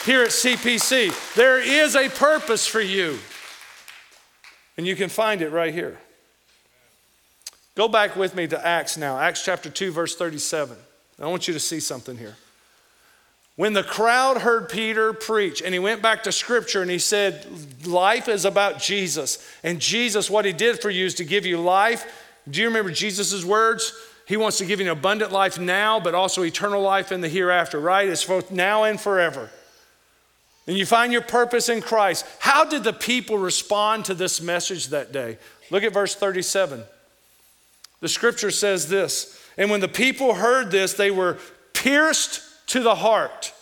here 0.03 0.23
at 0.23 0.29
CPC. 0.29 1.35
There 1.35 1.59
is 1.59 1.95
a 1.95 2.09
purpose 2.09 2.65
for 2.65 2.81
you. 2.81 3.19
And 4.77 4.87
you 4.87 4.95
can 4.95 5.09
find 5.09 5.41
it 5.41 5.49
right 5.49 5.73
here. 5.73 5.99
Go 7.75 7.87
back 7.87 8.15
with 8.15 8.35
me 8.35 8.47
to 8.47 8.65
Acts 8.67 8.97
now, 8.97 9.17
Acts 9.19 9.45
chapter 9.45 9.69
2, 9.69 9.91
verse 9.91 10.15
37. 10.15 10.75
I 11.19 11.27
want 11.27 11.47
you 11.47 11.53
to 11.53 11.59
see 11.59 11.79
something 11.79 12.17
here. 12.17 12.35
When 13.55 13.73
the 13.73 13.83
crowd 13.83 14.37
heard 14.37 14.69
Peter 14.69 15.13
preach, 15.13 15.61
and 15.61 15.73
he 15.73 15.79
went 15.79 16.01
back 16.01 16.23
to 16.23 16.31
scripture 16.31 16.81
and 16.81 16.89
he 16.89 16.97
said, 16.97 17.45
Life 17.85 18.27
is 18.27 18.43
about 18.43 18.79
Jesus. 18.79 19.47
And 19.63 19.79
Jesus, 19.79 20.29
what 20.29 20.45
he 20.45 20.53
did 20.53 20.81
for 20.81 20.89
you 20.89 21.05
is 21.05 21.15
to 21.15 21.23
give 21.23 21.45
you 21.45 21.59
life. 21.59 22.25
Do 22.49 22.59
you 22.59 22.67
remember 22.67 22.91
Jesus' 22.91 23.45
words? 23.45 23.93
He 24.25 24.35
wants 24.35 24.57
to 24.57 24.65
give 24.65 24.79
you 24.79 24.87
an 24.87 24.97
abundant 24.97 25.31
life 25.31 25.59
now, 25.59 25.99
but 25.99 26.15
also 26.15 26.43
eternal 26.43 26.81
life 26.81 27.11
in 27.11 27.21
the 27.21 27.29
hereafter, 27.29 27.79
right? 27.79 28.07
It's 28.07 28.25
both 28.25 28.51
now 28.51 28.85
and 28.85 28.99
forever 28.99 29.49
and 30.67 30.77
you 30.77 30.85
find 30.85 31.11
your 31.11 31.21
purpose 31.21 31.69
in 31.69 31.81
Christ. 31.81 32.25
How 32.39 32.65
did 32.65 32.83
the 32.83 32.93
people 32.93 33.37
respond 33.37 34.05
to 34.05 34.13
this 34.13 34.41
message 34.41 34.87
that 34.87 35.11
day? 35.11 35.37
Look 35.69 35.83
at 35.83 35.93
verse 35.93 36.15
37. 36.15 36.83
The 37.99 38.09
scripture 38.09 38.51
says 38.51 38.87
this 38.87 39.39
And 39.57 39.71
when 39.71 39.79
the 39.79 39.87
people 39.87 40.35
heard 40.35 40.71
this, 40.71 40.93
they 40.93 41.11
were 41.11 41.39
pierced 41.73 42.41
to 42.67 42.81
the 42.81 42.95
heart. 42.95 43.53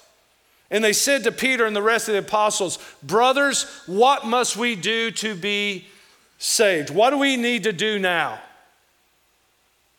And 0.72 0.84
they 0.84 0.94
said 0.94 1.24
to 1.24 1.32
Peter 1.32 1.66
and 1.66 1.76
the 1.76 1.82
rest 1.82 2.08
of 2.10 2.14
the 2.14 2.20
apostles, 2.20 2.78
Brothers, 3.02 3.64
what 3.88 4.26
must 4.26 4.56
we 4.56 4.76
do 4.76 5.10
to 5.12 5.34
be 5.34 5.88
saved? 6.38 6.90
What 6.90 7.10
do 7.10 7.18
we 7.18 7.38
need 7.38 7.64
to 7.64 7.74
do 7.74 7.98
now? 7.98 8.40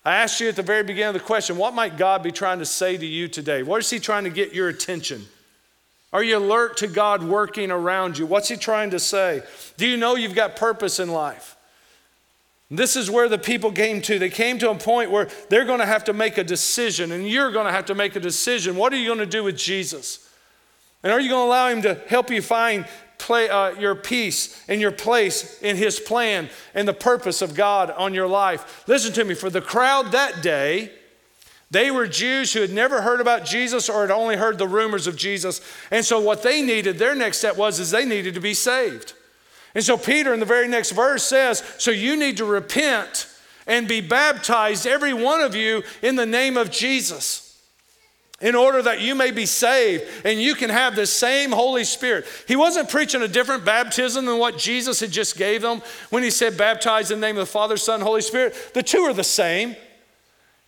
I 0.04 0.16
asked 0.16 0.40
you 0.40 0.48
at 0.48 0.56
the 0.56 0.62
very 0.62 0.82
beginning 0.82 1.14
of 1.14 1.14
the 1.14 1.26
question, 1.26 1.56
what 1.56 1.74
might 1.74 1.98
God 1.98 2.22
be 2.22 2.32
trying 2.32 2.60
to 2.60 2.64
say 2.64 2.96
to 2.96 3.06
you 3.06 3.28
today? 3.28 3.62
What 3.62 3.80
is 3.80 3.90
He 3.90 3.98
trying 3.98 4.24
to 4.24 4.30
get 4.30 4.54
your 4.54 4.68
attention? 4.68 5.26
Are 6.12 6.24
you 6.24 6.38
alert 6.38 6.76
to 6.78 6.88
God 6.88 7.22
working 7.22 7.70
around 7.70 8.18
you? 8.18 8.26
What's 8.26 8.48
He 8.48 8.56
trying 8.56 8.90
to 8.90 8.98
say? 8.98 9.42
Do 9.76 9.86
you 9.86 9.96
know 9.96 10.16
you've 10.16 10.34
got 10.34 10.56
purpose 10.56 10.98
in 10.98 11.08
life? 11.08 11.56
This 12.72 12.94
is 12.94 13.10
where 13.10 13.28
the 13.28 13.38
people 13.38 13.72
came 13.72 14.00
to. 14.02 14.18
They 14.18 14.30
came 14.30 14.58
to 14.60 14.70
a 14.70 14.74
point 14.76 15.10
where 15.10 15.28
they're 15.48 15.64
going 15.64 15.80
to 15.80 15.86
have 15.86 16.04
to 16.04 16.12
make 16.12 16.38
a 16.38 16.44
decision, 16.44 17.10
and 17.10 17.28
you're 17.28 17.50
going 17.50 17.66
to 17.66 17.72
have 17.72 17.86
to 17.86 17.94
make 17.94 18.14
a 18.14 18.20
decision. 18.20 18.76
What 18.76 18.92
are 18.92 18.96
you 18.96 19.06
going 19.06 19.18
to 19.18 19.26
do 19.26 19.42
with 19.42 19.56
Jesus? 19.56 20.28
And 21.02 21.12
are 21.12 21.20
you 21.20 21.28
going 21.28 21.46
to 21.46 21.48
allow 21.48 21.68
Him 21.68 21.82
to 21.82 21.94
help 22.08 22.30
you 22.30 22.42
find 22.42 22.86
play, 23.18 23.48
uh, 23.48 23.70
your 23.70 23.94
peace 23.94 24.64
and 24.68 24.80
your 24.80 24.92
place 24.92 25.60
in 25.62 25.76
His 25.76 25.98
plan 25.98 26.48
and 26.74 26.86
the 26.86 26.94
purpose 26.94 27.42
of 27.42 27.54
God 27.54 27.90
on 27.90 28.14
your 28.14 28.28
life? 28.28 28.84
Listen 28.86 29.12
to 29.14 29.24
me, 29.24 29.34
for 29.34 29.50
the 29.50 29.60
crowd 29.60 30.12
that 30.12 30.42
day, 30.42 30.92
they 31.70 31.90
were 31.90 32.06
Jews 32.08 32.52
who 32.52 32.60
had 32.60 32.72
never 32.72 33.02
heard 33.02 33.20
about 33.20 33.44
Jesus 33.44 33.88
or 33.88 34.02
had 34.02 34.10
only 34.10 34.36
heard 34.36 34.58
the 34.58 34.66
rumors 34.66 35.06
of 35.06 35.16
Jesus. 35.16 35.60
And 35.90 36.04
so 36.04 36.18
what 36.18 36.42
they 36.42 36.62
needed, 36.62 36.98
their 36.98 37.14
next 37.14 37.38
step 37.38 37.56
was 37.56 37.78
is 37.78 37.90
they 37.90 38.04
needed 38.04 38.34
to 38.34 38.40
be 38.40 38.54
saved. 38.54 39.12
And 39.74 39.84
so 39.84 39.96
Peter 39.96 40.34
in 40.34 40.40
the 40.40 40.46
very 40.46 40.66
next 40.66 40.90
verse 40.90 41.22
says, 41.22 41.62
"So 41.78 41.92
you 41.92 42.16
need 42.16 42.38
to 42.38 42.44
repent 42.44 43.26
and 43.68 43.86
be 43.86 44.00
baptized 44.00 44.84
every 44.84 45.14
one 45.14 45.40
of 45.40 45.54
you 45.54 45.84
in 46.02 46.16
the 46.16 46.26
name 46.26 46.56
of 46.56 46.70
Jesus." 46.70 47.46
in 48.40 48.54
order 48.54 48.80
that 48.80 49.00
you 49.00 49.14
may 49.14 49.30
be 49.30 49.44
saved 49.44 50.02
and 50.24 50.40
you 50.40 50.54
can 50.54 50.70
have 50.70 50.96
the 50.96 51.06
same 51.06 51.52
Holy 51.52 51.84
Spirit. 51.84 52.26
He 52.48 52.56
wasn't 52.56 52.88
preaching 52.88 53.20
a 53.20 53.28
different 53.28 53.66
baptism 53.66 54.24
than 54.24 54.38
what 54.38 54.56
Jesus 54.56 55.00
had 55.00 55.10
just 55.10 55.36
gave 55.36 55.60
them 55.62 55.82
when 56.08 56.22
he 56.22 56.30
said 56.30 56.56
baptize 56.56 57.10
in 57.10 57.20
the 57.20 57.26
name 57.26 57.36
of 57.36 57.46
the 57.46 57.52
Father, 57.52 57.76
Son, 57.76 58.00
Holy 58.00 58.22
Spirit. 58.22 58.72
The 58.72 58.82
two 58.82 59.00
are 59.00 59.12
the 59.12 59.22
same. 59.22 59.76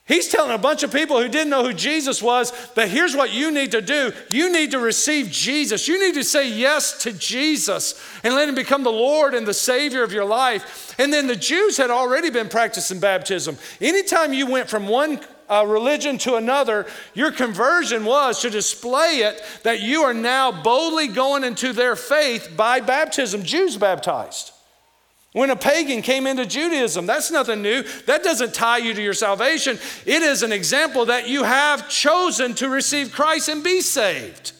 He's 0.04 0.26
telling 0.26 0.50
a 0.50 0.58
bunch 0.58 0.82
of 0.82 0.92
people 0.92 1.20
who 1.20 1.28
didn't 1.28 1.50
know 1.50 1.62
who 1.62 1.72
Jesus 1.72 2.20
was 2.20 2.50
that 2.74 2.88
here's 2.88 3.14
what 3.14 3.32
you 3.32 3.52
need 3.52 3.70
to 3.70 3.80
do. 3.80 4.12
You 4.30 4.52
need 4.52 4.72
to 4.72 4.80
receive 4.80 5.30
Jesus. 5.30 5.86
You 5.86 6.00
need 6.00 6.14
to 6.14 6.24
say 6.24 6.50
yes 6.50 7.02
to 7.04 7.12
Jesus 7.12 8.02
and 8.24 8.34
let 8.34 8.48
him 8.48 8.56
become 8.56 8.82
the 8.82 8.90
Lord 8.90 9.32
and 9.32 9.46
the 9.46 9.54
Savior 9.54 10.02
of 10.02 10.12
your 10.12 10.24
life. 10.24 10.94
And 10.98 11.12
then 11.12 11.28
the 11.28 11.36
Jews 11.36 11.76
had 11.76 11.90
already 11.90 12.30
been 12.30 12.48
practicing 12.48 12.98
baptism. 12.98 13.56
Anytime 13.80 14.32
you 14.32 14.46
went 14.46 14.68
from 14.68 14.88
one 14.88 15.20
uh, 15.48 15.64
religion 15.66 16.18
to 16.18 16.34
another, 16.34 16.86
your 17.14 17.30
conversion 17.30 18.04
was 18.04 18.40
to 18.40 18.50
display 18.50 19.18
it 19.18 19.40
that 19.62 19.82
you 19.82 20.02
are 20.02 20.14
now 20.14 20.50
boldly 20.50 21.06
going 21.06 21.44
into 21.44 21.72
their 21.72 21.94
faith 21.94 22.52
by 22.56 22.80
baptism. 22.80 23.44
Jews 23.44 23.76
baptized. 23.76 24.52
When 25.32 25.48
a 25.48 25.56
pagan 25.56 26.02
came 26.02 26.26
into 26.26 26.44
Judaism, 26.44 27.06
that's 27.06 27.30
nothing 27.30 27.62
new. 27.62 27.82
That 28.06 28.22
doesn't 28.22 28.52
tie 28.52 28.78
you 28.78 28.92
to 28.92 29.02
your 29.02 29.14
salvation. 29.14 29.78
It 30.04 30.22
is 30.22 30.42
an 30.42 30.52
example 30.52 31.06
that 31.06 31.26
you 31.26 31.42
have 31.42 31.88
chosen 31.88 32.54
to 32.56 32.68
receive 32.68 33.12
Christ 33.12 33.48
and 33.48 33.64
be 33.64 33.80
saved. 33.80 34.52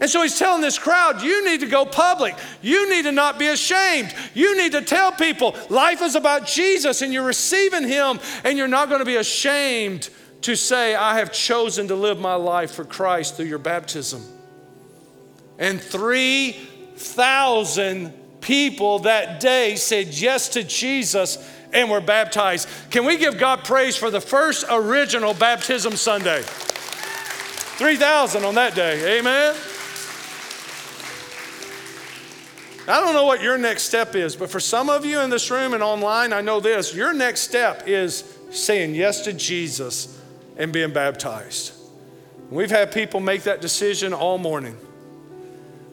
And 0.00 0.08
so 0.08 0.22
he's 0.22 0.38
telling 0.38 0.60
this 0.60 0.78
crowd, 0.78 1.22
you 1.22 1.44
need 1.44 1.58
to 1.60 1.66
go 1.66 1.84
public. 1.86 2.36
You 2.62 2.88
need 2.90 3.02
to 3.04 3.12
not 3.12 3.38
be 3.38 3.46
ashamed. 3.48 4.14
You 4.32 4.56
need 4.56 4.72
to 4.72 4.82
tell 4.82 5.12
people 5.12 5.56
life 5.70 6.02
is 6.02 6.14
about 6.14 6.46
Jesus 6.46 7.02
and 7.02 7.12
you're 7.12 7.24
receiving 7.24 7.88
him 7.88 8.20
and 8.44 8.56
you're 8.58 8.68
not 8.68 8.88
going 8.88 9.00
to 9.00 9.06
be 9.06 9.16
ashamed 9.16 10.08
to 10.42 10.54
say, 10.54 10.94
I 10.94 11.18
have 11.18 11.32
chosen 11.32 11.88
to 11.88 11.96
live 11.96 12.20
my 12.20 12.34
life 12.34 12.72
for 12.72 12.84
Christ 12.84 13.36
through 13.36 13.46
your 13.46 13.58
baptism. 13.58 14.22
And 15.58 15.80
3,000 15.80 18.12
people 18.40 19.00
that 19.00 19.40
day 19.40 19.76
said 19.76 20.08
yes 20.08 20.50
to 20.50 20.62
Jesus 20.62 21.38
and 21.72 21.90
were 21.90 22.00
baptized. 22.00 22.68
Can 22.90 23.04
we 23.04 23.16
give 23.16 23.38
God 23.38 23.64
praise 23.64 23.96
for 23.96 24.10
the 24.10 24.20
first 24.20 24.64
original 24.70 25.34
baptism 25.34 25.96
Sunday? 25.96 26.42
3,000 26.42 28.44
on 28.44 28.54
that 28.56 28.74
day. 28.74 29.18
Amen. 29.18 29.54
I 32.88 33.00
don't 33.00 33.12
know 33.12 33.26
what 33.26 33.42
your 33.42 33.58
next 33.58 33.82
step 33.82 34.14
is, 34.14 34.34
but 34.34 34.50
for 34.50 34.60
some 34.60 34.88
of 34.88 35.04
you 35.04 35.20
in 35.20 35.28
this 35.28 35.50
room 35.50 35.74
and 35.74 35.82
online, 35.82 36.32
I 36.32 36.40
know 36.40 36.58
this 36.58 36.94
your 36.94 37.12
next 37.12 37.40
step 37.40 37.82
is 37.86 38.24
saying 38.50 38.94
yes 38.94 39.24
to 39.24 39.34
Jesus 39.34 40.18
and 40.56 40.72
being 40.72 40.92
baptized. 40.92 41.74
We've 42.50 42.70
had 42.70 42.90
people 42.90 43.20
make 43.20 43.42
that 43.42 43.60
decision 43.60 44.14
all 44.14 44.38
morning. 44.38 44.74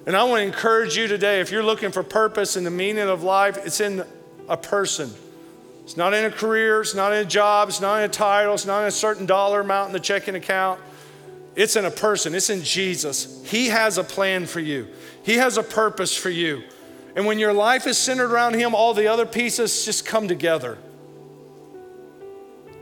And 0.06 0.16
I 0.16 0.24
want 0.24 0.42
to 0.42 0.46
encourage 0.46 0.96
you 0.96 1.08
today 1.08 1.42
if 1.42 1.52
you're 1.52 1.64
looking 1.64 1.92
for 1.92 2.04
purpose 2.04 2.56
and 2.56 2.66
the 2.66 2.72
meaning 2.72 3.08
of 3.08 3.24
life, 3.24 3.58
it's 3.66 3.80
in 3.80 4.04
a 4.48 4.58
person. 4.58 5.12
It's 5.84 5.98
not 5.98 6.14
in 6.14 6.26
a 6.26 6.32
career, 6.32 6.82
it's 6.82 6.96
not 6.96 7.14
in 7.14 7.20
a 7.20 7.30
job, 7.30 7.70
it's 7.70 7.82
not 7.82 8.00
in 8.00 8.06
a 8.06 8.14
title, 8.14 8.54
it's 8.54 8.66
not 8.66 8.82
in 8.82 8.88
a 8.88 8.92
certain 8.92 9.26
dollar 9.26 9.62
amount 9.62 9.90
in 9.90 9.94
the 9.94 10.00
checking 10.00 10.36
account. 10.36 10.80
It's 11.56 11.76
in 11.76 11.86
a 11.86 11.92
person, 11.92 12.36
it's 12.36 12.50
in 12.50 12.64
Jesus. 12.64 13.44
He 13.46 13.68
has 13.68 13.98
a 13.98 14.04
plan 14.04 14.46
for 14.46 14.60
you, 14.60 14.88
He 15.24 15.36
has 15.36 15.58
a 15.58 15.64
purpose 15.64 16.16
for 16.16 16.30
you. 16.30 16.64
And 17.16 17.26
when 17.26 17.40
your 17.40 17.54
life 17.54 17.88
is 17.88 17.98
centered 17.98 18.32
around 18.32 18.56
Him, 18.56 18.76
all 18.76 18.94
the 18.94 19.08
other 19.08 19.26
pieces 19.26 19.86
just 19.86 20.06
come 20.06 20.28
together. 20.28 20.78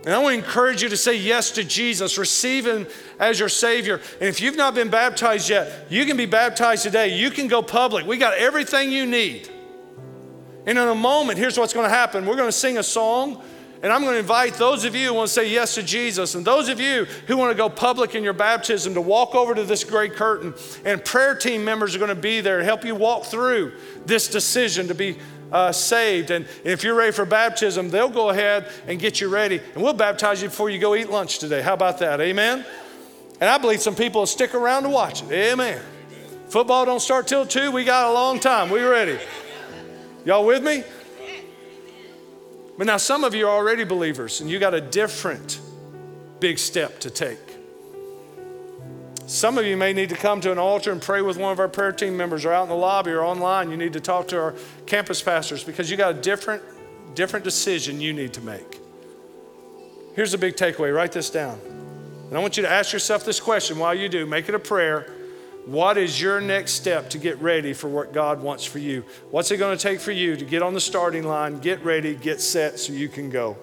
And 0.05 0.13
I 0.13 0.17
want 0.19 0.33
to 0.33 0.39
encourage 0.45 0.83
you 0.83 0.89
to 0.89 0.97
say 0.97 1.15
yes 1.15 1.51
to 1.51 1.63
Jesus, 1.63 2.17
receive 2.17 2.67
Him 2.67 2.87
as 3.19 3.39
your 3.39 3.47
Savior. 3.47 4.01
And 4.19 4.27
if 4.27 4.41
you've 4.41 4.57
not 4.57 4.75
been 4.75 4.89
baptized 4.89 5.49
yet, 5.49 5.87
you 5.89 6.05
can 6.05 6.17
be 6.17 6.25
baptized 6.25 6.83
today. 6.83 7.17
You 7.17 7.31
can 7.31 7.47
go 7.47 7.61
public. 7.61 8.05
We 8.05 8.17
got 8.17 8.33
everything 8.37 8.91
you 8.91 9.05
need. 9.05 9.49
And 10.65 10.77
in 10.77 10.87
a 10.87 10.95
moment, 10.95 11.37
here's 11.37 11.57
what's 11.57 11.73
going 11.73 11.85
to 11.85 11.95
happen 11.95 12.25
we're 12.25 12.35
going 12.35 12.49
to 12.49 12.51
sing 12.51 12.77
a 12.77 12.83
song, 12.83 13.41
and 13.81 13.91
I'm 13.91 14.01
going 14.01 14.13
to 14.13 14.19
invite 14.19 14.53
those 14.55 14.85
of 14.85 14.95
you 14.95 15.07
who 15.07 15.13
want 15.13 15.27
to 15.27 15.33
say 15.33 15.49
yes 15.49 15.75
to 15.75 15.83
Jesus, 15.83 16.35
and 16.35 16.45
those 16.45 16.69
of 16.69 16.79
you 16.79 17.05
who 17.27 17.37
want 17.37 17.51
to 17.51 17.57
go 17.57 17.69
public 17.69 18.15
in 18.15 18.23
your 18.23 18.33
baptism 18.33 18.93
to 18.93 19.01
walk 19.01 19.35
over 19.35 19.53
to 19.53 19.63
this 19.63 19.83
great 19.83 20.15
curtain. 20.15 20.53
And 20.85 21.03
prayer 21.03 21.35
team 21.35 21.65
members 21.65 21.95
are 21.95 21.99
going 21.99 22.09
to 22.09 22.15
be 22.15 22.39
there 22.39 22.59
to 22.59 22.63
help 22.63 22.85
you 22.85 22.95
walk 22.95 23.25
through 23.25 23.73
this 24.05 24.29
decision 24.29 24.87
to 24.87 24.95
be 24.95 25.17
uh, 25.53 25.71
saved. 25.71 26.31
And 26.31 26.47
if 26.65 26.83
you're 26.83 26.95
ready 26.95 27.13
for 27.13 27.25
baptism, 27.25 27.89
they'll 27.89 28.09
go 28.09 28.29
ahead 28.29 28.67
and 28.87 28.99
get 28.99 29.21
you 29.21 29.29
ready. 29.29 29.61
And 29.75 29.83
we'll 29.83 29.93
baptize 29.93 30.41
you 30.41 30.49
before 30.49 30.69
you 30.69 30.79
go 30.79 30.95
eat 30.95 31.09
lunch 31.09 31.39
today. 31.39 31.61
How 31.61 31.75
about 31.75 31.99
that? 31.99 32.19
Amen? 32.19 32.65
And 33.39 33.49
I 33.49 33.57
believe 33.59 33.81
some 33.81 33.95
people 33.95 34.21
will 34.21 34.25
stick 34.25 34.55
around 34.55 34.83
to 34.83 34.89
watch 34.89 35.21
it. 35.21 35.31
Amen. 35.31 35.79
Football 36.49 36.85
don't 36.85 36.99
start 36.99 37.27
till 37.27 37.45
2. 37.45 37.71
We 37.71 37.83
got 37.83 38.09
a 38.09 38.13
long 38.13 38.39
time. 38.39 38.69
We 38.69 38.81
ready? 38.81 39.19
Y'all 40.25 40.45
with 40.45 40.63
me? 40.63 40.83
But 42.77 42.87
now 42.87 42.97
some 42.97 43.23
of 43.23 43.35
you 43.35 43.47
are 43.47 43.55
already 43.55 43.83
believers 43.83 44.41
and 44.41 44.49
you 44.49 44.57
got 44.59 44.73
a 44.73 44.81
different 44.81 45.61
big 46.39 46.57
step 46.57 46.99
to 47.01 47.11
take. 47.11 47.52
Some 49.33 49.57
of 49.57 49.65
you 49.65 49.75
may 49.75 49.93
need 49.93 50.09
to 50.09 50.15
come 50.15 50.41
to 50.41 50.51
an 50.51 50.59
altar 50.59 50.91
and 50.91 51.01
pray 51.01 51.23
with 51.23 51.37
one 51.37 51.51
of 51.51 51.59
our 51.59 51.67
prayer 51.67 51.91
team 51.91 52.15
members 52.15 52.45
or 52.45 52.53
out 52.53 52.63
in 52.63 52.69
the 52.69 52.75
lobby 52.75 53.09
or 53.09 53.23
online. 53.23 53.71
You 53.71 53.77
need 53.77 53.93
to 53.93 53.99
talk 53.99 54.27
to 54.27 54.39
our 54.39 54.53
campus 54.85 55.23
pastors 55.23 55.63
because 55.63 55.89
you 55.89 55.97
got 55.97 56.15
a 56.15 56.21
different, 56.21 56.61
different 57.15 57.43
decision 57.43 57.99
you 57.99 58.13
need 58.13 58.31
to 58.33 58.41
make. 58.41 58.79
Here's 60.15 60.35
a 60.35 60.37
big 60.37 60.55
takeaway 60.55 60.93
write 60.93 61.13
this 61.13 61.31
down. 61.31 61.59
And 62.27 62.37
I 62.37 62.41
want 62.41 62.57
you 62.57 62.63
to 62.63 62.69
ask 62.69 62.93
yourself 62.93 63.25
this 63.25 63.39
question 63.39 63.79
while 63.79 63.95
you 63.95 64.07
do. 64.07 64.27
Make 64.27 64.49
it 64.49 64.55
a 64.55 64.59
prayer. 64.59 65.11
What 65.65 65.97
is 65.97 66.21
your 66.21 66.39
next 66.39 66.73
step 66.73 67.09
to 67.09 67.17
get 67.17 67.41
ready 67.41 67.73
for 67.73 67.87
what 67.87 68.13
God 68.13 68.39
wants 68.39 68.63
for 68.63 68.77
you? 68.77 69.03
What's 69.31 69.49
it 69.49 69.57
going 69.57 69.75
to 69.75 69.81
take 69.81 69.99
for 69.99 70.11
you 70.11 70.35
to 70.35 70.45
get 70.45 70.61
on 70.61 70.75
the 70.75 70.81
starting 70.81 71.23
line, 71.23 71.57
get 71.57 71.83
ready, 71.83 72.13
get 72.13 72.39
set 72.39 72.77
so 72.77 72.93
you 72.93 73.09
can 73.09 73.31
go? 73.31 73.57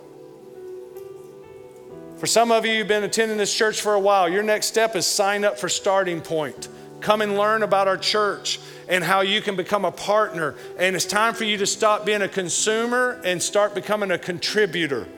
For 2.20 2.26
some 2.26 2.52
of 2.52 2.66
you, 2.66 2.72
you've 2.72 2.86
been 2.86 3.02
attending 3.02 3.38
this 3.38 3.52
church 3.52 3.80
for 3.80 3.94
a 3.94 3.98
while. 3.98 4.28
Your 4.28 4.42
next 4.42 4.66
step 4.66 4.94
is 4.94 5.06
sign 5.06 5.42
up 5.42 5.58
for 5.58 5.70
Starting 5.70 6.20
Point. 6.20 6.68
Come 7.00 7.22
and 7.22 7.38
learn 7.38 7.62
about 7.62 7.88
our 7.88 7.96
church 7.96 8.60
and 8.90 9.02
how 9.02 9.22
you 9.22 9.40
can 9.40 9.56
become 9.56 9.86
a 9.86 9.90
partner. 9.90 10.54
And 10.78 10.94
it's 10.94 11.06
time 11.06 11.32
for 11.32 11.44
you 11.44 11.56
to 11.56 11.66
stop 11.66 12.04
being 12.04 12.20
a 12.20 12.28
consumer 12.28 13.18
and 13.24 13.42
start 13.42 13.74
becoming 13.74 14.10
a 14.10 14.18
contributor. 14.18 15.08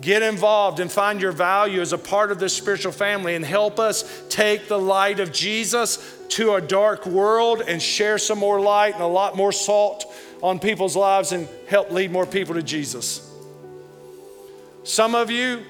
Get 0.00 0.22
involved 0.22 0.78
and 0.78 0.88
find 0.90 1.20
your 1.20 1.32
value 1.32 1.80
as 1.80 1.92
a 1.92 1.98
part 1.98 2.30
of 2.30 2.38
this 2.38 2.52
spiritual 2.52 2.92
family 2.92 3.34
and 3.34 3.44
help 3.44 3.80
us 3.80 4.22
take 4.28 4.68
the 4.68 4.78
light 4.78 5.18
of 5.18 5.32
Jesus 5.32 6.16
to 6.28 6.54
a 6.54 6.60
dark 6.60 7.06
world 7.06 7.60
and 7.66 7.82
share 7.82 8.18
some 8.18 8.38
more 8.38 8.60
light 8.60 8.94
and 8.94 9.02
a 9.02 9.08
lot 9.08 9.34
more 9.34 9.50
salt 9.50 10.14
on 10.44 10.60
people's 10.60 10.94
lives 10.94 11.32
and 11.32 11.48
help 11.66 11.90
lead 11.90 12.12
more 12.12 12.24
people 12.24 12.54
to 12.54 12.62
Jesus. 12.62 13.28
Some 14.84 15.16
of 15.16 15.28
you, 15.28 15.64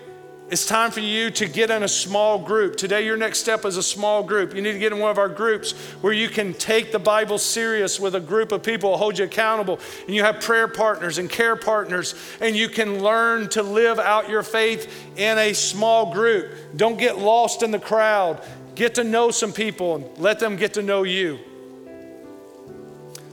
it's 0.48 0.64
time 0.64 0.92
for 0.92 1.00
you 1.00 1.30
to 1.32 1.48
get 1.48 1.72
in 1.72 1.82
a 1.82 1.88
small 1.88 2.38
group. 2.38 2.76
Today, 2.76 3.04
your 3.04 3.16
next 3.16 3.40
step 3.40 3.64
is 3.64 3.76
a 3.76 3.82
small 3.82 4.22
group. 4.22 4.54
You 4.54 4.62
need 4.62 4.74
to 4.74 4.78
get 4.78 4.92
in 4.92 5.00
one 5.00 5.10
of 5.10 5.18
our 5.18 5.28
groups 5.28 5.72
where 6.02 6.12
you 6.12 6.28
can 6.28 6.54
take 6.54 6.92
the 6.92 7.00
Bible 7.00 7.38
serious 7.38 7.98
with 7.98 8.14
a 8.14 8.20
group 8.20 8.52
of 8.52 8.62
people 8.62 8.92
who 8.92 8.96
hold 8.96 9.18
you 9.18 9.24
accountable. 9.24 9.80
And 10.06 10.14
you 10.14 10.22
have 10.22 10.40
prayer 10.40 10.68
partners 10.68 11.18
and 11.18 11.28
care 11.28 11.56
partners, 11.56 12.14
and 12.40 12.54
you 12.54 12.68
can 12.68 13.02
learn 13.02 13.48
to 13.50 13.62
live 13.64 13.98
out 13.98 14.28
your 14.28 14.44
faith 14.44 14.92
in 15.16 15.36
a 15.36 15.52
small 15.52 16.12
group. 16.12 16.52
Don't 16.76 16.96
get 16.96 17.18
lost 17.18 17.64
in 17.64 17.72
the 17.72 17.80
crowd. 17.80 18.40
Get 18.76 18.94
to 18.96 19.04
know 19.04 19.32
some 19.32 19.52
people 19.52 19.96
and 19.96 20.18
let 20.18 20.38
them 20.38 20.54
get 20.54 20.74
to 20.74 20.82
know 20.82 21.02
you. 21.02 21.40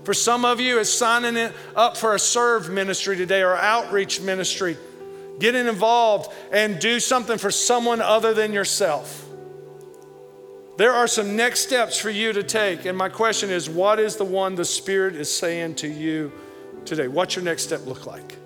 For 0.03 0.15
some 0.15 0.45
of 0.45 0.59
you, 0.59 0.79
it's 0.79 0.89
signing 0.89 1.51
up 1.75 1.95
for 1.95 2.15
a 2.15 2.19
serve 2.19 2.69
ministry 2.69 3.15
today 3.15 3.43
or 3.43 3.55
outreach 3.55 4.19
ministry. 4.19 4.77
Getting 5.39 5.67
involved 5.67 6.31
and 6.51 6.79
do 6.79 6.99
something 6.99 7.37
for 7.37 7.51
someone 7.51 8.01
other 8.01 8.33
than 8.33 8.53
yourself. 8.53 9.25
There 10.77 10.91
are 10.91 11.07
some 11.07 11.35
next 11.35 11.61
steps 11.61 11.97
for 11.97 12.09
you 12.09 12.33
to 12.33 12.43
take. 12.43 12.85
And 12.85 12.97
my 12.97 13.09
question 13.09 13.49
is 13.49 13.69
what 13.69 13.99
is 13.99 14.15
the 14.15 14.25
one 14.25 14.55
the 14.55 14.65
Spirit 14.65 15.15
is 15.15 15.33
saying 15.33 15.75
to 15.75 15.87
you 15.87 16.31
today? 16.85 17.07
What's 17.07 17.35
your 17.35 17.45
next 17.45 17.63
step 17.63 17.85
look 17.85 18.05
like? 18.05 18.37